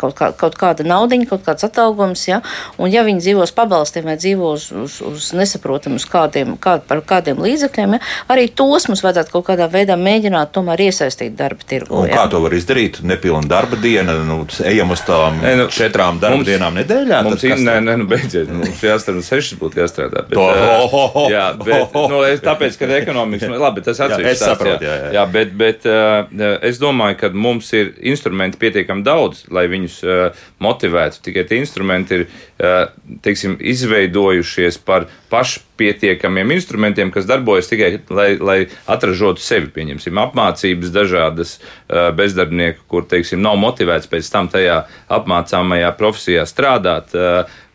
kaut, 0.00 0.14
kā, 0.18 0.30
kaut 0.38 0.56
kāda 0.58 0.86
naudiņa, 0.86 1.26
kaut 1.30 1.42
kāds 1.46 1.66
atalgojums. 1.66 2.22
Ja? 2.28 2.40
Un, 2.78 2.90
ja 2.92 3.02
viņi 3.06 3.24
dzīvos 3.24 3.52
pabalstiem 3.56 4.06
vai 4.06 4.16
dzīvos 4.20 4.68
uz, 4.70 4.98
uz, 5.00 5.00
uz 5.10 5.30
nesaprotamus 5.36 6.06
kādiem, 6.10 6.54
kād, 6.62 6.84
par 6.88 7.02
kādiem 7.06 7.42
līdzekļiem, 7.42 7.96
ja? 7.98 8.02
arī 8.30 8.46
tos 8.54 8.86
mums 8.90 9.02
vajadzētu 9.04 9.34
kaut 9.34 9.48
kādā 9.50 9.66
veidā 9.72 9.96
mēģināt 10.00 10.52
tomēr 10.54 10.86
iesaistīt 10.86 11.34
darba 11.38 11.66
tirgu. 11.66 12.04
Ja? 12.08 12.22
Kā 12.22 12.26
to 12.30 12.42
var 12.44 12.54
izdarīt? 12.54 13.00
Nepilna 13.06 13.50
darba 13.50 13.78
diena, 13.80 14.14
nu, 14.26 14.42
ejam 14.66 14.94
uz 14.94 15.02
tām 15.06 15.40
ne, 15.42 15.56
nu, 15.64 15.68
četrām 15.74 16.20
darba 16.22 16.40
mums, 16.40 16.48
dienām 16.48 16.78
nedēļā. 16.78 17.22
Mums 17.26 17.46
ir, 17.48 17.56
nē, 17.58 17.76
nē, 17.86 17.96
nu, 18.02 18.08
beidziet, 18.10 18.50
mums 18.54 18.84
jāstrādā 18.84 19.24
sešas 19.26 19.58
būtu 19.60 19.82
jāstrādā. 19.82 20.24
Bet, 20.28 20.38
to, 20.38 20.46
oh, 20.46 20.94
oh, 20.94 21.18
oh, 21.24 21.28
jā, 21.32 21.50
bet, 21.58 21.98
nu, 22.12 22.22
es, 22.28 22.42
tāpēc, 22.44 22.78
ka 22.78 22.90
ekonomikas, 23.00 23.50
nu, 23.50 23.58
labi, 23.60 23.82
tas 23.86 23.98
atsevišķi. 23.98 24.30
Es 24.30 24.44
saprotu, 24.44 24.86
jā, 24.86 24.96
jā. 25.00 25.10
jā 25.18 25.26
bet, 25.34 25.52
bet 25.58 25.86
uh, 25.88 26.59
es 26.62 26.80
domāju, 26.80 27.16
ka 27.20 27.30
mums 27.34 27.70
ir 27.76 27.92
instrumenti 28.12 28.58
pietiekami 28.60 29.04
daudz, 29.06 29.44
lai 29.52 29.66
viņus 29.70 29.96
uh, 30.04 30.42
motivētu. 30.62 31.22
Tikai 31.26 31.44
tie 31.48 31.60
instrumenti 31.60 32.18
ir 32.18 32.24
uh, 32.26 32.90
teiksim, 33.24 33.56
izveidojušies 33.60 34.80
par 34.86 35.08
pašpietiekamiem 35.32 36.54
instrumentiem, 36.56 37.12
kas 37.14 37.28
darbojas 37.28 37.70
tikai, 37.70 37.92
lai, 38.12 38.28
lai 38.38 38.58
atražotu 38.90 39.44
sevi. 39.44 39.70
Pieņemsim, 39.74 40.20
apmācības 40.24 40.92
dažādas 40.94 41.56
uh, 41.60 42.10
bezdarbnieku, 42.16 42.84
kur 42.90 43.08
teiksim, 43.10 43.42
nav 43.44 43.58
motivēts 43.62 44.10
pēc 44.10 44.30
tam 44.32 44.50
tajā 44.52 44.82
apmācāmajā 45.20 45.94
profesijā 46.00 46.46
strādāt. 46.48 47.16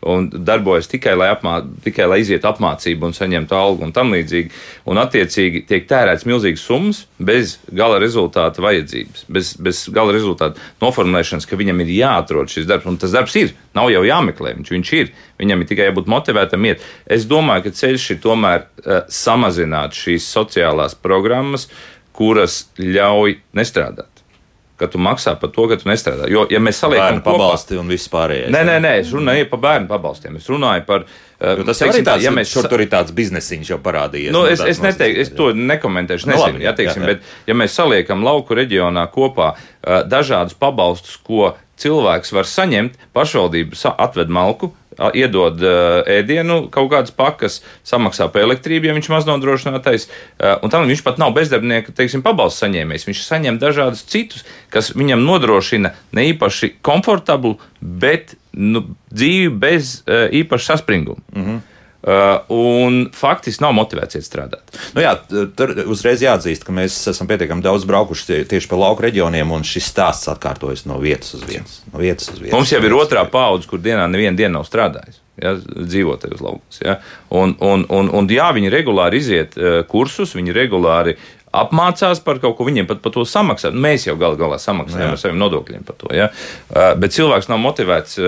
Un 0.06 0.28
darbojas 0.30 0.86
tikai 0.90 1.16
lai, 1.18 1.28
apmā, 1.34 1.56
tikai, 1.82 2.06
lai 2.10 2.20
izietu 2.22 2.46
apmācību 2.50 3.08
un 3.08 3.14
saņemtu 3.16 3.56
algu 3.58 3.86
un 3.86 3.92
tam 3.96 4.12
līdzīgi. 4.14 4.52
Un, 4.86 5.00
attiecīgi, 5.02 5.64
tiek 5.66 5.88
tērēts 5.90 6.26
milzīgas 6.28 6.64
summas 6.68 7.02
bez 7.18 7.56
gala 7.74 7.98
rezultāta 8.02 8.62
vajadzības, 8.62 9.26
bez, 9.32 9.52
bez 9.58 9.82
gala 9.94 10.14
rezultāta 10.14 10.62
noformulēšanas, 10.84 11.48
ka 11.48 11.58
viņam 11.58 11.82
ir 11.84 11.94
jāatrod 11.96 12.52
šis 12.52 12.68
darbs. 12.70 12.86
Un 12.86 13.00
tas 13.02 13.14
darbs 13.16 13.34
ir, 13.40 13.54
nav 13.76 13.90
jau 13.94 14.04
jāmeklē, 14.06 14.56
viņš, 14.60 14.74
viņš 14.76 14.92
ir. 15.00 15.14
Viņam 15.42 15.62
ir 15.62 15.70
tikai 15.72 15.90
jābūt 15.90 16.10
motivētam 16.12 16.70
iet. 16.70 16.84
Es 17.04 17.26
domāju, 17.28 17.66
ka 17.66 17.76
ceļš 17.82 18.10
ir 18.14 18.20
tomēr 18.24 18.62
uh, 18.64 19.00
samazināt 19.12 19.98
šīs 19.98 20.28
sociālās 20.32 20.96
programmas, 20.96 21.66
kuras 22.16 22.64
ļauj 22.80 23.40
nestrādāt 23.58 24.15
ka 24.76 24.88
tu 24.92 25.00
maksā 25.02 25.34
par 25.40 25.50
to, 25.54 25.66
ka 25.70 25.78
tu 25.80 25.88
nestrādā. 25.88 26.28
Jo, 26.30 26.44
ja 26.52 26.60
mēs 26.62 26.80
saliekam 26.82 27.20
kopā 27.22 27.32
pabalsti 27.32 27.78
un 27.80 27.88
viss 27.92 28.10
pārējais. 28.12 28.50
Nē, 28.52 28.62
nē, 28.68 28.76
nē, 28.84 28.92
es 29.02 29.12
runāju 29.14 29.48
par 29.52 29.62
bērnu 29.64 29.90
pabalstiem. 29.90 30.36
Es 30.40 30.48
runāju 30.52 30.84
par. 30.88 31.06
Uh, 31.36 31.60
tas 31.68 31.82
teiksim, 31.82 32.04
tāds, 32.06 32.24
ja 32.24 32.32
mēs 32.32 32.48
šur 32.52 32.68
tur 32.72 32.80
ir 32.84 32.88
tāds 32.92 33.12
biznesiņš 33.16 33.72
jau 33.74 33.80
parādījies. 33.84 34.32
Nu, 34.32 34.46
es, 34.48 34.62
es 34.64 34.80
neteiktu, 34.80 35.20
es 35.20 35.32
to 35.36 35.50
nekomentēšu, 35.56 36.30
nezinu, 36.30 36.40
nu, 36.40 36.56
labi, 36.56 36.64
jā, 36.64 36.72
teiksim, 36.78 37.04
jā, 37.04 37.12
jā. 37.12 37.18
bet 37.18 37.50
ja 37.50 37.56
mēs 37.60 37.76
saliekam 37.76 38.24
lauku 38.24 38.56
reģionā 38.56 39.04
kopā 39.12 39.52
uh, 39.52 40.00
dažādus 40.08 40.56
pabalstus, 40.56 41.18
ko 41.20 41.52
cilvēks 41.80 42.32
var 42.32 42.48
saņemt, 42.48 42.96
pašvaldība 43.16 43.96
atved 44.00 44.32
malku, 44.32 44.72
iedod 45.16 45.60
uh, 45.62 46.00
ēdienu, 46.08 46.66
kaut 46.72 46.90
kādas 46.92 47.14
pakas, 47.14 47.60
samaksā 47.86 48.28
par 48.32 48.46
elektrību, 48.46 48.88
ja 48.88 48.96
viņš 48.96 49.10
maz 49.12 49.28
nodrošinātais, 49.28 50.08
uh, 50.08 50.56
un 50.64 50.72
tam 50.72 50.88
viņš 50.88 51.04
pat 51.06 51.20
nav 51.22 51.34
bezdarbnieka, 51.36 51.94
teiksim, 51.96 52.24
pabalstu 52.26 52.64
saņēmējs. 52.64 53.06
Viņš 53.10 53.22
saņem 53.26 53.60
dažādus 53.62 54.06
citus, 54.08 54.46
kas 54.72 54.92
viņam 54.96 55.24
nodrošina 55.26 55.94
ne 56.16 56.26
īpaši 56.32 56.76
komfortablu, 56.86 57.56
bet 57.80 58.36
nu, 58.56 58.86
dzīvi 59.12 59.52
bez 59.52 60.00
uh, 60.06 60.26
īpaša 60.32 60.74
saspringuma. 60.74 61.20
Mm 61.34 61.44
-hmm. 61.44 61.64
Uh, 62.06 62.36
un 62.54 62.98
faktiski 63.16 63.64
nav 63.64 63.72
motivēts 63.74 64.18
iet 64.18 64.26
strādāt. 64.26 64.76
Nu 64.94 65.02
jā, 65.02 65.16
tur 65.58 65.72
uzreiz 65.90 66.20
jāatzīst, 66.22 66.62
ka 66.62 66.74
mēs 66.76 66.98
esam 67.10 67.26
pietiekami 67.26 67.64
daudz 67.64 67.86
braukuši 67.88 68.26
tie, 68.28 68.40
tieši 68.46 68.70
pa 68.70 68.78
lauku 68.78 69.02
reģioniem, 69.02 69.50
un 69.56 69.66
šis 69.66 69.88
stāsts 69.90 70.30
atkārtojas 70.30 70.84
no 70.86 71.00
vietas 71.02 71.34
uz 71.34 71.42
vietas. 71.48 71.80
No 71.90 72.02
vietas 72.04 72.30
uz 72.30 72.38
vietas 72.38 72.54
Mums 72.54 72.70
jau 72.70 72.82
ir 72.86 72.94
otrā 72.94 73.24
paudze, 73.32 73.66
kur 73.70 73.82
dienā 73.82 74.04
neviena 74.12 74.38
diena 74.38 74.58
nav 74.60 74.68
strādājusi. 74.68 75.18
Ja, 75.42 75.52
dzīvo 75.58 76.14
tajos 76.16 76.40
laukos. 76.40 76.78
Ja. 76.80 76.94
Un, 77.28 77.56
un, 77.60 77.82
un, 77.92 78.06
un, 78.08 78.28
jā, 78.32 78.46
viņi 78.56 78.70
regulāri 78.72 79.18
iziet 79.20 79.58
uh, 79.58 79.82
kursus, 79.90 80.32
viņi 80.38 80.54
regulāri 80.56 81.16
apmācās 81.62 82.20
par 82.24 82.38
kaut 82.42 82.56
ko, 82.58 82.64
viņiem 82.68 82.86
pat 82.88 83.00
par 83.04 83.12
to 83.12 83.24
samaksā. 83.28 83.70
Mēs 83.72 84.06
jau 84.08 84.16
galu 84.20 84.36
galā 84.40 84.58
samaksājam 84.62 85.14
ar 85.14 85.20
saviem 85.20 85.38
nodokļiem 85.40 85.84
par 85.86 85.96
to. 86.00 86.12
Ja? 86.16 86.28
Bet 87.00 87.14
cilvēks 87.16 87.48
nav 87.48 87.58
motivēts 87.62 88.18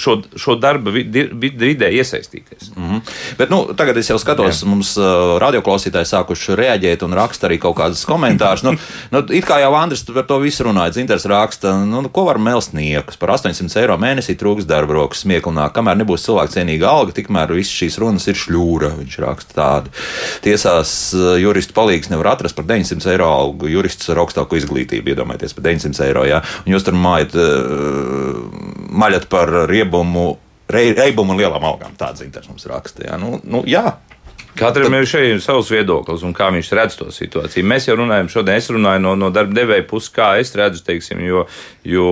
šo, 0.00 0.16
šo 0.36 0.56
darba 0.60 0.90
vid- 0.94 1.12
vid- 1.14 1.58
vidē 1.60 1.90
iesaistīties. 1.92 2.72
Mm 2.76 2.90
-hmm. 2.90 3.00
Bet, 3.38 3.50
nu, 3.50 3.64
tagad 3.76 3.96
es 3.96 4.10
jau 4.10 4.18
skatos, 4.18 4.62
Jā. 4.62 4.66
mums 4.66 4.94
radioklausītāji 5.40 6.08
sākuši 6.12 6.56
reaģēt 6.56 7.02
un 7.04 7.12
raksta 7.14 7.48
arī 7.48 7.58
kaut 7.58 7.76
kādas 7.76 8.04
komentārus. 8.06 8.62
nu, 8.62 8.72
nu, 9.12 9.18
it 9.30 9.44
kā 9.44 9.60
jau 9.60 9.74
Andris 9.74 10.02
par 10.04 10.22
to 10.26 10.38
visu 10.38 10.64
runāja, 10.64 10.92
Zinters 10.92 11.24
raksta, 11.24 11.84
nu, 11.84 12.08
ko 12.08 12.24
var 12.24 12.38
melst 12.38 12.72
niekus 12.72 13.16
par 13.16 13.30
800 13.30 13.80
eiro 13.80 13.96
mēnesī 13.96 14.36
trūks 14.36 14.64
darba 14.66 14.92
rokas 14.94 15.24
smieklunā. 15.24 15.70
Kamēr 15.72 15.96
nebūs 15.96 16.24
cilvēku 16.26 16.52
cienīga 16.52 16.88
alga, 16.88 17.12
tikmēr 17.12 17.52
visas 17.54 17.72
šīs 17.74 17.98
runas 17.98 18.26
ir 18.28 18.34
šļūra. 18.34 18.92
Viņš 18.98 19.18
raksta 19.18 19.54
tādu. 19.54 19.90
Tiesās 20.44 21.14
juristu 21.40 21.72
palīgs 21.76 22.10
nevar 22.10 22.23
atrast 22.30 22.56
par 22.56 22.66
900 22.68 23.12
eiro 23.12 23.28
algu 23.32 23.68
juristus 23.72 24.10
ar 24.12 24.22
augstāku 24.24 24.58
izglītību. 24.60 25.14
Iedomājieties, 25.14 25.56
par 25.56 25.66
900 25.68 26.06
eiro. 26.08 26.24
Jā. 26.28 26.40
Un 26.64 26.74
jūs 26.74 26.86
tur 26.86 26.96
mājat, 26.98 27.36
uh, 27.36 28.40
maļat 29.04 29.28
par 29.32 29.52
riebumu. 29.70 30.32
Re, 30.74 30.86
reibumu 30.96 31.34
un 31.34 31.40
lielām 31.42 31.64
algām. 31.68 31.92
Tāds 32.00 32.22
zintars 32.24 32.48
mums 32.48 32.64
raksta. 32.70 33.04
Jā, 33.04 33.20
nu, 33.20 33.36
nu, 33.44 33.60
jā. 33.68 33.98
Katram 34.54 34.92
Tad... 34.92 35.00
ir 35.02 35.08
šeit 35.10 35.42
savs 35.42 35.70
viedoklis 35.72 36.22
un 36.26 36.34
kā 36.36 36.46
viņš 36.54 36.70
redz 36.78 36.96
to 36.98 37.08
situāciju. 37.12 37.66
Mēs 37.66 37.88
jau 37.88 37.96
runājam, 37.98 38.30
šodien 38.30 38.60
es 38.60 38.70
runāju 38.70 39.02
no, 39.02 39.14
no 39.18 39.30
darba 39.34 39.56
devēja 39.56 39.86
puses, 39.90 40.12
kā 40.14 40.34
es 40.38 40.54
redzu, 40.54 40.84
teiksim, 40.86 41.22
jo, 41.26 41.44
jo, 41.82 42.06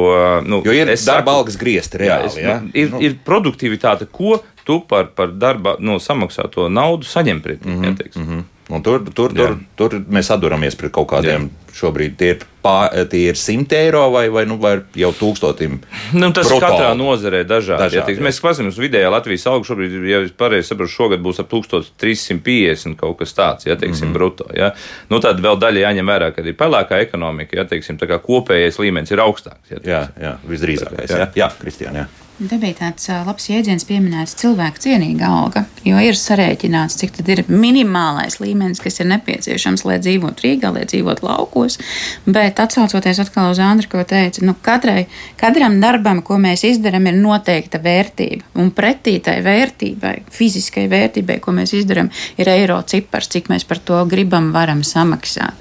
nu, 0.47 0.59
jo 0.67 0.75
ir 0.75 0.91
darba 1.07 1.37
algas 1.39 1.59
griezti 1.61 2.03
reāli. 2.03 2.33
Jā, 2.33 2.33
es, 2.33 2.41
jā? 2.43 2.57
Ir, 2.75 2.91
nu. 2.95 3.03
ir 3.07 3.15
produktivitāte, 3.25 4.11
ko 4.11 4.41
tu 4.67 4.81
par, 4.89 5.13
par 5.17 5.35
darba 5.39 5.77
no, 5.83 6.01
samaksāto 6.03 6.67
naudu 6.71 7.07
saņem 7.07 7.43
pretī. 7.45 7.69
Mm 7.69 7.83
-hmm, 7.83 8.03
ja, 8.03 8.23
-hmm. 8.23 8.43
Un 8.73 8.81
tur, 8.85 9.03
tur, 9.13 9.35
tur, 9.37 9.59
tur 9.77 9.99
mēs 10.09 10.31
atduramies 10.33 10.79
pret 10.81 10.93
kaut 10.95 11.11
kādiem. 11.11 11.51
Jā. 11.51 11.59
Šobrīd 11.73 12.15
tie 12.21 12.29
ir, 12.35 12.43
pā, 12.65 12.89
tie 13.09 13.23
ir 13.31 13.39
100 13.41 13.77
eiro 13.79 14.03
vai, 14.13 14.27
vai, 14.33 14.43
nu, 14.49 14.59
vai 14.61 14.75
jau 14.97 15.09
tūkstotim. 15.17 15.79
Nu, 16.13 16.29
tas 16.37 16.49
brutāli. 16.49 16.65
katrā 16.65 16.91
nozarē 16.97 17.43
dažādi. 17.49 17.81
dažādi 17.81 18.01
ja, 18.01 18.05
tiks, 18.09 18.21
mēs 18.25 18.41
paskatāmies 18.45 18.81
vidējā 18.81 19.13
Latvijas 19.13 19.47
algu 19.49 19.69
šobrīd, 19.69 19.97
ja 20.09 20.21
pareizi 20.37 20.69
saprotu, 20.69 20.93
šogad 20.93 21.25
būs 21.25 21.41
ap 21.41 21.49
1350 21.53 23.01
kaut 23.01 23.19
kas 23.23 23.33
tāds, 23.37 23.69
ja 23.69 23.77
teiksim, 23.77 24.09
mm 24.09 24.11
-hmm. 24.11 24.19
bruto. 24.19 24.49
Ja. 24.57 24.73
Nu, 25.09 25.21
tad 25.25 25.41
vēl 25.41 25.61
daļa 25.61 25.87
jāņem 25.87 26.13
vērā, 26.13 26.33
ka 26.37 26.45
ir 26.45 26.57
pelēkā 26.57 27.01
ekonomika, 27.09 27.57
ja 27.57 27.65
teiksim, 27.65 28.01
kopējais 28.01 28.79
līmenis 28.79 29.13
ir 29.13 29.25
augstāks. 29.25 29.73
Ja, 29.73 29.81
jā, 29.85 30.03
jā, 30.21 30.37
visdrīzākais. 30.49 31.09
Jā, 31.11 31.25
jā, 31.25 31.31
jā 31.35 31.51
Kristiāna. 31.61 32.05
Jā. 32.05 32.23
Te 32.49 32.57
bija 32.59 32.75
tāds 32.75 33.11
labs 33.27 33.45
jēdziens 33.51 33.85
pieminēts 33.87 34.33
cilvēku 34.41 34.81
cienīga 34.83 35.29
alga, 35.29 35.63
jo 35.85 36.01
ir 36.01 36.17
sarēķināts, 36.17 36.97
cik 37.03 37.13
tad 37.19 37.29
ir 37.29 37.43
minimālais 37.47 38.39
līmenis, 38.41 38.62
kas 38.83 39.01
ir 39.01 39.09
nepieciešams, 39.11 39.85
lai 39.89 39.99
dzīvotu 40.03 40.47
Rīgā, 40.47 40.71
lai 40.75 40.85
dzīvotu 40.89 41.27
laukos. 41.27 41.79
Bet 42.27 42.61
atsaucoties 42.63 43.23
atkal 43.25 43.51
uz 43.53 43.61
Andru, 43.63 43.91
ko 43.93 44.05
teica, 44.09 44.45
nu 44.47 44.55
katrai, 44.65 45.07
katram 45.41 45.81
darbam, 45.83 46.23
ko 46.27 46.39
mēs 46.43 46.65
izdarām, 46.69 47.09
ir 47.11 47.19
noteikta 47.19 47.83
vērtība. 47.83 48.53
Un 48.63 48.71
pretī 48.77 49.19
tai 49.25 49.41
vērtībai, 49.45 50.15
fiziskai 50.33 50.87
vērtībai, 50.93 51.41
ko 51.43 51.57
mēs 51.57 51.75
izdarām, 51.81 52.13
ir 52.39 52.53
eiro 52.53 52.79
cipars, 52.87 53.31
cik 53.33 53.53
mēs 53.53 53.67
par 53.69 53.83
to 53.83 54.05
gribam, 54.11 54.53
varam 54.55 54.85
samaksāt 54.87 55.59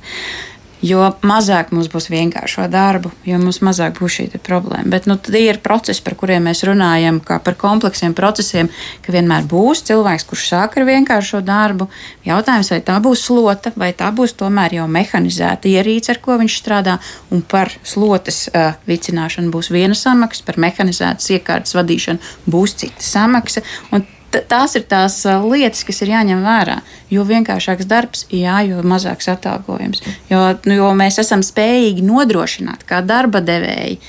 jo 0.86 1.02
mazāk 1.26 1.72
mums 1.74 1.89
būs 1.91 2.10
vienkāršo 2.12 2.65
darbu, 2.72 3.12
jo 3.26 3.38
mums 3.41 3.62
mazāk 3.65 4.00
būs 4.00 4.17
šī 4.17 4.28
problēma. 4.44 4.89
Bet 4.91 5.08
nu, 5.10 5.17
tie 5.22 5.44
ir 5.48 5.62
procesi, 5.63 6.02
par 6.06 6.15
kuriem 6.20 6.48
mēs 6.50 6.63
runājam, 6.67 7.20
kā 7.26 7.38
par 7.44 7.58
kompleksiem 7.60 8.15
procesiem, 8.17 8.70
ka 9.06 9.13
vienmēr 9.13 9.46
būs 9.50 9.86
cilvēks, 9.89 10.28
kurš 10.30 10.48
sāk 10.54 10.78
ar 10.80 10.88
vienkāršo 10.89 11.44
darbu. 11.46 11.89
Jautājums, 12.28 12.72
vai 12.74 12.82
tā 12.86 12.98
būs 13.04 13.26
slota, 13.28 13.74
vai 13.76 13.91
tā 13.98 14.10
būs 14.15 14.36
tomēr 14.39 14.80
jau 14.80 14.88
mehanizēta 14.91 15.70
ierīce, 15.72 16.15
ar 16.15 16.22
ko 16.24 16.39
viņš 16.41 16.58
strādā, 16.63 16.98
un 17.32 17.46
par 17.46 17.74
slotas 17.84 18.48
uh, 18.50 18.74
vicināšanu 18.89 19.54
būs 19.54 19.72
viena 19.74 19.98
samaksa, 19.98 20.46
par 20.48 20.60
mehanizētas 20.62 21.30
iekārtas 21.38 21.78
vadīšanu 21.78 22.52
būs 22.52 22.78
cita 22.82 23.06
samaksa. 23.06 23.63
Un 23.91 24.08
tās 24.32 24.76
ir 24.80 24.86
tās 24.89 25.22
lietas, 25.26 25.84
kas 25.88 26.02
ir 26.04 26.13
jāņem 26.13 26.44
vērā. 26.46 26.80
Jo 27.12 27.26
vienkāršāks 27.28 27.88
darbs, 27.89 28.26
jā, 28.32 28.62
jo 28.67 28.82
mazāks 28.88 29.30
atalgojums. 29.32 30.04
Jo, 30.32 30.44
nu, 30.65 30.78
jo 30.80 30.91
mēs 30.98 31.20
esam 31.24 31.44
spējīgi 31.46 32.06
nodrošināt, 32.08 32.86
kā 32.88 33.02
darba 33.06 33.44
devēji, 33.46 34.00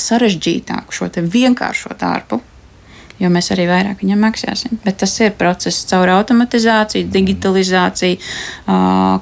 sarežģītāku 0.00 0.96
šo 0.96 1.10
vienkāršo 1.14 1.94
darbu. 2.00 2.40
Jo 3.20 3.28
mēs 3.28 3.50
arī 3.52 3.66
vairāk 3.68 4.00
viņam 4.00 4.22
maksāsim. 4.24 4.78
Bet 4.80 5.02
tas 5.02 5.12
ir 5.20 5.34
process 5.36 5.84
caur 5.90 6.08
automatizāciju, 6.08 7.10
digitalizāciju, 7.12 8.16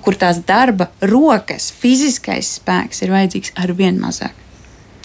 kur 0.05 0.19
tās 0.21 0.39
darba 0.47 0.87
rokas, 1.03 1.73
fiziskais 1.75 2.53
spēks 2.61 3.03
ir 3.03 3.17
vajadzīgs 3.17 3.57
ar 3.59 3.75
vien 3.75 3.99
mazāk. 3.99 4.48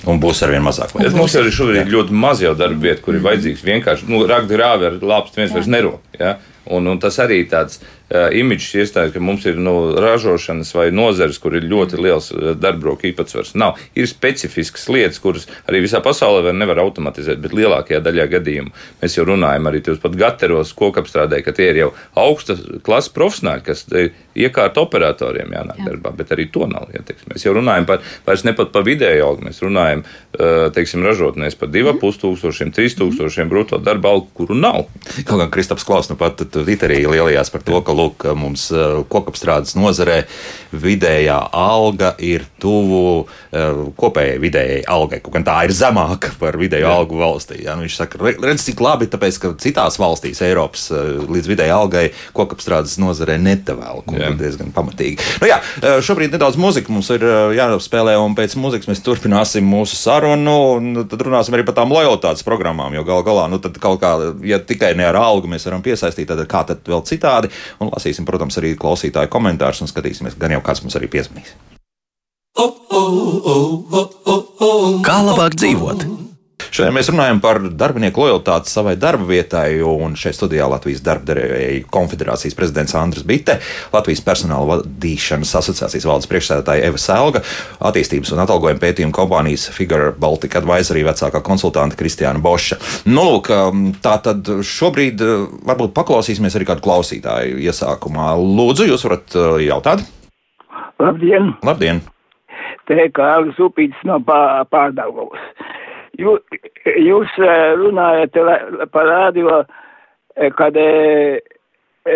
Un 0.09 0.19
būs 0.19 0.41
ar 0.43 0.51
vien 0.51 0.63
mazāk. 0.63 0.91
Ja 0.99 1.11
mums 1.15 1.35
arī 1.39 1.51
šobrīd 1.55 1.85
ir 1.85 1.93
ļoti 1.93 2.15
maz 2.23 2.41
jau 2.43 2.51
darba 2.59 2.89
vietu, 2.89 3.05
kur 3.05 3.15
ir 3.15 3.23
vajadzīgs 3.23 3.63
vienkārši 3.63 4.09
nu, 4.11 4.25
rakt 4.27 4.49
grāvi 4.51 4.89
ar 4.89 4.97
lāpstu, 4.99 5.39
viens 5.39 5.53
vairs 5.55 5.69
nerok. 5.71 6.01
Ja? 6.19 6.37
Un, 6.63 6.87
un 6.87 6.99
tas 6.99 7.17
arī 7.19 7.41
tāds 7.51 7.79
uh, 7.79 8.29
imidžs 8.35 8.69
iestājas, 8.79 9.11
ka 9.11 9.19
mums 9.23 9.43
ir 9.47 9.57
nu, 9.59 9.73
ražošanas 9.99 10.71
vai 10.75 10.85
nozares, 10.95 11.39
kur 11.43 11.55
ir 11.59 11.67
ļoti 11.67 11.99
liels 11.99 12.29
darbroku 12.59 13.09
īpatsvars. 13.09 13.51
Nav. 13.59 13.79
Ir 13.99 14.07
specifiskas 14.07 14.87
lietas, 14.91 15.19
kuras 15.23 15.47
arī 15.67 15.83
visā 15.83 15.99
pasaulē 16.03 16.45
var 16.47 16.55
nevar 16.55 16.79
automatizēt, 16.83 17.41
bet 17.43 17.55
lielākajā 17.55 17.99
daļā 18.03 18.27
gadījumu 18.37 18.75
mēs 19.03 19.17
jau 19.17 19.27
runājam 19.27 19.71
arī 19.71 19.83
pat 20.03 20.19
gateros, 20.19 20.75
kokapstrādē, 20.79 21.41
ka 21.43 21.55
tie 21.55 21.69
ir 21.71 21.81
jau 21.83 21.89
augsta 22.19 22.55
klases 22.83 23.11
profesionāļi, 23.15 23.67
kas 23.67 23.83
iekārt 24.35 24.77
operatoriem 24.81 25.53
jānāk 25.53 25.81
Jā. 25.81 25.89
darbā, 25.91 26.13
bet 26.17 26.33
arī 26.35 26.47
to 26.53 26.67
nav. 26.69 26.89
Ja, 26.93 27.03
teiks. 27.05 27.27
mēs 27.29 27.45
jau 27.45 27.55
runājam 27.57 27.87
par, 27.89 28.03
vairs 28.27 28.45
ne 28.47 28.55
pat 28.57 28.73
par 28.73 28.85
vidēju 28.87 29.25
algu, 29.27 29.47
mēs 29.47 29.61
runājam, 29.63 30.03
teiksim, 30.73 31.03
ražotnēs 31.05 31.57
par 31.59 31.69
2,5 31.73 32.21
tūkstošiem, 32.23 32.73
3 32.73 32.97
tūkstošiem 32.99 33.51
bruto 33.51 33.77
darba 33.81 34.13
algu, 34.13 34.29
kuru 34.37 34.57
nav. 34.57 34.87
Kaut 35.27 35.39
kā 35.41 35.49
Kristaps 35.53 35.85
Klaus 35.87 36.09
nu 36.09 36.17
pat 36.19 36.41
Twitterī 36.53 37.03
lielījās 37.09 37.51
par 37.53 37.63
to, 37.65 37.79
ka 37.85 37.95
lūk, 37.95 38.25
mums 38.37 38.67
eh, 38.73 39.01
kokapstrādes 39.11 39.75
nozarē 39.77 40.23
vidējā 40.73 41.37
alga 41.53 42.13
ir 42.23 42.45
tuvu 42.61 43.03
eh, 43.23 43.83
kopējai 43.99 44.39
vidējai 44.43 44.81
algai. 44.89 45.21
Kaut 45.23 45.37
gan 45.37 45.47
tā 45.47 45.57
ir 45.67 45.75
zemāka 45.75 46.33
par 46.39 46.57
vidējo 46.61 46.87
Jā. 46.87 46.95
algu 47.01 47.19
valstī. 47.21 47.61
Ja? 47.65 47.77
Nu, 47.77 47.85
viņš 47.87 47.99
saka, 48.01 48.21
redz, 48.31 48.65
cik 48.65 48.81
labi, 48.83 49.09
tāpēc, 49.11 49.39
ka 49.41 49.53
citās 49.61 49.99
valstīs 50.01 50.41
Eiropas 50.45 50.89
eh, 50.93 51.13
līdz 51.23 51.51
vidējai 51.53 51.77
algai 51.77 52.05
kokapstrādes 52.35 52.97
nozarē 53.03 53.37
netavēl. 53.41 54.03
Tas 54.23 54.33
ir 54.33 54.39
diezgan 54.39 54.71
pamatīgi. 54.75 55.19
Nu, 55.41 55.49
jā, 55.49 55.59
šobrīd 56.05 56.33
nedaudz 56.35 56.57
muzika 56.61 56.93
mums 56.93 57.09
ir 57.13 57.25
jāspēlē, 57.57 58.15
un 58.21 58.35
pēc 58.37 58.55
muzikas 58.61 58.89
mēs 58.89 59.03
turpināsim 59.05 59.67
mūsu 59.67 59.97
sarunu. 59.99 61.03
Tad 61.11 61.25
runāsim 61.27 61.57
arī 61.57 61.65
par 61.67 61.77
tām 61.81 61.93
lojalitātes 61.93 62.45
programmām, 62.47 62.95
jo 62.95 63.05
gal 63.07 63.25
galā, 63.25 63.49
nu, 63.51 63.59
tad 63.63 63.77
kaut 63.83 64.01
kā, 64.03 64.15
ja 64.47 64.61
tikai 64.63 64.93
ne 64.99 65.07
ar 65.09 65.19
algu 65.19 65.51
mēs 65.51 65.67
varam 65.67 65.83
piesaistīt, 65.85 66.29
tad 66.31 66.43
kā 66.49 66.63
tad 66.69 66.83
vēl 66.87 67.03
citādi. 67.07 67.51
Un 67.83 67.91
lasīsim, 67.93 68.27
protams, 68.27 68.57
arī 68.61 68.75
klausītāju 68.79 69.31
komentārus 69.33 69.83
un 69.83 69.91
skatīsimies, 69.91 70.39
gan 70.39 70.55
jau 70.55 70.63
kāds 70.65 70.85
mums 70.85 70.97
arī 70.99 71.11
piezvanīs. 71.11 71.55
Kā 75.03 75.17
labāk 75.25 75.57
dzīvot? 75.57 76.22
Šodien 76.73 76.95
mēs 76.95 77.05
runājam 77.11 77.37
par 77.37 77.59
darbinieku 77.77 78.23
lojalitāti 78.23 78.71
savai 78.71 78.95
darba 78.97 79.27
vietai, 79.29 79.75
un 79.85 80.15
šeit 80.17 80.33
studijā 80.33 80.65
Latvijas 80.71 81.03
darbdevēju 81.05 81.83
konfederācijas 81.93 82.55
prezidents 82.57 82.95
Andris 82.97 83.25
Bitte, 83.29 83.59
Latvijas 83.93 84.23
personāla 84.25 84.79
vadīšanas 84.79 85.51
asociācijas 85.59 86.07
valdes 86.09 86.29
priekšsēdētāja 86.31 86.87
Eva 86.89 87.01
Selga, 87.01 87.43
attīstības 87.77 88.33
un 88.33 88.41
atalgojuma 88.41 88.81
pētījuma 88.81 89.13
kompānijas 89.13 89.67
Figure 89.75 90.15
Baltica 90.17 90.63
Advisory 90.63 91.03
vecākā 91.05 91.43
konsultante 91.45 91.99
Kristiāna 91.99 92.41
Boša. 92.41 92.79
Nu, 93.05 93.27
lūk, 93.27 93.51
um, 93.53 93.85
tā 94.01 94.15
tad 94.25 94.49
šobrīd 94.65 95.21
uh, 95.21 95.45
varbūt 95.69 95.93
paklausīsimies 95.93 96.57
arī 96.57 96.71
kādu 96.71 96.87
klausītāju 96.87 97.61
iesākumā. 97.67 98.31
Lūdzu, 98.41 98.89
jūs 98.89 99.05
varat 99.05 99.37
uh, 99.37 99.61
jautāt? 99.61 100.01
Labdien! 100.97 101.53
Labdien! 101.61 102.01
Te 102.89 102.97
kā 103.13 103.29
Algas 103.37 103.61
upītis 103.61 104.01
no 104.09 104.17
pārdagavas. 104.25 105.45
Jū, 106.19 106.35
jūs 107.01 107.37
runājat 107.79 108.37
par 108.93 109.07
radio, 109.09 109.63
kad 110.57 110.77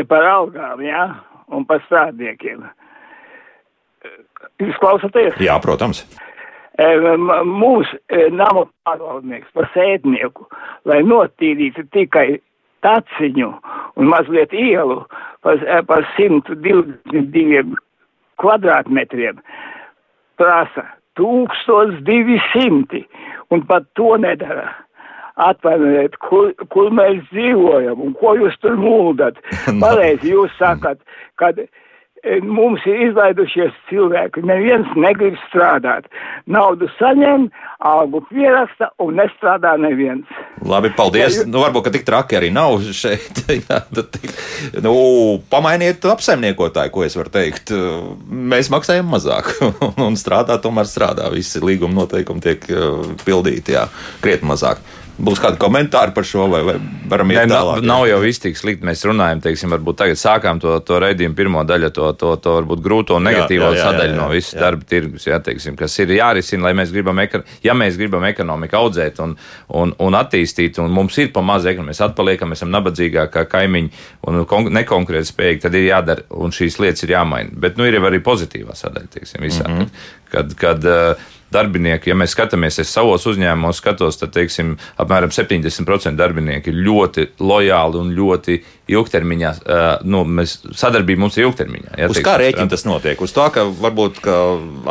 par 0.10 0.28
algām, 0.30 0.84
jā, 0.86 1.08
ja? 1.08 1.38
un 1.54 1.66
par 1.66 1.82
strādniekiem. 1.86 2.66
Jūs 4.62 4.80
klausāties? 4.82 5.38
Jā, 5.42 5.58
protams. 5.64 6.04
Mūsu 6.78 7.98
nama 8.38 8.68
pārvaldnieks 8.86 9.50
par 9.58 9.70
sēdnieku, 9.74 10.46
lai 10.86 11.00
notīrītu 11.06 11.88
tikai 11.96 12.28
taciņu 12.86 13.50
un 13.98 14.12
mazliet 14.12 14.54
ielu 14.54 15.00
par, 15.42 15.64
par 15.90 16.06
122 16.20 17.64
kvadrātmetriem, 18.38 19.42
prasa 20.38 20.86
1200 21.20 23.06
un 23.54 23.64
pat 23.70 23.84
to 24.00 24.18
nedara. 24.22 24.70
Atvainojiet, 25.38 26.16
kur, 26.26 26.50
kur 26.74 26.88
mēs 26.98 27.20
dzīvojam 27.30 28.02
un 28.02 28.16
ko 28.18 28.34
jūs 28.40 28.56
tur 28.64 28.74
mūldat. 28.82 29.38
Pareizi 29.84 30.34
jūs 30.34 30.56
sakat, 30.58 30.98
kad 31.38 31.60
E, 31.62 31.68
mums 32.44 32.84
ir 32.88 33.08
izlaidušies 33.10 33.76
cilvēki. 33.90 34.44
Neviens 34.48 34.90
negrib 35.00 35.38
strādāt. 35.48 36.08
Naudu 36.50 36.90
saņem, 36.98 37.48
algu 37.88 38.22
pieraksta 38.30 38.90
un 39.04 39.18
nestrādā 39.20 39.76
neviens. 39.82 40.28
Labi, 40.66 40.92
paldies. 40.98 41.42
Ja, 41.42 41.48
nu, 41.50 41.62
varbūt, 41.64 41.88
ka 41.88 41.94
tik 41.96 42.06
traki 42.08 42.40
arī 42.40 42.52
nav 42.54 42.80
šeit. 42.96 43.44
Jā, 43.68 43.82
tad, 43.94 44.20
nu, 44.84 44.94
pamainiet 45.52 46.06
apsaimniekotāju, 46.12 46.94
ko 46.94 47.06
es 47.08 47.18
varu 47.20 47.34
teikt. 47.34 47.74
Mēs 48.28 48.72
maksājam 48.74 49.10
mazāk 49.14 49.54
un 50.08 50.20
strādā, 50.20 50.60
tomēr 50.64 50.90
strādā. 50.90 51.30
Visi 51.34 51.64
līguma 51.64 52.04
noteikumi 52.04 52.44
tiek 52.44 52.70
uh, 52.74 53.04
pildīti, 53.26 53.78
jā, 53.78 53.88
krietni 54.24 54.52
mazāk. 54.54 54.82
Būs 55.18 55.40
kādi 55.42 55.58
komentāri 55.58 56.14
par 56.14 56.26
šo, 56.30 56.44
vai, 56.52 56.60
vai 56.62 56.76
varam 57.10 57.32
iet 57.34 57.48
tālāk? 57.50 57.80
Nav, 57.82 57.86
nav 57.90 58.04
jau 58.06 58.18
viss 58.22 58.42
tik 58.44 58.58
slikti. 58.60 58.86
Mēs 58.86 59.02
runājam, 59.08 59.40
teiksim, 59.42 59.72
varbūt 59.74 59.98
tagad 60.04 60.20
sākām 60.22 60.60
to, 60.62 60.76
to 60.86 61.00
raidījumu 61.02 61.38
pirmo 61.38 61.64
daļu, 61.66 61.90
to, 61.96 62.12
to, 62.22 62.34
to 62.44 62.54
varbūt 62.60 62.84
grūto 62.86 63.18
negatīvo 63.26 63.72
jā, 63.72 63.72
jā, 63.72 63.80
jā, 63.80 63.88
sadaļu 63.88 64.12
jā, 64.12 64.14
jā, 64.14 64.20
no 64.20 64.28
visas 64.30 64.54
jā. 64.54 64.60
darba 64.62 64.86
tirgus, 64.92 65.26
jā, 65.26 65.40
teiksim, 65.48 65.78
kas 65.80 65.98
ir 66.04 66.14
jārisina, 66.20 66.68
lai 66.68 66.74
mēs 66.78 66.94
gribam, 66.94 67.22
ja 67.66 67.76
mēs 67.78 67.98
gribam 67.98 68.28
ekonomiku 68.30 68.78
audzēt 68.78 69.22
un, 69.26 69.34
un, 69.82 69.94
un 70.06 70.18
attīstīt, 70.20 70.78
un 70.84 70.94
mums 70.94 71.18
ir 71.18 71.32
pa 71.34 71.42
maz 71.46 71.66
ekonomika, 71.66 71.96
mēs 71.96 72.04
atpaliekam, 72.06 72.54
mēs 72.54 72.62
esam 72.62 72.76
nabadzīgākā 72.76 73.48
kaimiņi 73.50 74.06
un 74.30 74.44
nekonkurēt 74.78 75.32
spējīgi, 75.32 75.64
tad 75.66 75.80
ir 75.80 75.90
jādara, 75.90 76.28
un 76.38 76.54
šīs 76.54 76.78
lietas 76.84 77.08
ir 77.08 77.16
jāmaina. 77.16 77.58
Bet, 77.58 77.82
nu, 77.82 77.90
ir 77.90 77.98
jau 77.98 78.06
arī 78.12 78.22
pozitīvā 78.22 78.78
sadaļa, 78.78 79.10
teiksim, 79.18 79.42
visā. 79.42 79.66
Mm 79.66 79.82
-hmm. 79.82 80.06
Kad, 80.28 80.54
kad, 80.60 80.86
uh, 80.86 81.34
darbinieki, 81.54 82.12
ja 82.12 82.18
mēs 82.18 82.34
skatāmies, 82.36 82.80
es 82.84 82.92
savos 82.94 83.26
uzņēmumos 83.30 83.82
skatos, 83.82 84.20
tad, 84.22 84.34
teiksim, 84.36 84.76
apmēram 85.00 85.32
70% 85.34 86.18
darbinieki 86.20 86.74
ir 86.74 86.82
ļoti 86.88 87.30
lojāli 87.40 88.02
un 88.02 88.12
ļoti 88.18 88.60
ilgtermiņā, 88.88 89.52
nu, 90.08 90.24
mēs 90.40 90.58
sadarbība 90.78 91.26
mums 91.26 91.38
ir 91.38 91.48
ilgtermiņā. 91.48 91.96
Ja, 92.00 92.10
Uz 92.12 92.20
kā 92.24 92.38
rēķina 92.40 92.70
tas 92.72 92.86
notiek? 92.88 93.20
Uz 93.24 93.34
to, 93.36 93.46
ka 93.54 93.66
varbūt 93.68 94.22
ka 94.24 94.38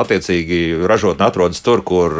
attiecīgi 0.02 0.60
ražotne 0.88 1.26
atrodas 1.26 1.62
tur, 1.64 1.82
kur 1.86 2.14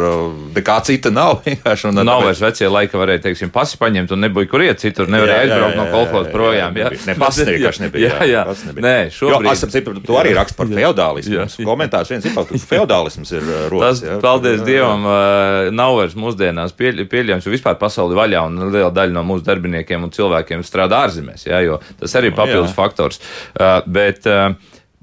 nekā 0.56 0.78
cita 0.88 1.12
nav. 1.14 1.42
Un, 1.86 2.00
nav 2.06 2.24
vairs 2.24 2.40
vecie 2.42 2.66
laika, 2.70 2.98
varēja, 2.98 3.20
teiksim, 3.28 3.50
pasi 3.54 3.76
paņemt 3.78 4.10
un 4.14 4.24
nebija 4.24 4.48
kur 4.50 4.62
iet 4.64 4.80
citur, 4.82 5.10
nevarēja 5.12 5.44
aizbraukt 5.44 5.76
no 5.78 5.84
kolekcijas 5.92 6.32
projām. 6.32 6.78
Jā, 6.80 6.90
ne, 7.06 7.14
vienkārši 7.52 7.84
nebija. 7.84 8.08
Jā, 8.08 8.26
jā. 8.26 8.42
jā. 8.46 8.74
Nē, 8.74 8.94
šobrīd. 9.14 9.46
Jo, 9.46 9.52
esam, 9.52 10.02
tu 10.06 10.18
arī 10.18 10.32
rakst 10.36 10.56
par 10.58 10.70
feudālismu. 10.70 11.46
Komentārs 11.68 12.10
viens 12.12 12.26
ir 12.26 12.34
ka 12.36 12.60
feudālisms 12.70 13.32
ir 13.36 13.46
rodas. 13.72 14.02
Tas, 14.02 14.20
paldies 14.24 14.64
Dievam, 14.66 15.06
nav 15.76 15.96
vairs 16.00 16.16
mūsdienās 16.18 16.74
pieļaujams, 16.76 17.46
jo 17.46 17.54
vispār 17.54 17.78
pasauli 17.80 18.18
vaļā 18.18 18.42
un 18.48 18.66
liela 18.74 18.90
daļa 18.94 19.16
no 19.16 19.24
mūsu 19.26 19.46
darbiniekiem 19.46 20.06
un 20.06 20.14
cilvēkiem 20.14 20.64
strādā 20.66 21.04
ārzemēs. 21.06 21.46
Jā, 21.48 21.62
jo 21.66 21.82
tas 22.00 22.16
arī 22.18 22.32
ir 22.32 22.38
papildus 22.38 22.72
Jā. 22.72 22.78
faktors. 22.78 23.20
Uh, 23.54 23.78
bet, 23.86 24.26
uh, 24.30 24.56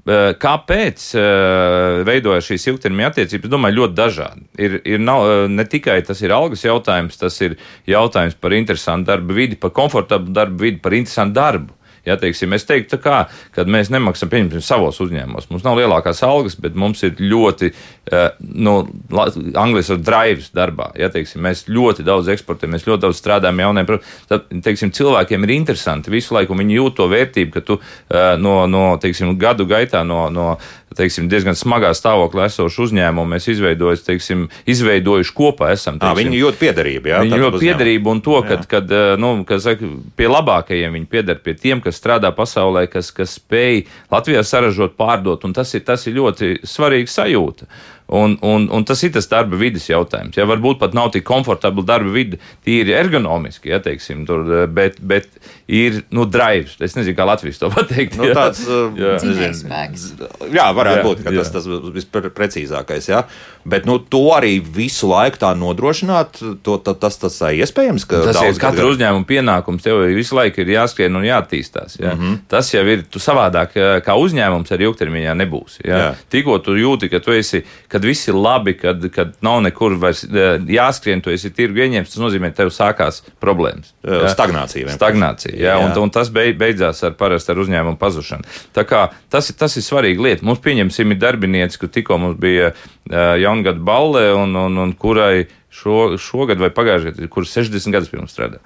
uh 0.04 0.32
Kāpēc 0.36 1.04
uh, 1.16 2.02
veidojas 2.04 2.44
šīs 2.50 2.66
ilgtermiņa 2.74 3.12
attiecības? 3.12 3.46
Es 3.48 3.52
domāju, 3.52 3.78
ļoti 3.78 3.96
dažādi. 3.96 4.44
Ir, 4.60 4.76
ir 4.84 5.00
nav, 5.00 5.24
uh, 5.24 5.46
ne 5.48 5.64
tikai 5.64 6.00
tas 6.04 6.20
ir 6.20 6.34
algas 6.36 6.64
jautājums, 6.66 7.16
tas 7.20 7.40
ir 7.40 7.56
jautājums 7.88 8.36
par 8.36 8.52
interesantu 8.52 9.08
darba 9.12 9.38
vidi, 9.38 9.56
par 9.56 9.72
komfortablu 9.76 10.34
darba 10.36 10.66
vidi, 10.66 10.82
par 10.84 10.96
interesantu 10.96 11.38
darbu. 11.40 11.72
Ja, 12.04 12.18
teiksim, 12.20 12.52
es 12.56 12.66
teiktu, 12.68 12.98
kā, 13.00 13.24
kad 13.54 13.70
mēs 13.70 13.88
nemaksājam, 13.92 14.30
pieņemsim, 14.32 14.64
savos 14.64 15.00
uzņēmumos. 15.00 15.48
Mums 15.50 15.64
nav 15.64 15.78
lielākās 15.78 16.20
algas, 16.26 16.56
bet 16.60 16.76
mums 16.76 17.00
ir 17.06 17.16
ļoti, 17.20 17.70
uh, 18.12 18.26
nu, 18.44 18.74
angļuiski 19.14 19.96
ir 19.96 20.02
drives 20.04 20.50
darbā. 20.56 20.90
Ja, 21.00 21.08
teiksim, 21.12 21.40
mēs 21.46 21.64
ļoti 21.70 22.04
daudz 22.04 22.28
eksportējam, 22.34 22.76
mēs 22.76 22.84
ļoti 22.88 23.06
daudz 23.06 23.20
strādājam 23.22 23.64
jauniem. 23.64 23.92
Tad, 24.28 24.48
teiksim, 24.66 24.92
cilvēkiem 24.94 25.48
ir 25.48 25.54
interesanti 25.56 26.12
visu 26.12 26.36
laiku, 26.36 26.52
un 26.52 26.64
viņi 26.64 26.78
jūt 26.78 26.98
to 27.00 27.08
vērtību, 27.12 27.54
ka 27.56 27.64
tu 27.64 27.78
uh, 27.80 28.34
no, 28.40 28.58
no 28.70 28.84
teiksim, 29.00 29.32
gadu 29.40 29.68
gaitā 29.70 30.04
no, 30.04 30.26
no 30.32 30.54
teiksim, 30.96 31.28
diezgan 31.30 31.56
smagā 31.58 31.92
stāvoklī 31.96 32.46
esošu 32.48 32.86
uzņēmumu 32.88 33.34
mēs 33.34 33.48
izveidojuši, 33.52 34.04
teiksim, 34.08 34.44
izveidojuši 34.70 35.34
kopā. 35.36 35.72
Esam, 35.74 35.98
teiksim, 36.00 36.12
à, 36.12 36.18
viņi 36.20 36.40
jūt 36.42 36.60
piederību. 36.60 37.12
Jā, 37.12 37.22
viņi 37.24 37.40
jūt 37.42 37.58
piederību 37.62 38.14
un 38.14 38.22
to, 38.24 38.36
ka, 38.48 38.60
kad, 38.70 38.94
nu, 39.20 39.32
kad 39.48 39.64
saka, 39.64 39.90
pie 40.18 40.30
labākajiem 40.30 40.98
viņi 40.98 41.10
pieder 41.10 41.40
pie 41.44 41.56
tiem, 41.58 41.82
kas 41.84 42.00
strādā 42.00 42.30
pasaulē, 42.34 42.86
kas, 42.92 43.10
kas 43.14 43.38
spēj 43.40 43.84
Latvijā 44.12 44.44
saražot, 44.46 44.96
pārdot, 45.00 45.46
un 45.48 45.56
tas 45.56 45.74
ir, 45.76 45.84
tas 45.86 46.06
ir 46.08 46.18
ļoti 46.18 46.54
svarīgi 46.68 47.12
sajūta. 47.12 47.70
Un, 48.06 48.36
un, 48.44 48.66
un 48.68 48.84
tas 48.84 49.00
ir 49.06 49.14
tas 49.14 49.24
darba 49.30 49.56
vidas 49.56 49.86
jautājums. 49.88 50.36
Ja, 50.36 50.44
varbūt 50.44 50.76
pat 50.82 50.92
nav 50.96 51.08
tik 51.14 51.24
komfortabla 51.24 51.86
darba 51.88 52.12
vide, 52.12 52.36
tīri 52.66 52.92
ergonomiski, 52.92 53.70
ja, 53.72 53.78
teiksim, 53.80 54.26
tur, 54.28 54.44
bet, 54.68 54.98
bet 55.00 55.30
ir 55.64 56.02
nu, 56.12 56.26
drives. 56.28 56.76
Es 56.84 56.98
nezinu, 56.98 57.16
kā 57.16 57.24
Latvijas 57.24 57.62
to 57.62 57.70
pateikt. 57.72 58.18
Nu, 58.20 58.28
tāds, 58.36 58.60
jā. 58.68 59.14
Nezinu, 59.24 60.28
jā, 60.52 60.66
varētu 60.76 61.00
jā, 61.00 61.06
būt 61.06 61.22
jā. 61.24 61.32
tas, 61.40 61.52
tas 61.54 61.68
visprecīzākais. 61.96 63.08
Ja. 63.08 63.22
Bet 63.64 63.88
nu, 63.88 63.96
to 63.96 64.20
arī 64.36 64.58
visu 64.60 65.08
laiku 65.08 65.40
tā 65.40 65.54
nodrošināt, 65.56 66.42
to, 66.66 66.76
tā, 66.84 66.92
tas, 67.00 67.16
tas 67.22 67.40
ir 67.48 67.64
iespējams. 67.64 68.04
Tas 68.12 68.42
ir 68.44 68.60
katra 68.60 68.84
uzņēmuma 68.92 69.24
pienākums. 69.28 69.84
Tev 69.86 70.02
visu 70.12 70.36
laiku 70.36 70.60
ir 70.60 70.74
jāskrien 70.76 71.16
un 71.16 71.24
jāattīstās. 71.24 71.96
Ja. 72.02 72.12
Mm 72.12 72.20
-hmm. 72.20 72.38
Tas 72.52 72.74
jau 72.74 72.84
ir 72.84 73.06
savādāk, 73.16 73.80
kā 74.04 74.18
uzņēmums 74.20 74.76
arī 74.76 74.90
ilgtermiņā 74.90 75.34
nebūs. 75.40 75.80
Ja. 75.84 76.14
Tikko 76.28 76.58
tu 76.58 76.76
jūti, 76.76 77.08
ka 77.08 77.24
tu 77.24 77.32
esi 77.32 77.64
kad 77.94 78.04
viss 78.04 78.26
ir 78.26 78.34
labi, 78.34 78.72
kad, 78.74 79.04
kad 79.14 79.36
nav 79.44 79.60
nekur 79.62 79.94
vairs 80.02 80.24
eh, 80.26 80.56
jāskrien, 80.74 81.20
tu 81.22 81.30
esi 81.30 81.52
tirgu 81.54 81.84
ieņemts, 81.84 82.10
tas 82.10 82.22
nozīmē, 82.24 82.50
ka 82.50 82.64
tev 82.64 82.72
sākās 82.74 83.20
problēmas. 83.42 83.92
Jā? 84.02 84.32
Stagnācija. 84.32 84.88
Vienkārši. 84.88 84.98
Stagnācija, 84.98 85.54
jā, 85.54 85.76
jā. 85.76 85.84
Un, 85.84 85.94
un 86.02 86.10
tas 86.14 86.32
beidzās 86.34 87.04
ar 87.06 87.14
parasti 87.20 87.54
ar 87.54 87.62
uzņēmumu 87.62 88.00
pazušanu. 88.00 88.50
Tā 88.74 88.82
kā 88.90 89.04
tas, 89.30 89.52
tas 89.54 89.78
ir 89.78 89.86
svarīga 89.86 90.26
lieta. 90.26 90.46
Mums 90.48 90.58
pieņemsim 90.64 91.14
ir 91.14 91.22
darbinieci, 91.22 91.78
kur 91.78 91.92
tikko 91.94 92.18
mums 92.18 92.42
bija 92.42 92.72
uh, 92.74 93.14
jaungada 93.38 93.78
balle, 93.78 94.26
un, 94.42 94.58
un, 94.58 94.82
un 94.88 94.98
kurai 94.98 95.46
šo, 95.70 96.16
šogad 96.18 96.66
vai 96.66 96.74
pagājušajā 96.74 97.14
gadā, 97.14 97.30
kur 97.30 97.46
60 97.46 97.94
gadus 97.94 98.10
pirms 98.10 98.34
strādā. 98.34 98.58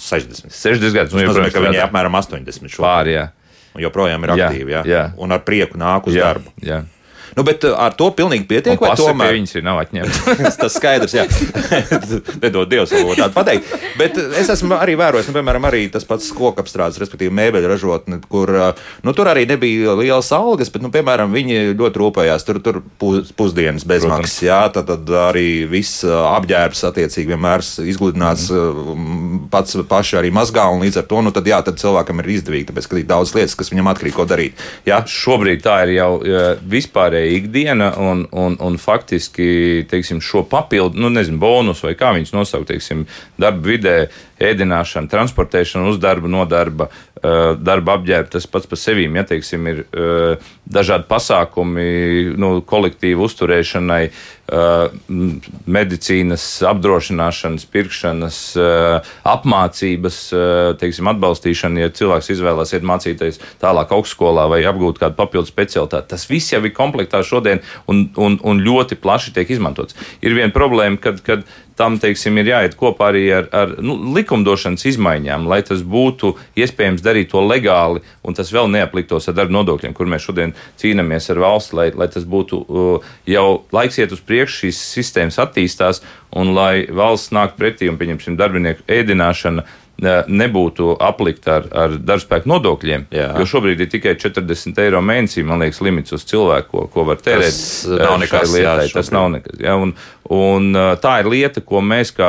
60. 0.00 0.48
60 0.56 0.96
gadus. 0.96 1.12
Nu, 1.12 1.28
nozīmē, 1.28 1.52
ka 1.52 1.68
viņi 1.68 1.82
ir 1.82 1.84
apmēram 1.84 2.16
80 2.16 2.64
šobrīd. 2.64 2.80
Pār, 2.80 3.12
jā. 3.12 3.30
Un 3.76 3.84
joprojām 3.84 4.24
ir 4.24 4.38
aktīvi, 4.38 4.72
jā, 4.72 4.84
jā. 4.88 4.92
jā. 4.96 5.08
Un 5.20 5.36
ar 5.36 5.44
prieku 5.44 5.76
nāk 5.76 6.08
uz 6.08 6.16
jā, 6.16 6.30
darbu. 6.30 6.52
Jā. 6.64 6.86
Nu, 7.36 7.42
bet 7.44 7.64
uh, 7.68 7.74
ar 7.76 7.92
to 7.92 8.06
pilnīgi 8.16 8.46
pietiek. 8.48 8.80
Vai 8.80 8.94
tomēr 8.96 9.34
viņas 9.36 9.58
ir 9.58 9.64
nav 9.66 9.82
atņemtas? 9.82 10.54
tas 10.62 10.76
skaidrs, 10.78 11.12
jā. 11.18 11.26
Nedod 12.42 12.70
Dievs, 12.70 12.94
vēl 12.96 13.12
tādu 13.18 13.34
pateikt. 13.36 13.74
Bet 14.00 14.16
uh, 14.16 14.30
es 14.40 14.48
esmu 14.54 14.78
arī 14.78 14.94
vērojis, 14.96 15.28
nu, 15.28 15.36
piemēram, 15.36 15.66
arī 15.68 15.82
tas 15.92 16.08
pats 16.08 16.30
kokapstrādes, 16.32 16.96
respektīvi 17.02 17.34
mēbeļu 17.36 17.68
ražotne, 17.68 18.22
kur 18.32 18.52
uh, 18.54 18.86
nu, 19.04 19.12
tur 19.16 19.28
arī 19.28 19.44
nebija 19.50 19.98
lielas 20.00 20.32
algas, 20.32 20.70
bet, 20.72 20.80
nu, 20.86 20.88
piemēram, 20.94 21.34
viņi 21.36 21.76
ļoti 21.76 22.02
rūpējās. 22.02 22.46
Tur, 22.48 22.62
tur 22.64 22.80
pus, 22.96 23.34
pusdienas 23.36 23.84
bezmaksas, 23.84 24.38
jā, 24.46 24.62
tad, 24.72 24.88
tad 24.88 25.12
arī 25.26 25.66
viss 25.68 26.06
apģērbs 26.08 26.86
attiecīgi 26.88 27.34
vienmēr 27.34 27.66
izgludināts 27.84 28.48
mm. 28.48 29.50
pats 29.52 29.76
paši 29.92 30.22
arī 30.22 30.32
mazgā, 30.32 30.64
un 30.72 30.86
līdz 30.86 31.02
ar 31.02 31.08
to, 31.12 31.20
nu, 31.28 31.36
tad, 31.36 31.52
jā, 31.52 31.60
tad 31.68 31.76
cilvēkam 31.84 32.24
ir 32.24 32.32
izdevīgi, 32.38 32.70
tāpēc, 32.72 32.88
ka 32.88 33.00
ir 33.02 33.08
daudz 33.12 33.36
lietas, 33.36 33.58
kas 33.60 33.74
viņam 33.74 33.92
atkarīgi 33.92 34.16
ko 34.16 34.28
darīt. 34.32 34.66
Jā? 34.88 35.04
Šobrīd 35.04 35.60
tā 35.66 35.82
ir 35.84 35.96
jau 35.98 36.10
vispārēji 36.64 37.25
ikdiena, 37.36 37.90
un, 38.00 38.24
un, 38.32 38.56
un 38.62 38.78
faktiski 38.80 39.84
teiksim, 39.90 40.20
šo 40.24 40.44
papildu, 40.50 41.00
nu, 41.00 41.10
nezinu, 41.12 41.40
bonus 41.42 41.82
vai 41.84 41.94
kā 41.98 42.12
viņus 42.16 42.34
nosaukt, 42.36 42.70
teiksim, 42.70 43.06
darba 43.40 43.66
vidē, 43.66 43.96
ēdināšana, 44.42 45.10
transportēšana 45.10 45.90
uz 45.90 46.00
darba, 46.00 46.28
no 46.28 46.44
darba, 46.48 46.90
darba 47.22 47.96
apģērba, 47.96 48.30
tas 48.34 48.46
pats 48.50 48.68
par 48.68 48.78
sevi, 48.78 49.06
ja 49.08 49.24
teiksim, 49.26 49.66
ir 49.70 49.84
dažādi 50.68 51.06
pasākumi, 51.08 51.86
nu, 52.36 52.50
kolektīvu 52.68 53.24
uzturēšanai, 53.26 54.02
medicīnas 55.76 56.44
apdrošināšanas, 56.68 57.64
pirkšanas, 57.72 58.38
apmācības, 59.26 60.20
teiksim, 60.82 61.10
atbalstīšana, 61.10 61.82
ja 61.82 61.94
cilvēks 61.96 62.30
izvēlās 62.36 62.76
iet 62.76 62.86
mācīties 62.86 63.40
tālāk 63.62 63.94
augstskolā 63.96 64.46
vai 64.52 64.60
apgūt 64.68 65.00
kādu 65.02 65.18
papildu 65.18 65.50
specialitāti. 65.50 66.12
Tas 66.12 66.28
viss 66.30 66.52
jau 66.52 66.62
ir 66.62 66.76
komplektā 66.76 67.24
šodien 67.26 67.64
un, 67.90 68.06
un, 68.14 68.38
un 68.44 68.62
ļoti 68.62 69.00
plaši 69.02 69.34
tiek 69.34 69.50
izmantots. 69.56 69.98
Ir 70.22 70.36
viena 70.38 70.54
problēma, 70.54 71.00
kad, 71.02 71.24
kad 71.26 71.42
tam 71.76 71.98
teiksim, 72.00 72.38
ir 72.40 72.50
jāiet 72.50 72.76
kopā 72.78 73.10
arī 73.12 73.24
ar, 73.36 73.48
ar 73.54 73.74
nu, 73.84 73.96
likumdošanas 74.16 74.86
izmaiņām, 74.92 75.46
lai 75.50 75.60
tas 75.66 75.82
būtu 75.84 76.32
iespējams 76.58 77.04
darīt 77.04 77.30
to 77.34 77.42
legāli 77.44 78.02
un 78.24 78.36
tas 78.36 78.52
vēl 78.52 78.70
neapliktos 78.72 79.28
ar 79.28 79.36
darba 79.36 79.58
nodokļiem, 79.58 79.94
kur 79.96 80.08
mēs 80.10 80.26
šodien 80.26 80.54
cīnāmies 80.80 81.30
ar 81.34 81.42
valsti, 81.44 81.76
lai, 81.78 81.88
lai 81.94 82.08
tas 82.12 82.24
būtu 82.28 82.62
uh, 82.64 83.10
jau 83.28 83.46
laiks 83.76 84.00
iet 84.00 84.14
uz 84.16 84.22
priekšu, 84.24 84.66
šīs 84.66 84.82
sistēmas 84.96 85.40
attīstās 85.42 86.02
un 86.36 86.54
lai 86.56 86.86
valsts 86.88 87.34
nāk 87.36 87.58
pretī 87.60 87.90
un, 87.92 88.00
pieņemsim, 88.00 88.38
darbinieku 88.40 88.86
ēdināšana 88.90 89.66
nebūtu 90.02 90.90
aplikta 91.00 91.54
ar, 91.60 91.68
ar 91.72 91.94
darbspēku 91.96 92.50
nodokļiem. 92.50 93.06
Jā. 93.16 93.30
Jo 93.40 93.46
šobrīd 93.48 93.80
ir 93.80 93.88
tikai 93.92 94.12
40 94.20 94.80
eiro 94.82 95.00
mēnesī, 95.04 95.44
man 95.46 95.64
liekas, 95.64 95.80
limits 95.84 96.12
uz 96.16 96.26
cilvēku, 96.28 96.68
ko, 96.72 96.84
ko 96.92 97.06
var 97.08 97.22
tērēt. 97.22 97.56
Tas 97.56 97.86
nav 97.88 98.18
nekas 98.20 98.52
lietai. 98.52 98.74
Jā, 98.84 98.92
tas 98.92 99.10
nav 99.14 99.30
nekas. 99.32 99.56
Jā, 99.62 99.76
un, 99.80 99.94
un 100.36 100.68
tā 101.00 101.14
ir 101.22 101.30
lieta, 101.32 101.64
ko 101.64 101.80
mēs 101.80 102.12
kā 102.16 102.28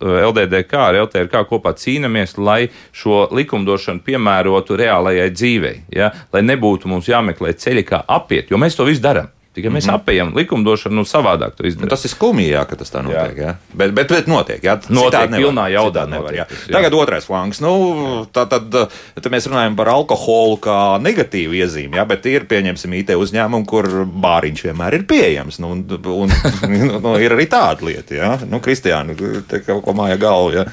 LDDK 0.00 0.82
ar 0.88 1.00
LTRK 1.04 1.44
kopā 1.52 1.76
cīnāmies, 1.78 2.34
lai 2.42 2.64
šo 2.96 3.26
likumdošanu 3.36 4.02
piemērotu 4.06 4.80
reālajai 4.82 5.30
dzīvei. 5.36 5.76
Ja? 5.94 6.10
Lai 6.34 6.42
nebūtu 6.46 6.90
mums 6.90 7.10
jāmeklē 7.10 7.54
ceļi, 7.54 7.86
kā 7.86 8.02
apiet, 8.18 8.50
jo 8.50 8.58
mēs 8.58 8.78
to 8.78 8.88
visu 8.88 9.04
darām. 9.06 9.30
Tikai 9.56 9.70
mēs 9.72 9.86
mm 9.86 9.90
-hmm. 9.90 10.00
apējam 10.02 10.32
likumdošanu, 10.36 10.94
nu, 11.00 11.02
savādāk. 11.08 11.56
Nu, 11.80 11.86
tas 11.88 12.04
ir 12.04 12.10
skumji, 12.12 12.50
jā, 12.50 12.66
ka 12.68 12.76
tas 12.76 12.92
tā 12.92 13.00
notiek. 13.02 13.38
Jā. 13.38 13.46
Jā. 13.46 13.54
Bet, 13.72 13.94
bet, 13.96 14.08
bet 14.12 14.26
notiek, 14.28 14.60
jā. 14.60 14.74
Notiek 14.92 15.30
pilnā 15.32 15.64
jaudā. 15.72 16.04
Nevar, 16.10 16.34
jā. 16.36 16.44
Jā. 16.44 16.74
Tagad 16.76 16.92
otrais 16.92 17.24
flanks. 17.24 17.62
Nu, 17.64 18.26
tā, 18.32 18.44
tad, 18.50 18.68
tad 19.14 19.28
mēs 19.32 19.48
runājam 19.48 19.76
par 19.78 19.88
alkoholu 19.88 20.58
kā 20.60 20.76
negatīvu 21.00 21.56
iezīmi, 21.56 21.96
jā, 21.96 22.04
bet 22.04 22.28
ir, 22.28 22.44
pieņemsim, 22.50 22.92
IT 23.00 23.14
uzņēmumu, 23.16 23.64
kur 23.64 23.88
bāriņš 24.04 24.66
vienmēr 24.68 24.98
ir 24.98 25.06
pieejams. 25.08 25.58
Nu, 25.64 25.72
un, 25.72 25.80
un, 26.04 26.36
nu, 27.06 27.14
ir 27.16 27.32
arī 27.38 27.48
tāda 27.48 27.88
lieta, 27.88 28.14
jā. 28.18 28.30
Nu, 28.44 28.60
Kristiāna, 28.60 29.16
te 29.48 29.62
kaut 29.64 29.80
ko 29.88 29.96
māja 29.96 30.20
galva, 30.20 30.52
jā. 30.52 30.66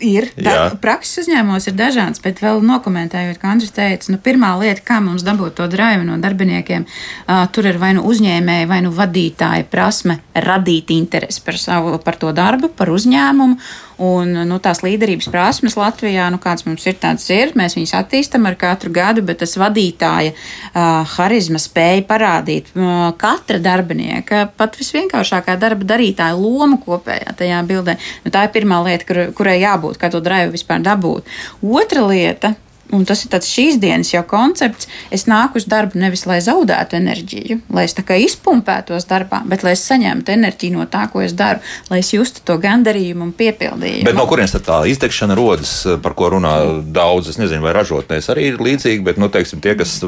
Ir. 0.00 0.30
Da, 0.40 0.70
prakses 0.80 1.26
uzņēmumos 1.26 1.68
ir 1.68 1.76
dažāds, 1.76 2.24
bet 2.24 2.40
vēl 2.40 2.64
nokomentējot, 2.64 3.36
kā 3.36 3.52
Andris 3.52 3.76
teica, 3.76 4.14
nu, 4.14 4.22
pirmā 4.24 4.54
lieta, 4.64 4.80
kā 4.80 5.02
mums 5.04 5.28
dabūt 5.28 5.60
to 5.60 5.68
drāju 5.68 6.08
no 6.08 6.16
darbiniekiem, 6.24 6.88
uh, 6.88 7.44
tur 7.52 7.68
ir 7.68 7.76
vai 7.76 7.92
nu 7.98 8.08
uzņēmumi, 8.08 8.29
uzņēmēja 8.30 8.68
vai 8.70 8.80
nu 8.84 8.90
vadītāja 8.94 9.66
prasme 9.70 10.20
radīt 10.34 10.90
interesi 10.94 11.42
par, 11.42 11.56
savu, 11.58 11.98
par 11.98 12.16
to 12.16 12.32
darbu, 12.32 12.70
par 12.76 12.90
uzņēmumu. 12.90 13.56
Un, 14.00 14.32
nu, 14.48 14.56
tās 14.62 14.80
līderības 14.80 15.28
prasmes 15.28 15.76
Latvijā, 15.76 16.30
nu, 16.32 16.38
kāds 16.40 16.64
mums 16.64 16.86
ir, 16.86 16.94
tāds 16.96 17.26
ir. 17.28 17.52
Mēs 17.58 17.76
viņus 17.76 17.92
attīstam 17.98 18.46
ar 18.48 18.56
katru 18.56 18.92
gadu, 18.96 19.20
bet 19.20 19.42
tas 19.42 19.58
vadītāja 19.60 20.32
uh, 20.32 21.02
harizma 21.18 21.60
spēja 21.60 22.06
parādīt 22.08 22.70
uh, 22.72 23.10
katra 23.20 23.60
darbinieka, 23.60 24.46
pat 24.56 24.78
visvienkāršākā 24.80 25.58
darba 25.60 25.84
darītāja 25.84 26.38
loma 26.38 26.80
kopējā 26.80 27.36
tajā 27.42 27.60
bildē. 27.68 27.98
Nu, 28.24 28.32
tā 28.32 28.46
ir 28.46 28.56
pirmā 28.56 28.80
lieta, 28.86 29.04
kur, 29.10 29.22
kurai 29.36 29.58
jābūt, 29.60 30.00
kā 30.00 30.08
to 30.08 30.24
drāju 30.24 30.54
vispār 30.56 30.80
dabūt. 30.86 31.28
Otra 31.60 32.08
lieta, 32.08 32.54
Un 32.96 33.04
tas 33.06 33.22
ir 33.24 33.30
šīs 33.46 33.78
dienas 33.82 34.10
jau 34.12 34.22
koncepts. 34.26 34.88
Es 35.14 35.26
nāku 35.30 35.60
uz 35.60 35.66
darbu 35.70 35.98
nevis 36.00 36.24
lai 36.26 36.40
zaudētu 36.42 36.98
enerģiju, 36.98 37.60
lai 37.74 37.84
es 37.86 37.94
tā 37.94 38.02
kā 38.06 38.16
izpumpētos 38.18 39.06
darbā, 39.10 39.42
bet 39.48 39.64
lai 39.66 39.74
es 39.76 39.84
saņemtu 39.86 40.34
enerģiju 40.34 40.78
no 40.78 40.86
tā, 40.90 41.04
ko 41.12 41.22
es 41.22 41.34
daru, 41.38 41.62
lai 41.90 42.00
es 42.02 42.10
justu 42.14 42.42
to 42.46 42.56
gandarījumu 42.62 43.28
un 43.28 43.32
piepildījumu. 43.36 44.06
Bet 44.08 44.18
no 44.18 44.26
kurienes 44.30 44.56
tā 44.66 44.80
izdegšana 44.90 45.36
rodas, 45.38 45.74
par 46.02 46.16
ko 46.18 46.32
runā 46.34 46.54
daudz? 46.90 47.30
Es 47.30 47.38
nezinu, 47.40 47.62
vai 47.64 47.74
ražotnēs 47.76 48.30
arī 48.32 48.48
ir 48.50 48.62
līdzīgi, 48.62 49.04
bet, 49.06 49.20
nu, 49.22 49.30
teiksim, 49.32 49.62
tie, 49.62 49.76
kas 49.78 49.98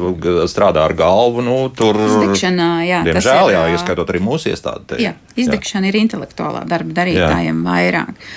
strādā 0.51 0.83
ar 0.83 0.95
galvu, 0.97 1.45
nu, 1.45 1.59
tur. 1.75 1.99
Izdegšana, 2.03 2.71
jā. 2.87 3.03
Diemžēl, 3.07 3.53
jā, 3.55 3.63
ieskaitot 3.77 4.11
arī 4.11 4.23
mūsu 4.23 4.51
iestādi. 4.51 4.99
Jā, 5.03 5.15
izdegšana 5.39 5.87
jā. 5.87 5.93
ir 5.93 6.01
intelektuālā 6.03 6.65
darba 6.67 6.99
darītājiem 6.99 7.63
jā. 7.63 7.69
vairāk. 7.69 8.27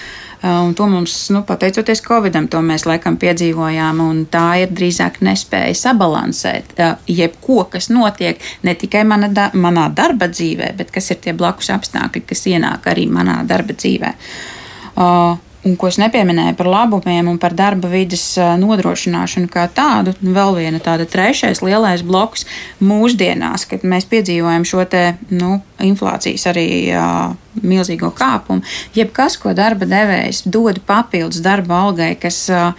Un 0.47 0.74
to 0.74 0.86
mums, 0.86 1.14
nu, 1.34 1.40
pateicoties 1.47 2.03
Covidam, 2.05 2.47
to 2.49 2.61
mēs 2.62 2.84
laikam 2.86 3.16
piedzīvojām. 3.20 4.03
Tā 4.30 4.44
ir 4.62 4.74
drīzāk 4.76 5.18
nespēja 5.24 5.74
sabalansēt 5.74 6.76
jebko, 7.11 7.64
kas 7.72 7.88
notiek 7.90 8.42
ne 8.66 8.76
tikai 8.78 9.03
mana 9.09 9.30
da 9.32 9.49
manā 9.55 9.88
darba 9.97 10.28
dzīvē, 10.30 10.74
bet 10.76 10.92
kas 10.94 11.11
ir 11.14 11.22
tie 11.24 11.34
blakus 11.36 11.72
apstākļi, 11.74 12.26
kas 12.28 12.47
ienāk 12.53 12.86
arī 12.92 13.09
manā 13.11 13.40
darba 13.49 13.74
dzīvē. 13.74 14.12
Uh, 14.97 15.34
un 15.66 15.74
ko 15.78 15.90
es 15.90 15.98
nepieminēju 16.00 16.56
par 16.58 16.68
labumiem 16.70 17.30
un 17.30 17.38
par 17.42 17.54
darba 17.58 17.90
vidas 17.90 18.24
nodrošināšanu 18.60 19.50
kā 19.52 19.66
tādu. 19.74 20.14
Vēl 20.20 20.54
viena 20.60 20.80
tāda 20.82 21.06
trešais 21.10 21.62
lielais 21.64 22.04
bloks 22.06 22.46
mūsdienās, 22.84 23.66
kad 23.70 23.86
mēs 23.86 24.06
piedzīvojam 24.10 24.66
šo 24.68 24.86
te, 24.90 25.04
nu, 25.34 25.58
inflācijas 25.82 26.46
arī 26.52 26.68
uh, 26.94 27.34
milzīgo 27.66 28.12
kāpumu. 28.16 28.64
Jebkas, 28.96 29.38
ko 29.42 29.52
darba 29.56 29.88
devējs 29.90 30.44
dod 30.46 30.80
papildus 30.86 31.42
darba 31.44 31.82
algai, 31.86 32.14
kas 32.20 32.46
uh, 32.52 32.72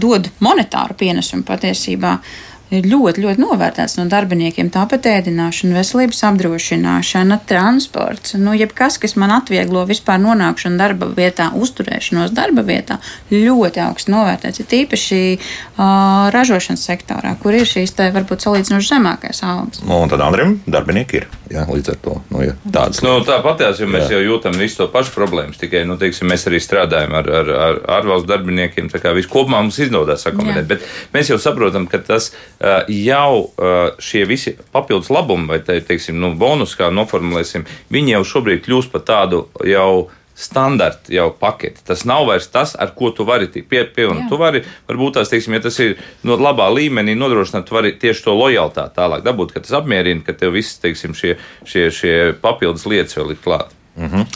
dod 0.00 0.30
monetāru 0.44 0.98
pienesumu 0.98 1.46
patiesībā. 1.48 2.18
Uh, 2.18 2.47
ir 2.74 2.88
ļoti, 2.88 3.22
ļoti 3.24 3.42
novērtēts 3.42 3.96
no 3.98 4.04
darbiniekiem. 4.10 4.70
Tāpat 4.72 5.08
ēdināšana, 5.08 5.76
veselības 5.78 6.20
apdrošināšana, 6.28 7.40
transports, 7.48 8.36
nu, 8.40 8.54
jebkas, 8.58 8.98
kas 9.00 9.16
man 9.20 9.32
atvieglo 9.38 9.84
vispār 9.88 10.20
nonākšanu 10.22 10.80
darba 10.80 11.08
vietā, 11.16 11.50
uzturēšanos 11.56 12.34
darba 12.36 12.64
vietā, 12.68 12.98
ļoti 13.32 13.82
augsts 13.86 14.12
novērtēts. 14.12 14.62
Ir 14.62 14.70
tīpaši 14.72 15.20
uh, 15.38 16.28
ražošanas 16.34 16.84
sektorā, 16.90 17.34
kur 17.42 17.56
ir 17.56 17.68
šīs 17.68 17.96
te 17.96 18.10
varbūt 18.14 18.44
salīdzinoši 18.44 18.92
zemākais 18.94 19.42
algas. 19.46 19.82
Nu, 19.84 20.02
un 20.04 20.12
tad 20.12 20.24
Andrim 20.24 20.58
darbinieki 20.68 21.22
ir. 21.22 21.28
Jā, 21.48 21.62
līdz 21.64 21.94
ar 21.94 22.00
to 22.04 22.14
nu, 22.28 22.42
ja, 22.44 22.52
tādas 22.68 23.00
nu, 23.00 23.14
tāpatās, 23.24 23.78
jo 23.80 23.86
mēs 23.88 24.10
jā. 24.10 24.18
jau 24.18 24.34
jūtam 24.34 24.56
visu 24.60 24.82
to 24.82 24.88
pašu 24.92 25.14
problēmas. 25.14 25.56
Tikai 25.56 25.86
nu, 25.88 25.96
teiksim, 26.00 26.28
mēs 26.28 26.44
arī 26.50 26.60
strādājam 26.60 27.14
ar, 27.16 27.30
ar, 27.40 27.52
ar 27.64 27.78
ārvalstu 27.98 28.28
darbiniekiem. 28.28 28.90
Tā 28.92 29.00
kā 29.00 29.14
viss 29.16 29.30
kopumā 29.32 29.62
mums 29.64 29.78
izdodas 29.80 30.26
akomodēt. 30.28 30.68
Bet 30.68 30.84
mēs 31.14 31.32
jau 31.32 31.38
saprotam, 31.40 31.88
ka 31.88 32.02
tas 32.04 32.28
uh, 32.34 32.57
jau 32.88 33.32
uh, 33.44 33.74
šie 34.02 34.24
visi 34.26 34.56
papildus 34.72 35.10
labumi, 35.14 35.46
vai 35.46 35.60
te, 35.62 35.78
teiksim, 35.80 36.18
nu, 36.18 36.32
bonus, 36.38 36.74
kā 36.78 36.90
noformulēsim, 36.90 37.66
viņi 37.94 38.16
jau 38.16 38.24
šobrīd 38.34 38.64
kļūst 38.66 38.94
par 38.94 39.04
tādu 39.06 39.44
jau 39.66 40.08
standarta 40.38 41.10
jau 41.10 41.32
paketi. 41.34 41.82
Tas 41.86 42.04
nav 42.06 42.28
vairs 42.28 42.46
tas, 42.54 42.76
ar 42.78 42.92
ko 42.94 43.10
tu 43.10 43.26
vari 43.26 43.48
pievienot. 43.50 44.28
Tu 44.30 44.38
vari, 44.38 44.62
varbūt 44.86 45.18
tās, 45.18 45.32
teiksim, 45.32 45.56
ja 45.56 45.64
tas 45.64 45.78
ir 45.82 45.96
no 46.26 46.36
labā 46.38 46.68
līmenī 46.70 47.16
nodrošināt, 47.18 47.66
tu 47.66 47.74
vari 47.74 47.96
tieši 47.98 48.22
to 48.28 48.36
lojalitāti 48.38 48.94
tālāk 49.00 49.24
dabūt, 49.26 49.54
ka 49.54 49.64
tas 49.64 49.74
apmierina, 49.80 50.22
ka 50.26 50.36
tev 50.38 50.54
viss, 50.54 50.78
teiksim, 50.82 51.16
šie, 51.18 51.34
šie, 51.66 51.88
šie 51.94 52.14
papildus 52.42 52.86
lietas 52.86 53.18
vēl 53.18 53.34
ir 53.34 53.42
klāt. 53.42 53.74
Mm 53.98 54.10
-hmm. 54.12 54.26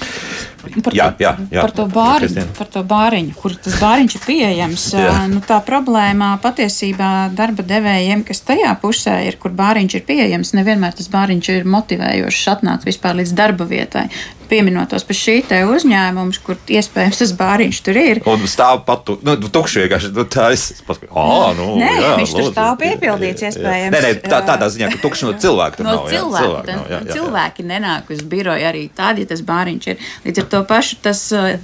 Par, 0.62 0.94
jā, 0.94 1.08
jā, 1.18 1.32
jā. 1.50 1.62
Par, 1.64 1.72
to 1.74 1.86
bāriņu, 1.90 2.44
par 2.58 2.68
to 2.70 2.82
bāriņu, 2.86 3.34
kur 3.38 3.56
tas 3.64 3.78
bāriņš 3.82 4.18
ir 4.18 4.24
pieejams. 4.26 4.84
nu, 5.32 5.42
tā 5.46 5.58
problēma 5.66 6.34
patiesībā 6.42 7.10
darba 7.36 7.66
devējiem, 7.66 8.22
kas 8.28 8.44
tajā 8.46 8.74
pusē 8.82 9.18
ir, 9.26 9.40
kur 9.42 9.54
bāriņš 9.58 9.98
ir 9.98 10.06
pieejams, 10.06 10.54
nevienmēr 10.58 10.94
tas 10.98 11.10
bāriņš 11.12 11.50
ir 11.56 11.66
motivējošs 11.74 12.46
atnākt 12.54 12.86
vispār 12.86 13.18
līdz 13.22 13.34
darba 13.38 13.66
vietai 13.68 14.06
pieminotos 14.52 15.06
par 15.08 15.16
šī 15.16 15.36
te 15.48 15.60
uzņēmuma, 15.68 16.40
kur 16.44 16.58
iespējams 16.76 17.20
tas 17.22 17.32
bāriņš 17.38 17.80
tur 17.86 17.98
ir. 18.00 18.20
Un 18.28 18.44
stāv 18.50 18.82
pat 18.86 19.04
tu, 19.08 19.16
nu, 19.24 19.36
tukši 19.40 19.84
vienkārši. 19.84 20.10
Nu, 20.16 20.26
tā 20.28 20.50
es 20.54 20.66
paskatu, 20.86 21.12
ah, 21.16 21.52
nu, 21.56 21.68
nē, 21.80 21.90
jā, 21.96 22.10
viņš 22.20 22.34
tur 22.36 22.48
stāv 22.50 22.74
piepildīts 22.82 23.46
iespējams. 23.48 23.94
Nē, 23.94 24.02
nē, 24.04 24.12
tā, 24.26 24.42
tādā 24.48 24.68
ziņā, 24.72 24.90
ka 24.92 25.00
tukši 25.04 25.28
no 25.28 25.34
cilvēka 25.44 25.86
no 25.86 25.88
nav. 25.88 26.10
Cilvēku, 26.12 26.12
jā, 26.12 26.44
cilvēku, 26.44 26.68
nav, 26.68 26.84
jā, 26.84 26.98
jā, 26.98 27.00
jā. 27.08 27.16
cilvēki 27.16 27.66
nenāk 27.70 28.12
uz 28.12 28.24
biroju 28.34 28.68
arī 28.72 28.84
tad, 28.96 29.22
ja 29.22 29.30
tas 29.32 29.44
bāriņš 29.48 29.88
ir. 29.94 30.06
Līdz 30.26 30.44
ar 30.44 30.50
to 30.52 30.64
pašu 30.68 31.02
tas. 31.02 31.28
Uh, 31.34 31.54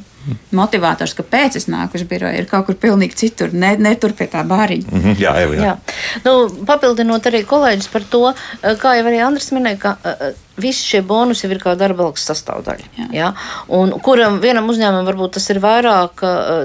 motivators, 0.53 1.15
kāpēc 1.17 1.57
es 1.61 1.69
nāku 1.71 1.99
uz 1.99 2.05
biroju, 2.09 2.41
ir 2.41 2.49
kaut 2.51 2.67
kur 2.69 2.77
pilnīgi 2.81 3.17
citur, 3.23 3.53
ne, 3.55 3.75
ne 3.81 3.95
tur 4.01 4.15
pie 4.17 4.27
tā 4.31 4.43
bāriņa. 4.49 4.91
Mm 4.91 5.05
-hmm, 5.05 5.21
jā, 5.23 5.33
jau, 5.43 5.53
jā. 5.55 5.63
jā. 5.63 5.77
Nu, 6.25 6.35
papildinot 6.69 7.27
arī 7.31 7.45
kolēģis 7.49 7.89
par 7.93 8.05
to, 8.11 8.35
eh, 8.35 8.77
kā 8.83 8.97
jau 8.99 9.07
arī 9.07 9.23
Andris 9.25 9.53
minēja, 9.53 9.79
ka 9.79 9.97
uh, 10.05 10.35
visi 10.61 10.87
šie 10.93 11.03
bonusi 11.07 11.47
ir 11.49 11.61
kā 11.63 11.75
darba 11.79 12.09
algas 12.09 12.27
sastāvdaļa. 12.29 12.89
Jā. 12.99 13.09
Ja? 13.15 13.29
Un 13.75 13.93
kuram 14.05 14.41
vienam 14.43 14.69
uzņēmumam 14.71 15.07
varbūt 15.09 15.37
tas 15.39 15.49
ir 15.53 15.61
vairāk, 15.63 16.23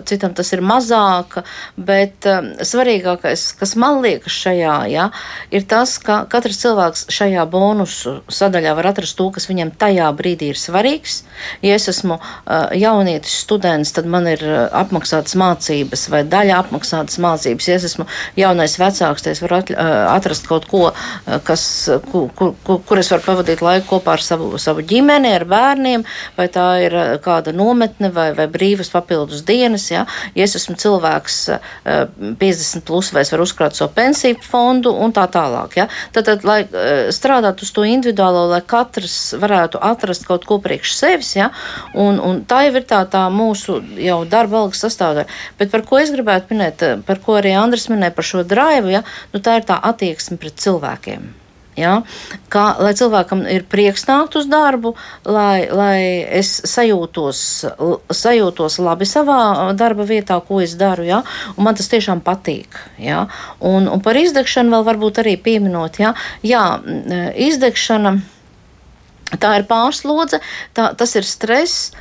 citam 0.09 0.33
tas 0.37 0.51
ir 0.55 0.63
mazāk, 0.65 1.39
bet 1.77 2.27
um, 2.29 2.51
svarīgākais, 2.63 3.45
kas 3.59 3.75
man 3.79 4.01
liekas 4.03 4.35
šajā, 4.43 4.77
ja, 4.91 5.09
ir 5.53 5.65
tas, 5.69 5.95
ka 6.03 6.23
katrs 6.31 6.61
cilvēks 6.63 7.07
šajā 7.13 7.45
bonusu 7.51 8.17
sadaļā 8.31 8.75
var 8.77 8.91
atrast 8.93 9.17
to, 9.19 9.29
kas 9.33 9.47
viņam 9.49 9.73
tajā 9.79 10.09
brīdī 10.17 10.51
ir 10.53 10.59
svarīgs. 10.59 11.21
Ja 11.65 11.77
es 11.77 11.89
esmu 11.91 12.19
uh, 12.19 12.73
jaunietis, 12.77 13.35
students, 13.43 13.93
tad 13.95 14.09
man 14.09 14.27
ir 14.31 14.43
apmaksātas 14.73 15.37
mācības 15.39 16.07
vai 16.13 16.23
daļa 16.27 16.61
apmaksātas 16.63 17.19
mācības. 17.23 17.69
Ja 17.69 17.79
es 17.79 17.87
esmu 17.91 18.07
jaunais 18.39 18.77
vecāks, 18.79 19.25
tad 19.25 19.35
es 19.35 19.43
varu 19.43 19.61
atrast 20.13 20.47
kaut 20.49 20.65
ko, 20.69 20.85
kas, 21.47 21.63
kur, 22.11 22.29
kur, 22.37 22.79
kur 22.87 23.01
es 23.01 23.11
varu 23.13 23.25
pavadīt 23.25 23.63
laiku 23.63 23.82
laiku 23.83 23.99
kopā 23.99 24.15
ar 24.17 24.23
savu, 24.23 24.57
savu 24.57 24.81
ģimeni, 24.81 25.33
ar 25.35 25.45
bērniem, 25.45 26.03
vai 26.37 26.47
tā 26.47 26.67
ir 26.83 26.93
uh, 26.95 27.19
kāda 27.21 27.53
nometne 27.53 28.11
vai, 28.11 28.33
vai 28.33 28.47
brīvas 28.47 28.89
papildus 28.89 29.43
dienas. 29.43 29.91
Ja, 29.91 30.05
ja 30.35 30.43
es 30.43 30.55
esmu 30.55 30.75
cilvēks 30.75 31.49
50 31.85 32.83
plus, 32.85 33.11
vai 33.13 33.21
es 33.23 33.31
varu 33.31 33.43
uzkrāt 33.43 33.75
savu 33.75 33.93
pensiju 33.93 34.39
fondu 34.41 34.93
un 34.93 35.13
tā 35.13 35.27
tālāk. 35.27 35.77
Ja. 35.77 35.87
Tad, 36.13 36.25
tad, 36.25 36.43
lai 36.43 36.63
strādātu 37.13 37.63
uz 37.63 37.71
to 37.73 37.83
individuālo, 37.83 38.47
lai 38.51 38.61
katrs 38.61 39.35
varētu 39.39 39.81
atrast 39.81 40.25
kaut 40.27 40.45
ko 40.45 40.59
priekš 40.63 40.95
sevis, 40.95 41.35
ja, 41.35 41.51
un, 41.93 42.19
un 42.19 42.43
tā 42.47 42.63
jau 42.67 42.75
ir 42.79 42.87
tā, 42.87 43.03
tā 43.09 43.27
mūsu 43.33 43.79
jau 43.99 44.23
darba 44.29 44.63
algas 44.63 44.83
sastāvdaļa. 44.85 45.27
Bet 45.59 45.71
par 45.73 45.85
ko 45.87 46.01
es 46.01 46.13
gribētu 46.13 46.53
minēt, 46.53 46.83
par 47.07 47.21
ko 47.23 47.39
arī 47.39 47.55
Andris 47.57 47.89
minēja 47.91 48.15
par 48.15 48.27
šo 48.27 48.43
draivu, 48.47 48.93
ja, 48.93 49.05
nu, 49.33 49.43
tā 49.43 49.59
ir 49.59 49.69
tā 49.69 49.79
attieksme 49.91 50.39
pret 50.41 50.59
cilvēkiem. 50.63 51.42
Ja? 51.79 52.01
Kā, 52.53 52.65
lai 52.81 52.93
cilvēkam 52.97 53.43
ir 53.49 53.65
prieks 53.69 54.05
nākt 54.09 54.37
uz 54.39 54.47
darbu, 54.51 54.93
lai, 55.25 55.65
lai 55.73 55.97
es 56.39 56.51
sajūtos, 56.69 57.39
sajūtos 58.13 58.77
labi 58.83 59.07
savā 59.09 59.71
darba 59.77 60.05
vietā, 60.09 60.39
ko 60.45 60.61
es 60.63 60.77
daru, 60.79 61.07
ja? 61.07 61.23
un 61.57 61.67
man 61.67 61.79
tas 61.79 61.89
tiešām 61.91 62.23
patīk. 62.25 62.77
Ja? 63.01 63.25
Un, 63.59 63.89
un 63.89 64.03
par 64.05 64.19
izdegšanu 64.19 64.75
vēl 64.75 64.87
varbūt 64.91 65.23
arī 65.23 65.35
pieminot, 65.41 65.99
ja? 66.03 66.13
jā, 66.45 66.63
izdegšana. 67.49 68.17
Tā 69.33 69.55
ir 69.57 69.63
pārslodze, 69.65 70.37
tā, 70.77 70.91
tas 70.97 71.15
ir 71.17 71.25
stress, 71.25 71.93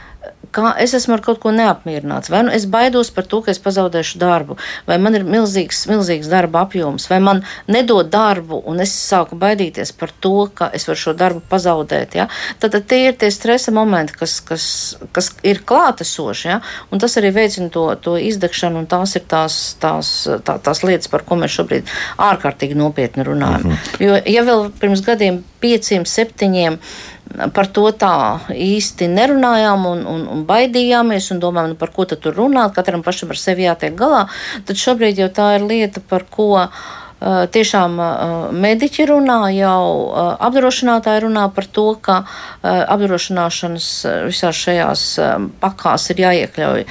kā 0.53 0.73
es 0.83 0.95
esmu 0.97 1.17
ar 1.17 1.23
kaut 1.25 1.41
ko 1.43 1.53
neapmierināts, 1.55 2.31
vai 2.33 2.43
nu 2.47 2.53
es 2.55 2.67
baidos 2.71 3.11
par 3.15 3.27
to, 3.29 3.41
ka 3.45 3.53
es 3.53 3.61
pazaudēšu 3.63 4.21
darbu, 4.21 4.57
vai 4.89 4.99
man 5.03 5.17
ir 5.17 5.25
milzīgs, 5.27 5.85
milzīgs 5.91 6.31
darba 6.33 6.65
apjoms, 6.67 7.09
vai 7.11 7.19
man 7.25 7.43
nedod 7.73 8.11
darbu, 8.13 8.61
un 8.69 8.83
es 8.85 8.93
sāku 8.93 9.39
baidīties 9.41 9.95
par 9.99 10.13
to, 10.25 10.35
ka 10.55 10.71
es 10.77 10.87
varu 10.89 11.03
šo 11.03 11.15
darbu 11.19 11.43
pazaudēt. 11.51 12.17
Ja? 12.19 12.29
Tad, 12.61 12.77
tad 12.77 12.89
tie 12.91 13.07
ir 13.09 13.19
tie 13.21 13.33
stresa 13.35 13.75
momenti, 13.75 14.17
kas, 14.19 14.39
kas, 14.47 14.67
kas 15.17 15.33
ir 15.47 15.63
klātesoši, 15.69 16.49
ja? 16.51 16.61
un 16.93 17.03
tas 17.03 17.17
arī 17.21 17.33
veicina 17.35 17.73
to, 17.73 17.87
to 18.05 18.19
izdegšanu, 18.21 18.83
un 18.83 18.91
tās 18.91 19.17
ir 19.19 19.27
tās, 19.29 19.61
tās, 19.83 20.13
tā, 20.47 20.59
tās 20.63 20.85
lietas, 20.85 21.11
par 21.13 21.25
ko 21.29 21.41
mēs 21.41 21.57
šobrīd 21.57 21.89
ārkārtīgi 22.23 22.77
nopietni 22.79 23.27
runājam. 23.27 23.65
Mm 23.65 23.73
-hmm. 23.73 24.05
Jo, 24.05 24.21
ja 24.27 24.45
vēl 24.45 24.71
pirms 24.81 25.05
gadiem 25.07 25.43
pieciem, 25.63 26.05
septiņiem, 26.09 26.79
par 27.55 27.69
to 27.73 27.87
tā 27.97 28.15
īsti 28.53 29.09
nerunājām 29.13 29.87
un, 29.89 30.03
un, 30.09 30.25
un 30.35 30.43
baidījāmies 30.49 31.31
un 31.35 31.43
domājām, 31.43 31.75
nu, 31.75 31.79
par 31.81 31.93
ko 31.95 32.07
tad 32.09 32.23
tur 32.25 32.37
runāt, 32.39 32.75
katram 32.77 33.05
pašam 33.05 33.33
ar 33.33 33.41
sevi 33.41 33.67
jātiek 33.67 33.95
galā, 33.99 34.27
tad 34.69 34.81
šobrīd 34.81 35.23
jau 35.23 35.31
tā 35.33 35.55
ir 35.57 35.67
lieta, 35.67 36.03
par 36.09 36.27
ko 36.31 36.51
uh, 36.61 36.71
tiešām 37.55 37.99
uh, 37.99 38.47
mediķi 38.53 39.07
runā, 39.11 39.41
jau 39.57 39.83
uh, 39.83 40.33
apdrošinātāji 40.49 41.25
runā 41.27 41.49
par 41.55 41.69
to, 41.73 41.87
ka 42.03 42.23
apdrošināšanas 42.63 43.87
visās 44.29 44.59
šajās 44.59 45.05
pakās 45.61 46.05
ir 46.13 46.23
jāiekļauj 46.23 46.85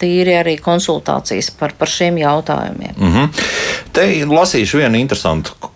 tīri 0.00 0.36
arī 0.38 0.54
konsultācijas 0.62 1.50
par, 1.58 1.74
par 1.78 1.90
šiem 1.90 2.18
jautājumiem. 2.22 2.94
Mm 2.96 3.14
-hmm. 3.14 3.46
Te 3.92 4.06
lasīšu 4.26 4.82
vienu 4.82 4.98
interesantu 4.98 5.74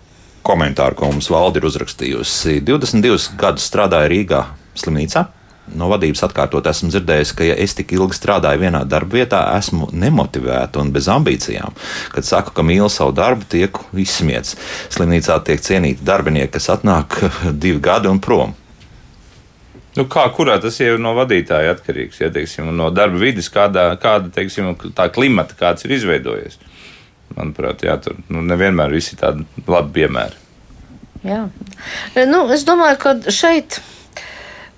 komentāru, 0.49 0.97
ko 0.97 1.11
mums 1.11 1.29
valde 1.31 1.61
ir 1.61 1.67
uzrakstījusi. 1.69 2.59
22 2.65 3.35
gadus 3.39 3.67
strādāja 3.69 4.09
Rīgā 4.09 4.45
slimnīcā. 4.79 5.27
No 5.77 5.85
vadības 5.91 6.23
atkārtot 6.25 6.65
esmu 6.65 6.89
dzirdējis, 6.89 7.33
ka, 7.37 7.45
ja 7.45 7.55
es 7.61 7.75
tik 7.77 7.91
ilgi 7.93 8.17
strādāju 8.17 8.63
vienā 8.63 8.81
darba 8.89 9.19
vietā, 9.19 9.41
esmu 9.59 9.91
nemotivēta 9.93 10.81
un 10.81 10.89
bez 10.95 11.09
ambīcijām. 11.13 11.75
Kad 12.15 12.25
saku, 12.25 12.55
ka 12.57 12.65
mīlu 12.65 12.89
savu 12.89 13.13
darbu, 13.17 13.45
tiek 13.51 13.77
izsmiets. 13.93 14.55
Slimnīcā 14.95 15.37
tiek 15.45 15.61
cienīti 15.61 16.05
darbinieki, 16.05 16.55
kas 16.57 16.71
atnāk 16.73 17.19
divi 17.65 17.77
gadi 17.85 18.09
un 18.09 18.21
prom. 18.23 18.55
Nu, 19.97 20.05
kā 20.09 20.23
kurā 20.33 20.57
tas 20.61 20.77
ir 20.81 20.97
no 21.01 21.11
vadītāja 21.17 21.75
atkarīgs, 21.75 22.21
ja 22.21 22.29
teiksim, 22.33 22.69
no 22.77 22.89
darba 22.93 23.19
vidas, 23.21 23.49
kādā, 23.53 23.91
kāda 24.01 24.31
teiksim, 24.33 24.73
tā 24.97 25.09
klimata, 25.13 25.57
kāds 25.59 25.85
ir 25.85 25.97
izveidojies 25.97 26.57
manuprāt, 27.37 27.85
jā, 27.85 27.97
tur 28.03 28.17
nu, 28.29 28.43
nevienmēr 28.45 28.93
visi 28.93 29.17
tādi 29.19 29.45
labi 29.67 30.01
piemēri. 30.01 30.45
Jā. 31.27 31.45
Nu, 32.29 32.45
es 32.55 32.65
domāju, 32.67 32.99
ka 33.01 33.15
šeit. 33.33 33.81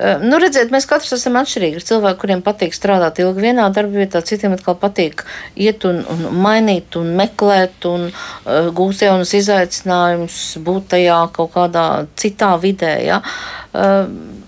Eh, 0.01 0.17
nu, 0.25 0.39
redziet, 0.41 0.71
mēs 0.73 0.87
katrs 0.89 1.13
esam 1.13 1.37
atšķirīgi. 1.37 1.77
Ir 1.77 1.85
cilvēki, 1.85 2.19
kuriem 2.23 2.41
patīk 2.45 2.73
strādāt 2.73 3.19
ilgi 3.21 3.43
vienā 3.45 3.67
darba 3.73 4.01
vietā, 4.01 4.23
citiem 4.25 4.55
atkal 4.55 4.77
patīk 4.81 5.21
iet 5.53 5.85
un, 5.85 6.01
un 6.09 6.23
mainīt, 6.41 6.97
un 6.97 7.11
meklēt, 7.19 7.85
un 7.85 8.07
uh, 8.09 8.71
gūt 8.73 9.03
jaunus 9.05 9.35
izaicinājumus, 9.37 10.39
būt 10.65 10.89
tajā 10.95 11.19
kaut 11.35 11.53
kādā 11.53 11.85
citā 12.17 12.55
vidē. 12.63 12.95
Ja? 13.05 13.21
Uh, 13.71 14.40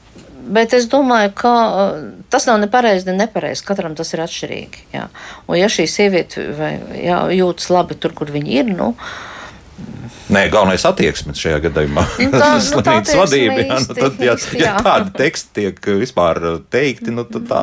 Bet 0.44 0.74
es 0.76 0.90
domāju, 0.92 1.32
ka 1.40 1.52
uh, 1.52 2.00
tas 2.34 2.48
nav 2.50 2.60
nepareizi, 2.60 3.08
ne 3.10 3.16
nepareizi. 3.22 3.64
Katram 3.68 3.96
tas 3.96 4.12
ir 4.16 4.24
atšķirīgi. 4.26 4.88
Jā. 4.96 5.06
Un 5.48 5.60
ja 5.60 5.70
šī 5.72 5.86
sieviete 5.88 6.48
vai, 6.58 6.74
jā, 7.00 7.22
jūtas 7.38 7.70
labi 7.72 7.96
tur, 7.96 8.16
kur 8.18 8.34
viņa 8.34 8.58
ir, 8.58 8.74
nu, 8.76 8.92
Nē, 10.34 10.48
galvenais 10.50 10.84
attieksme 10.88 11.36
šajā 11.38 11.60
gadījumā 11.68 12.04
ir 12.24 12.32
nu, 12.32 12.40
nu, 12.40 12.62
slimnīcas 12.64 13.18
vadība. 13.20 13.58
Jā, 13.62 13.80
nu, 13.84 13.98
tad, 13.98 14.22
ja, 14.24 14.36
ja 14.58 14.74
tādi 14.86 15.14
teksti 15.20 15.54
tiek 15.60 15.90
vispār 16.02 16.40
teikti, 16.74 17.14
nu, 17.14 17.26
tad 17.30 17.46
tā 17.50 17.62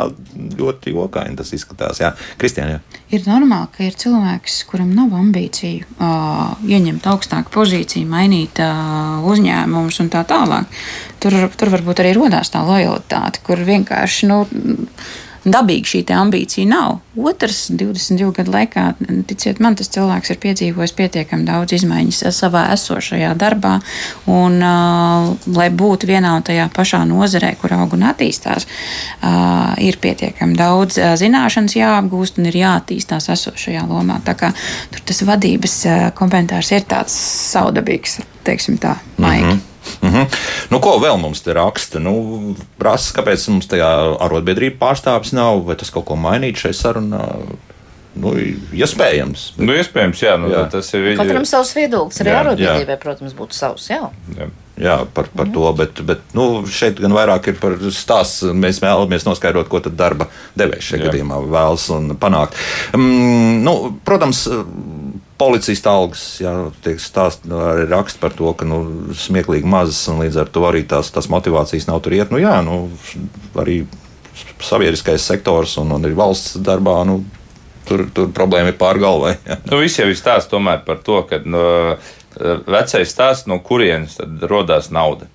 ļoti 0.60 0.94
jokaini 0.94 1.38
tas 1.40 1.50
izskatās. 1.56 2.02
Jā, 2.02 2.12
Kristiāna. 2.40 2.78
Jā. 2.78 3.00
Ir 3.16 3.26
normāli, 3.26 3.70
ka 3.74 3.86
ir 3.88 3.96
cilvēks, 3.98 4.60
kuram 4.70 4.92
nav 4.94 5.16
ambīciju 5.18 5.88
uh, 5.96 6.52
ieņemt 6.62 7.08
augstāku 7.10 7.50
pozīciju, 7.56 8.06
mainīt 8.10 8.60
uh, 8.62 9.18
uzņēmumus 9.30 9.98
un 10.04 10.12
tā 10.12 10.22
tālāk. 10.28 10.70
Tur, 11.22 11.36
tur 11.58 11.72
varbūt 11.74 12.04
arī 12.04 12.14
rodās 12.16 12.52
tā 12.54 12.62
lojalitāte, 12.66 13.42
kur 13.46 13.60
vienkārši. 13.66 14.30
Nu, 14.30 14.44
dabīgi 15.44 15.90
šī 15.94 16.00
ambīcija 16.12 16.68
nav. 16.68 16.98
Otrs, 17.16 17.70
22 17.72 18.32
gadu 18.36 18.52
laikā, 18.54 18.84
ticiet 19.28 19.60
man, 19.62 19.76
tas 19.78 19.90
cilvēks 19.92 20.32
ir 20.32 20.40
piedzīvojis 20.42 20.92
pietiekami 20.98 21.46
daudz 21.48 21.74
izmaiņas 21.78 22.22
savā 22.36 22.66
esošajā 22.74 23.32
darbā, 23.40 23.78
un, 24.30 24.58
uh, 24.60 25.30
lai 25.56 25.68
būtu 25.72 26.10
vienā 26.10 26.34
un 26.38 26.46
tajā 26.46 26.68
pašā 26.76 27.02
nozarē, 27.08 27.54
kur 27.60 27.74
aug 27.78 27.96
un 27.96 28.04
attīstās, 28.10 28.66
uh, 28.66 29.72
ir 29.80 30.00
pietiekami 30.02 30.58
daudz 30.58 31.00
uh, 31.00 31.14
zināšanas 31.20 31.78
jāapgūst 31.78 32.40
un 32.40 32.50
ir 32.52 32.60
jāattīstās 32.60 33.30
esošajā 33.36 33.86
lomā. 33.88 34.20
Tā 34.26 34.36
kā 34.38 34.52
tur 34.92 35.06
tas 35.08 35.24
vadības 35.26 35.80
uh, 35.88 36.06
komentārs 36.16 36.74
ir 36.76 36.86
tāds 36.90 37.16
saudabīgs, 37.54 38.20
teiksim 38.44 38.78
tā, 38.80 38.98
maigi. 39.16 39.44
Mm 39.44 39.50
-hmm. 39.50 39.69
Mm 40.02 40.12
-hmm. 40.12 40.38
nu, 40.70 40.80
ko 40.80 40.98
vēl 41.00 41.16
mums 41.20 41.42
te 41.42 41.52
raksta? 41.56 41.98
Nu, 41.98 42.54
prasa, 42.78 43.14
kāpēc 43.18 43.48
mums 43.50 43.68
tajā 43.68 43.90
arotbiedrība 44.20 44.78
pārstāvis 44.86 45.32
nav, 45.32 45.64
vai 45.66 45.76
tas 45.76 45.90
kaut 45.90 46.04
ko 46.04 46.16
mainīt 46.16 46.56
šai 46.56 46.72
sarunā? 46.72 47.26
Nu, 48.14 48.34
iespējams. 48.72 49.52
Bet... 49.56 49.66
Nu, 49.66 49.74
iespējams, 49.78 50.22
jā, 50.22 50.34
nu, 50.40 50.50
jā. 50.50 50.64
tas 50.70 50.94
ir. 50.94 51.12
Katram 51.16 51.44
savs 51.46 51.74
viedoklis, 51.76 52.20
arī 52.20 52.34
arotbiedrībai, 52.34 52.98
protams, 52.98 53.36
būtu 53.38 53.54
savs. 53.54 53.90
Jā. 53.90 54.10
Jā. 54.38 54.50
Jā, 54.80 54.96
par, 55.14 55.28
par 55.36 55.44
mm. 55.44 55.52
to, 55.52 55.72
bet, 55.76 56.00
bet 56.08 56.22
nu, 56.32 56.44
šeit 56.72 57.00
gan 57.02 57.12
vairāk 57.12 57.50
ir 57.52 57.58
par 57.60 57.74
stāstu. 57.92 58.54
Mēs 58.56 58.80
vēlamies 58.80 59.26
noskaidrot, 59.28 59.68
ko 59.68 59.82
tad 59.84 59.98
darba 59.98 60.30
devējs 60.56 60.86
šajā 60.88 61.02
Jā. 61.02 61.10
gadījumā 61.10 61.40
vēlas 61.52 61.84
panākt. 62.22 62.56
Um, 62.96 63.60
nu, 63.66 63.74
protams, 64.08 64.46
policista 65.40 65.94
algas, 65.96 66.22
jā, 66.42 66.52
tiek 66.84 67.00
stāst, 67.00 67.46
nu, 67.48 67.58
arī 67.64 67.86
raksta 67.88 68.20
par 68.20 68.36
to, 68.36 68.52
ka 68.56 68.68
nu, 68.68 68.80
smieklīgi 69.16 69.68
mazas 69.68 70.02
un 70.12 70.20
līdz 70.20 70.38
ar 70.42 70.52
to 70.52 70.66
arī 70.68 70.84
tās, 70.88 71.12
tās 71.14 71.30
motivācijas 71.32 71.88
nav 71.88 72.02
tur 72.04 72.16
iet. 72.18 72.32
Nu, 72.34 72.40
jā, 72.42 72.58
nu, 72.66 72.82
arī 73.60 73.82
sabiedriskais 74.60 75.24
sektors 75.24 75.78
un, 75.80 75.94
un 75.96 76.04
arī 76.04 76.16
valsts 76.18 76.60
darbā. 76.64 77.02
Nu, 77.08 77.22
Tur, 77.90 78.04
tur 78.14 78.28
problēma 78.30 78.70
ir 78.70 78.76
pār 78.78 79.00
galvai. 79.02 79.32
Nu, 79.66 79.80
Visi 79.80 79.98
jau 79.98 80.06
ir 80.06 80.14
stāsts 80.14 80.52
par 80.86 80.98
to, 81.02 81.16
ka 81.26 81.40
no, 81.42 81.62
vecais 82.68 83.10
stāsts, 83.10 83.48
no 83.50 83.58
kurienes 83.66 84.18
radās 84.46 84.92
nauda. 84.94 85.26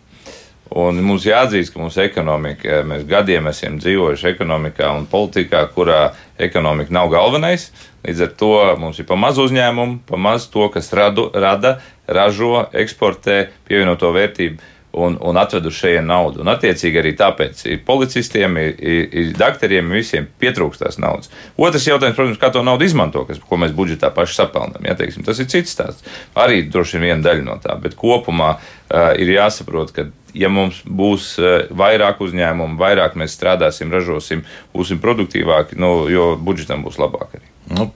Un 0.74 0.98
mums 1.06 1.28
jāatzīst, 1.28 1.74
ka 1.74 1.80
mūsu 1.80 2.02
ekonomika, 2.08 2.80
mēs 2.90 3.04
gadiem 3.06 3.52
esam 3.52 3.78
dzīvojuši 3.78 4.32
ekonomikā 4.32 4.90
un 4.98 5.06
politikā, 5.10 5.62
kurā 5.76 6.16
ekonomika 6.42 6.94
nav 6.96 7.12
galvenais. 7.14 7.70
Līdz 8.06 8.24
ar 8.26 8.32
to 8.40 8.54
mums 8.82 8.98
ir 9.02 9.06
pa 9.10 9.18
maz 9.18 9.38
uzņēmumu, 9.42 10.02
pa 10.10 10.18
maz 10.18 10.50
to, 10.50 10.66
kas 10.74 10.90
radu, 10.98 11.28
rada, 11.34 11.78
ražo, 12.10 12.66
eksportē 12.74 13.46
pievienoto 13.70 14.10
vērtību 14.14 14.75
un, 14.96 15.18
un 15.22 15.38
atveduši 15.38 15.82
šeit 15.82 16.06
naudu. 16.08 16.42
Un, 16.44 16.52
attiecīgi, 16.54 17.02
arī 17.02 17.14
tāpēc 17.20 17.66
ir 17.68 17.82
policistiem, 17.88 18.58
ir, 18.62 18.76
ir, 18.80 19.08
ir 19.12 19.32
doktoriem, 19.40 19.92
visiem 19.96 20.28
pietrūkst 20.42 20.86
tās 20.86 21.00
naudas. 21.02 21.32
Otrs 21.60 21.88
jautājums, 21.90 22.18
protams, 22.18 22.42
kā 22.42 22.52
to 22.54 22.64
naudu 22.66 22.88
izmanto, 22.88 23.26
kas, 23.28 23.42
ko 23.44 23.60
mēs 23.62 23.76
budžetā 23.76 24.12
paši 24.16 24.40
sapelnām. 24.40 24.88
Ja, 24.88 24.98
teiksim, 25.00 25.26
tas 25.28 25.42
ir 25.44 25.50
cits 25.52 25.76
stāsts. 25.76 26.06
Arī 26.40 26.64
droši 26.72 27.00
vien 27.00 27.10
viena 27.10 27.28
daļa 27.28 27.46
no 27.46 27.58
tā, 27.64 27.76
bet 27.82 27.98
kopumā 28.00 28.56
uh, 28.56 29.12
ir 29.20 29.36
jāsaprot, 29.36 29.94
ka 29.96 30.08
ja 30.36 30.50
mums 30.52 30.82
būs 30.84 31.36
vairāk 31.76 32.20
uzņēmumu, 32.24 32.80
vairāk 32.80 33.16
mēs 33.20 33.36
strādāsim, 33.38 33.94
ražosim, 33.94 34.44
būsim 34.76 35.00
produktīvāki, 35.04 35.80
nu, 35.80 36.10
jo 36.12 36.34
budžetam 36.36 36.84
būs 36.86 37.00
labāk 37.02 37.38
arī. 37.38 37.48
Nu, 37.72 37.88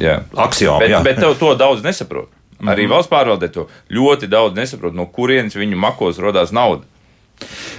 jā. 0.00 0.22
Aksioma, 0.46 0.80
bet, 0.82 0.94
jā. 0.94 1.02
bet 1.04 1.20
to, 1.20 1.34
to 1.38 1.52
daudz 1.58 1.84
nesaprot. 1.84 2.32
Mm 2.58 2.68
-hmm. 2.68 2.72
Arī 2.72 2.88
valsts 2.88 3.12
pārvaldē 3.12 3.48
to 3.48 3.68
ļoti 3.90 4.26
daudz 4.26 4.56
nesaprot, 4.56 4.94
no 4.94 5.06
kurienes 5.06 5.56
viņu 5.56 5.76
makos 5.76 6.18
radās 6.18 6.52
nauda. 6.52 6.84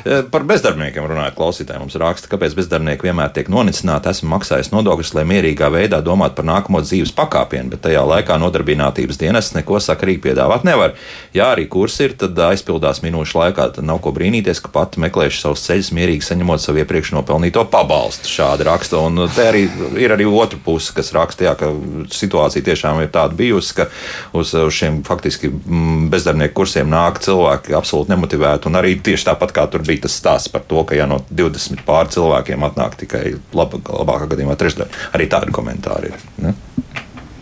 Eh, 0.08 0.22
par 0.32 0.46
bezdarbniekiem 0.48 1.04
runājot, 1.10 1.36
klausītājiem 1.36 1.82
mums 1.84 1.98
raksta, 2.00 2.30
kāpēc 2.32 2.54
bezdarbnieki 2.56 3.10
vienmēr 3.10 3.32
tiek 3.36 3.50
nonicināti. 3.52 4.12
Esmu 4.14 4.30
maksājis 4.36 4.70
nodokļus, 4.72 5.14
lai 5.18 5.26
mierīgā 5.28 5.68
veidā 5.74 6.00
domātu 6.06 6.38
par 6.38 6.48
nākamo 6.48 6.80
dzīves 6.86 7.12
pakāpienu, 7.18 7.74
bet 7.74 7.82
tajā 7.88 8.04
laikā 8.08 8.38
nodarbinātības 8.40 9.20
dienests 9.20 9.56
neko 9.58 9.82
sakarīgi 9.84 10.22
piedāvāt 10.30 10.64
nevar. 10.68 10.94
Ja 11.36 11.50
arī 11.56 11.66
kurs 11.68 11.98
ir, 12.06 12.14
tad 12.20 12.38
aizpildās 12.48 13.02
minūšu 13.04 13.42
laikā. 13.42 13.68
Tad 13.76 13.88
nav 13.88 14.00
ko 14.06 14.14
brīnīties, 14.16 14.62
ka 14.64 14.72
pati 14.72 15.02
meklēšu 15.04 15.42
savus 15.42 15.66
ceļus, 15.68 15.92
mierīgi 15.98 16.30
saņemot 16.30 16.64
savu 16.64 16.84
iepriekš 16.84 17.12
nopelnīto 17.18 17.66
pabalstu. 17.74 18.32
Šādi 18.32 18.70
raksta. 18.70 19.02
Un 19.04 19.26
te 19.36 19.50
arī 19.50 19.66
ir 20.00 20.16
arī 20.16 20.30
otra 20.30 20.62
puse, 20.64 20.94
kas 20.96 21.12
raksta, 21.18 21.50
jā, 21.50 21.56
ka 21.60 21.74
situācija 22.14 22.64
tiešām 22.70 23.02
ir 23.04 23.12
tāda 23.12 23.36
bijusi, 23.38 23.76
ka 23.82 23.90
uz 24.38 24.54
šiem 24.54 25.02
faktiski 25.08 25.52
mm, 25.52 26.08
bezdarbnieku 26.14 26.62
kursiem 26.62 26.88
nāk 26.92 27.20
cilvēki 27.26 27.76
absolūti 27.76 28.14
nemotivēti. 28.14 28.70
Un 28.72 28.80
arī 28.80 28.96
tieši 29.04 29.32
tāpat 29.32 29.47
kā 29.56 29.68
tur 29.72 29.84
bija 29.88 30.06
tas 30.06 30.18
stāsts 30.20 30.52
par 30.54 30.66
to, 30.70 30.84
ka 30.88 30.98
ja 30.98 31.08
no 31.10 31.20
20 31.30 31.84
pār 31.88 32.10
cilvēkiem 32.14 32.66
atnāk 32.68 32.98
tikai 33.04 33.24
laba, 33.58 33.82
labākā 33.88 34.32
gadījumā 34.34 34.58
trešdaļa. 34.60 35.06
Arī 35.18 35.30
tādi 35.32 35.56
komentāri 35.56 36.12
ir. 36.14 36.26
Ne? 36.44 36.56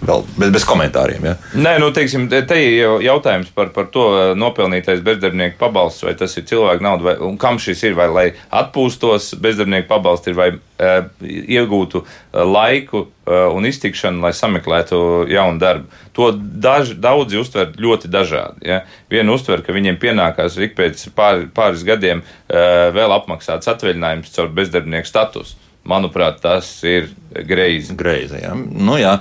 Vēl 0.05 0.23
bez, 0.37 0.51
bez 0.53 0.65
komentāriem. 0.67 1.25
Ja? 1.25 1.33
Nē, 1.57 1.75
nu, 1.81 1.89
teiksim, 1.95 2.27
te, 2.29 2.57
ir 2.61 3.01
jautājums 3.05 3.49
par, 3.55 3.71
par 3.75 3.87
to 3.93 4.05
nopelnītais 4.37 5.01
bezdarbnieku 5.05 5.57
pabalsts, 5.61 6.05
vai 6.05 6.13
tas 6.19 6.35
ir 6.37 6.45
cilvēku 6.49 6.85
nauda, 6.85 7.07
vai, 7.09 7.15
un 7.25 7.39
kam 7.41 7.57
šis 7.61 7.81
ir, 7.87 7.97
vai 7.97 8.07
lai 8.11 8.25
atpūstos 8.53 9.33
bezdarbnieku 9.41 9.89
pabalsts 9.89 10.29
ir, 10.29 10.37
vai 10.37 10.49
e, 10.53 10.93
iegūtu 11.57 12.03
laiku 12.45 13.05
e, 13.05 13.41
un 13.55 13.67
iztikšanu, 13.69 14.21
lai 14.25 14.33
sameklētu 14.37 14.99
jaunu 15.31 15.61
darbu. 15.61 16.01
To 16.15 16.29
daž, 16.35 16.95
daudzi 17.01 17.41
uztver 17.41 17.73
ļoti 17.81 18.11
dažādi. 18.11 18.69
Ja? 18.69 18.83
Vienu 19.11 19.39
uztver, 19.39 19.65
ka 19.65 19.75
viņiem 19.75 19.99
pienākās 20.01 20.59
ik 20.61 20.77
pēc 20.77 21.07
pār, 21.17 21.47
pāris 21.55 21.85
gadiem 21.87 22.21
e, 22.21 22.65
vēl 22.95 23.17
apmaksāts 23.17 23.73
atvaļinājums 23.73 24.35
caur 24.37 24.53
bezdarbnieku 24.53 25.09
statusu. 25.09 25.61
Manuprāt, 25.85 26.39
tas 26.41 26.67
ir 26.87 27.11
greizi. 27.45 27.93
Greizi, 27.97 28.39
jā. 28.41 28.55
Nu, 28.57 28.95
jā. 28.97 29.19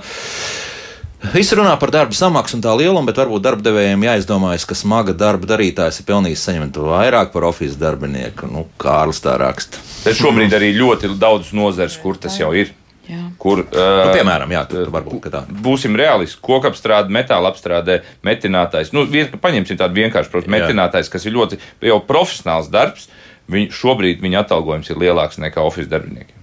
Visi 1.33 1.55
runā 1.57 1.73
par 1.79 1.91
darba 1.93 2.15
samaksu 2.15 2.57
un 2.57 2.63
tā 2.65 2.73
lielumu, 2.77 3.07
bet 3.07 3.19
varbūt 3.21 3.43
darbdevējiem 3.45 4.05
jāizdomājas, 4.05 4.65
ka 4.67 4.77
smaga 4.77 5.15
darba 5.17 5.47
darītājs 5.53 6.01
ir 6.01 6.07
pelnījis 6.09 6.43
saņemt 6.47 6.79
vairāk 6.85 7.31
par 7.33 7.47
oficiālu 7.47 7.81
darbinieku. 7.81 8.49
Nu, 8.51 8.65
Kārlis 8.81 9.21
tā 9.23 9.37
raksta. 9.41 9.81
Bet 10.03 10.19
šobrīd 10.19 10.53
arī 10.57 10.73
ļoti 10.75 11.13
daudz 11.21 11.53
nozares, 11.55 11.95
kur 12.01 12.19
tas 12.19 12.35
jau 12.39 12.51
ir. 12.57 12.73
Jā. 13.05 13.21
Kur, 13.37 13.61
Nu, 13.69 14.13
piemēram, 14.15 14.49
jā, 14.55 14.63
tur 14.69 14.89
varbūt 14.93 15.19
ka 15.27 15.31
tā. 15.33 15.41
Būsim 15.65 15.93
realisti. 15.97 16.39
Kokapstrāde, 16.45 17.13
metāla 17.13 17.51
apstrādē, 17.53 17.99
metinātājs. 18.25 18.89
Nu, 18.97 19.05
vien, 19.09 19.29
paņemsim 19.29 19.77
tādu 19.77 20.01
vienkāršu, 20.01 20.33
protams, 20.33 20.55
metinātājs, 20.57 21.11
kas 21.13 21.27
ir 21.29 21.35
ļoti 21.37 21.61
jau 21.85 21.99
profesionāls 22.07 22.71
darbs. 22.73 23.05
Viņ, 23.51 23.69
šobrīd 23.77 24.25
viņa 24.25 24.41
atalgojums 24.41 24.89
ir 24.89 24.97
lielāks 25.03 25.37
nekā 25.37 25.61
oficiālajiem 25.61 25.93
darbiniekiem. 25.93 26.34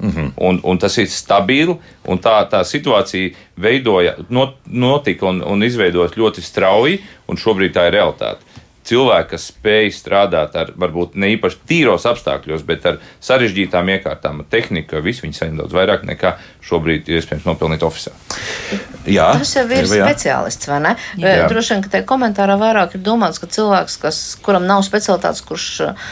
-hmm. 0.00 0.32
un, 0.36 0.60
un 0.62 0.78
tas 0.78 0.98
ir 0.98 1.08
stabili, 1.10 1.76
un 2.06 2.18
tā, 2.18 2.48
tā 2.50 2.64
situācija 2.64 3.34
veidoja, 3.56 4.16
not, 4.28 4.56
notika 4.66 5.26
un, 5.26 5.42
un 5.42 5.62
izveidojas 5.62 6.16
ļoti 6.16 6.42
strauji, 6.42 7.00
un 7.28 7.36
šobrīd 7.36 7.74
tā 7.74 7.88
ir 7.88 7.98
realitāte. 7.98 8.40
Cilvēki, 8.88 9.30
kas 9.34 9.48
spēj 9.52 9.90
strādāt 9.92 10.54
ar 10.58 10.72
varbūt 10.80 11.18
ne 11.20 11.32
īpaši 11.34 11.60
tīros 11.68 12.06
apstākļos, 12.08 12.64
bet 12.68 12.86
ar 12.88 13.00
sarežģītām 13.24 13.90
iekārtām, 13.98 14.44
tehniku, 14.50 15.02
visu 15.04 15.26
viņi 15.26 15.36
saņem 15.36 15.60
daudz 15.62 15.76
vairāk 15.76 16.06
nekā 16.08 16.36
šobrīd 16.68 17.08
iespējams 17.18 17.46
nopelnīt 17.48 17.84
oficiāli. 17.86 18.80
Jā, 19.08 19.30
Tas 19.40 19.54
jau 19.56 19.64
ir 19.68 19.84
jā. 19.84 20.04
speciālists, 20.08 20.68
vai 20.68 20.80
ne? 20.84 20.94
Jā. 21.20 21.46
Droši 21.48 21.74
vien, 21.74 21.84
ka 21.84 21.92
tajā 21.94 22.06
komentārā 22.08 22.58
vairāk 22.60 22.98
ir 22.98 23.04
domāts, 23.04 23.40
ka 23.40 23.48
cilvēks, 23.52 23.96
kas, 24.02 24.20
kuram 24.44 24.66
nav 24.68 24.84
specialitātes, 24.86 25.44
kurš 25.48 25.68
uh, 25.86 26.08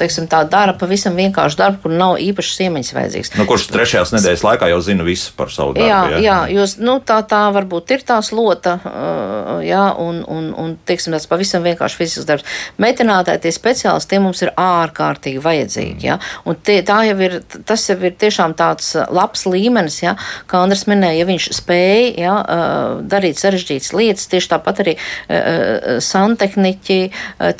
teiksim, 0.00 0.26
tā 0.30 0.40
dara 0.48 0.74
pavisam 0.78 1.16
vienkāršu 1.18 1.58
darbu, 1.60 1.82
kur 1.84 1.92
nav 1.92 2.16
īpašas 2.22 2.62
iemaņas 2.66 2.92
vajadzīgas. 2.96 3.32
Nu, 3.36 3.46
kurš 3.48 3.68
trešajās 3.74 4.12
nedēļas 4.14 4.44
laikā 4.46 4.70
jau 4.72 4.80
zina 4.84 5.06
visu 5.06 5.34
par 5.36 5.52
savu 5.52 5.76
darbu? 5.76 5.88
Jā, 5.88 6.20
jā, 6.24 6.38
jo 6.54 6.64
nu, 6.86 6.96
tā, 7.04 7.20
tā 7.28 7.42
varbūt 7.54 7.92
ir 7.96 8.04
tā 8.08 8.18
slota, 8.24 8.78
uh, 8.80 9.52
jā, 9.66 9.84
un, 10.02 10.22
un, 10.24 10.50
un 10.56 10.74
teiksim, 10.88 11.05
tāds 11.14 11.28
pavisam 11.30 11.64
vienkārši 11.66 12.00
fizisks 12.00 12.26
darbs. 12.28 12.46
Metinātāji, 12.82 13.44
tie 13.44 13.52
speciālisti, 13.54 14.10
tie 14.10 14.20
mums 14.22 14.42
ir 14.44 14.52
ārkārtīgi 14.60 15.42
vajadzīgi. 15.44 16.06
Jā, 16.06 16.18
un 16.48 16.58
tie, 16.66 16.80
tā 16.86 17.02
jau 17.08 17.16
ir, 17.26 17.38
tas 17.68 17.86
jau 17.90 17.98
ir 18.00 18.16
tiešām 18.18 18.56
tāds 18.58 18.92
uh, 18.96 19.06
labs 19.14 19.46
līmenis, 19.48 20.00
jā, 20.02 20.16
kā 20.50 20.62
Andris 20.64 20.86
minēja, 20.90 21.22
ja 21.22 21.28
viņš 21.28 21.48
spēja 21.56 22.26
jā, 22.26 22.34
uh, 22.40 23.04
darīt 23.06 23.40
sarežģītas 23.40 23.92
lietas, 23.96 24.28
tieši 24.32 24.52
tāpat 24.54 24.82
arī 24.84 24.96
uh, 24.96 26.00
santehniķi, 26.02 27.00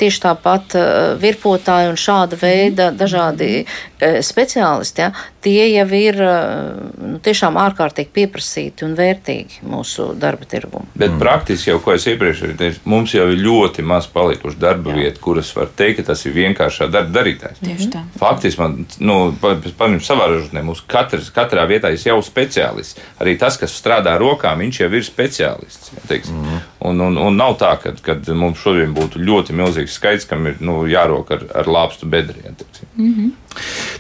tieši 0.01 0.23
tāpat 0.23 0.77
virpotāji 1.21 1.91
un 1.91 1.99
šāda 2.01 2.39
veida 2.41 2.89
dažādi 2.95 3.65
speciālisti, 3.97 5.05
jā, 5.05 5.11
tie 5.45 5.69
jau 5.71 5.87
ir 5.97 6.19
nu, 6.21 7.19
tiešām 7.23 7.59
ārkārtīgi 7.61 8.13
pieprasīti 8.15 8.87
un 8.87 8.97
vērtīgi 8.99 9.63
mūsu 9.67 10.11
darba 10.19 10.49
tirgumā. 10.49 10.87
Bet 10.95 11.13
mm. 11.13 11.21
praktiski 11.23 11.71
jau, 11.71 11.79
ko 11.85 11.95
es 11.95 12.07
iepriekš 12.11 12.45
teicu, 12.59 12.83
mums 12.89 13.15
jau 13.17 13.29
ir 13.33 13.36
ļoti 13.39 13.85
maz 13.87 14.09
palikuši 14.13 14.59
darba 14.61 14.95
vietas, 14.97 15.23
kuras 15.23 15.51
var 15.57 15.71
teikt, 15.77 16.01
ka 16.01 16.13
tas 16.13 16.25
ir 16.27 16.35
vienkāršā 16.37 16.89
darba 16.93 17.15
darītājs. 17.19 17.61
Tieši 17.63 17.89
tā. 17.93 18.03
Faktiski, 18.21 18.61
man, 18.63 18.79
nu, 19.01 19.19
paņemsim 19.43 20.05
savā 20.07 20.31
ražotnē, 20.33 20.65
mums 20.67 20.83
katrs, 20.89 21.31
katrā 21.35 21.67
vietā 21.71 21.93
ir 21.95 22.03
jau 22.03 22.19
speciālists. 22.25 23.01
Arī 23.23 23.37
tas, 23.41 23.59
kas 23.61 23.77
strādā 23.77 24.17
rokām, 24.21 24.65
viņš 24.65 24.83
jau 24.85 24.91
ir 24.93 25.07
speciālists. 25.07 25.93
Ja, 25.97 26.21
mm. 26.21 26.61
Un, 26.87 27.01
un, 27.09 27.19
un 27.29 27.37
nav 27.39 27.57
tā, 27.61 27.73
ka 27.83 27.93
kad 28.05 28.29
mums 28.39 28.61
šodien 28.63 28.95
būtu 28.97 29.21
ļoti 29.23 29.57
milzīgs 29.57 29.97
skaits, 29.99 30.27
kam 30.29 30.47
ir 30.51 30.61
nu, 30.65 30.85
jārok 30.91 31.33
ar, 31.37 31.45
ar 31.63 31.71
lāpstu 31.71 32.09
bedriem. 32.11 32.57
Mm. 32.97 33.33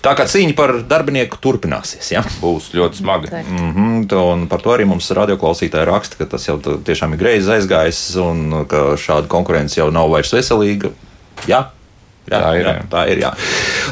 Tā 0.04 0.12
kā 0.16 0.26
cīņa 0.28 0.56
par 0.56 0.74
darbinieku 0.88 1.40
turpināsies. 1.42 2.10
Ja? 2.12 2.22
Būs 2.40 2.70
ļoti 2.76 3.00
smagi. 3.02 3.32
Mm 3.32 3.72
-hmm, 3.76 4.16
un 4.22 4.46
par 4.48 4.62
to 4.62 4.74
arī 4.74 4.86
mums 4.86 5.10
radioklausītāji 5.10 5.88
raksta, 5.88 6.20
ka 6.20 6.30
tas 6.36 6.48
jau 6.48 6.58
tiešām 6.60 7.14
ir 7.14 7.22
greizi 7.24 7.52
aizgājis 7.56 8.02
un 8.22 8.66
ka 8.68 8.96
šāda 8.96 9.26
konkurence 9.28 9.80
jau 9.80 9.90
nav 9.90 10.10
vairs 10.10 10.32
veselīga. 10.32 10.92
Jā, 11.46 11.66
Jā, 12.26 12.40
Tā 12.40 12.52
ir, 12.58 12.66
jā, 12.66 12.74
tā 12.90 13.02
ir. 13.12 13.20
Jā. 13.22 13.32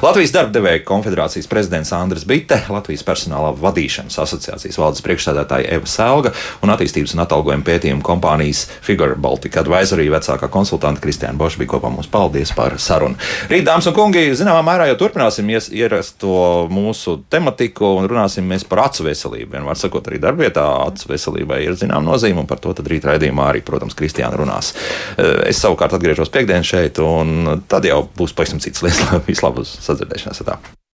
Latvijas 0.02 0.32
darba 0.34 0.54
devēja 0.56 0.82
konfederācijas 0.86 1.48
prezidents 1.50 1.92
Andris 1.94 2.24
Bitte, 2.28 2.58
Latvijas 2.72 3.04
personālā 3.06 3.52
vadīšanas 3.60 4.18
asociācijas 4.24 4.78
valdes 4.80 5.04
priekšsēdētāja 5.06 5.70
Eva 5.76 5.90
Selga 5.90 6.32
un 6.64 6.72
attīstības 6.74 7.14
un 7.14 7.22
atalgojuma 7.24 7.66
pētījuma 7.66 8.02
kompānijas 8.04 8.64
Figure 8.84 9.14
Baltica 9.14 9.62
advisory 9.62 10.08
vecākā 10.12 10.48
konsultanta 10.52 11.02
Kristiāna 11.04 11.38
Boša 11.38 11.62
bija 11.62 11.74
kopā 11.76 11.92
mums. 11.94 12.10
Paldies 12.14 12.52
par 12.54 12.76
sarunu. 12.82 13.18
Rīt, 13.50 13.64
dāmas 13.66 13.88
un 13.90 13.96
kungi, 13.96 14.24
zināmā 14.38 14.62
mērā 14.66 14.88
jau 14.90 14.98
turpināsim 15.04 15.48
ierasto 15.54 16.66
mūsu 16.72 17.20
tematiku 17.30 17.94
un 17.98 18.08
runāsim 18.10 18.46
mēs 18.50 18.66
par 18.68 18.84
acu 18.88 19.06
veselību. 19.08 19.52
Vienmēr 19.56 19.78
sakot, 19.78 20.06
arī 20.10 20.20
darbvietā 20.22 20.64
acu 20.86 21.10
veselībai 21.10 21.60
ir 21.66 21.78
zināma 21.78 22.04
nozīme, 22.06 22.42
un 22.42 22.50
par 22.50 22.62
to 22.62 22.74
tad 22.76 22.88
rīt 22.90 23.06
raidījumā 23.08 23.48
arī, 23.52 23.62
protams, 23.66 23.96
Kristiāna 23.98 24.38
runās. 24.40 24.74
Eh, 25.18 25.32
Es 25.44 25.58
savukārt 25.60 25.92
atgriežos 25.92 26.30
piekdien 26.32 26.64
šeit, 26.64 26.98
un 27.02 27.60
tad 27.68 27.84
jau 27.84 27.98
būs 28.16 28.23
pavisam 28.32 28.62
cits 28.64 28.80
lietas. 28.86 29.04
Vislabāk 29.28 29.68
sadzirdēšanās! 29.68 30.40
Tā. 30.48 30.56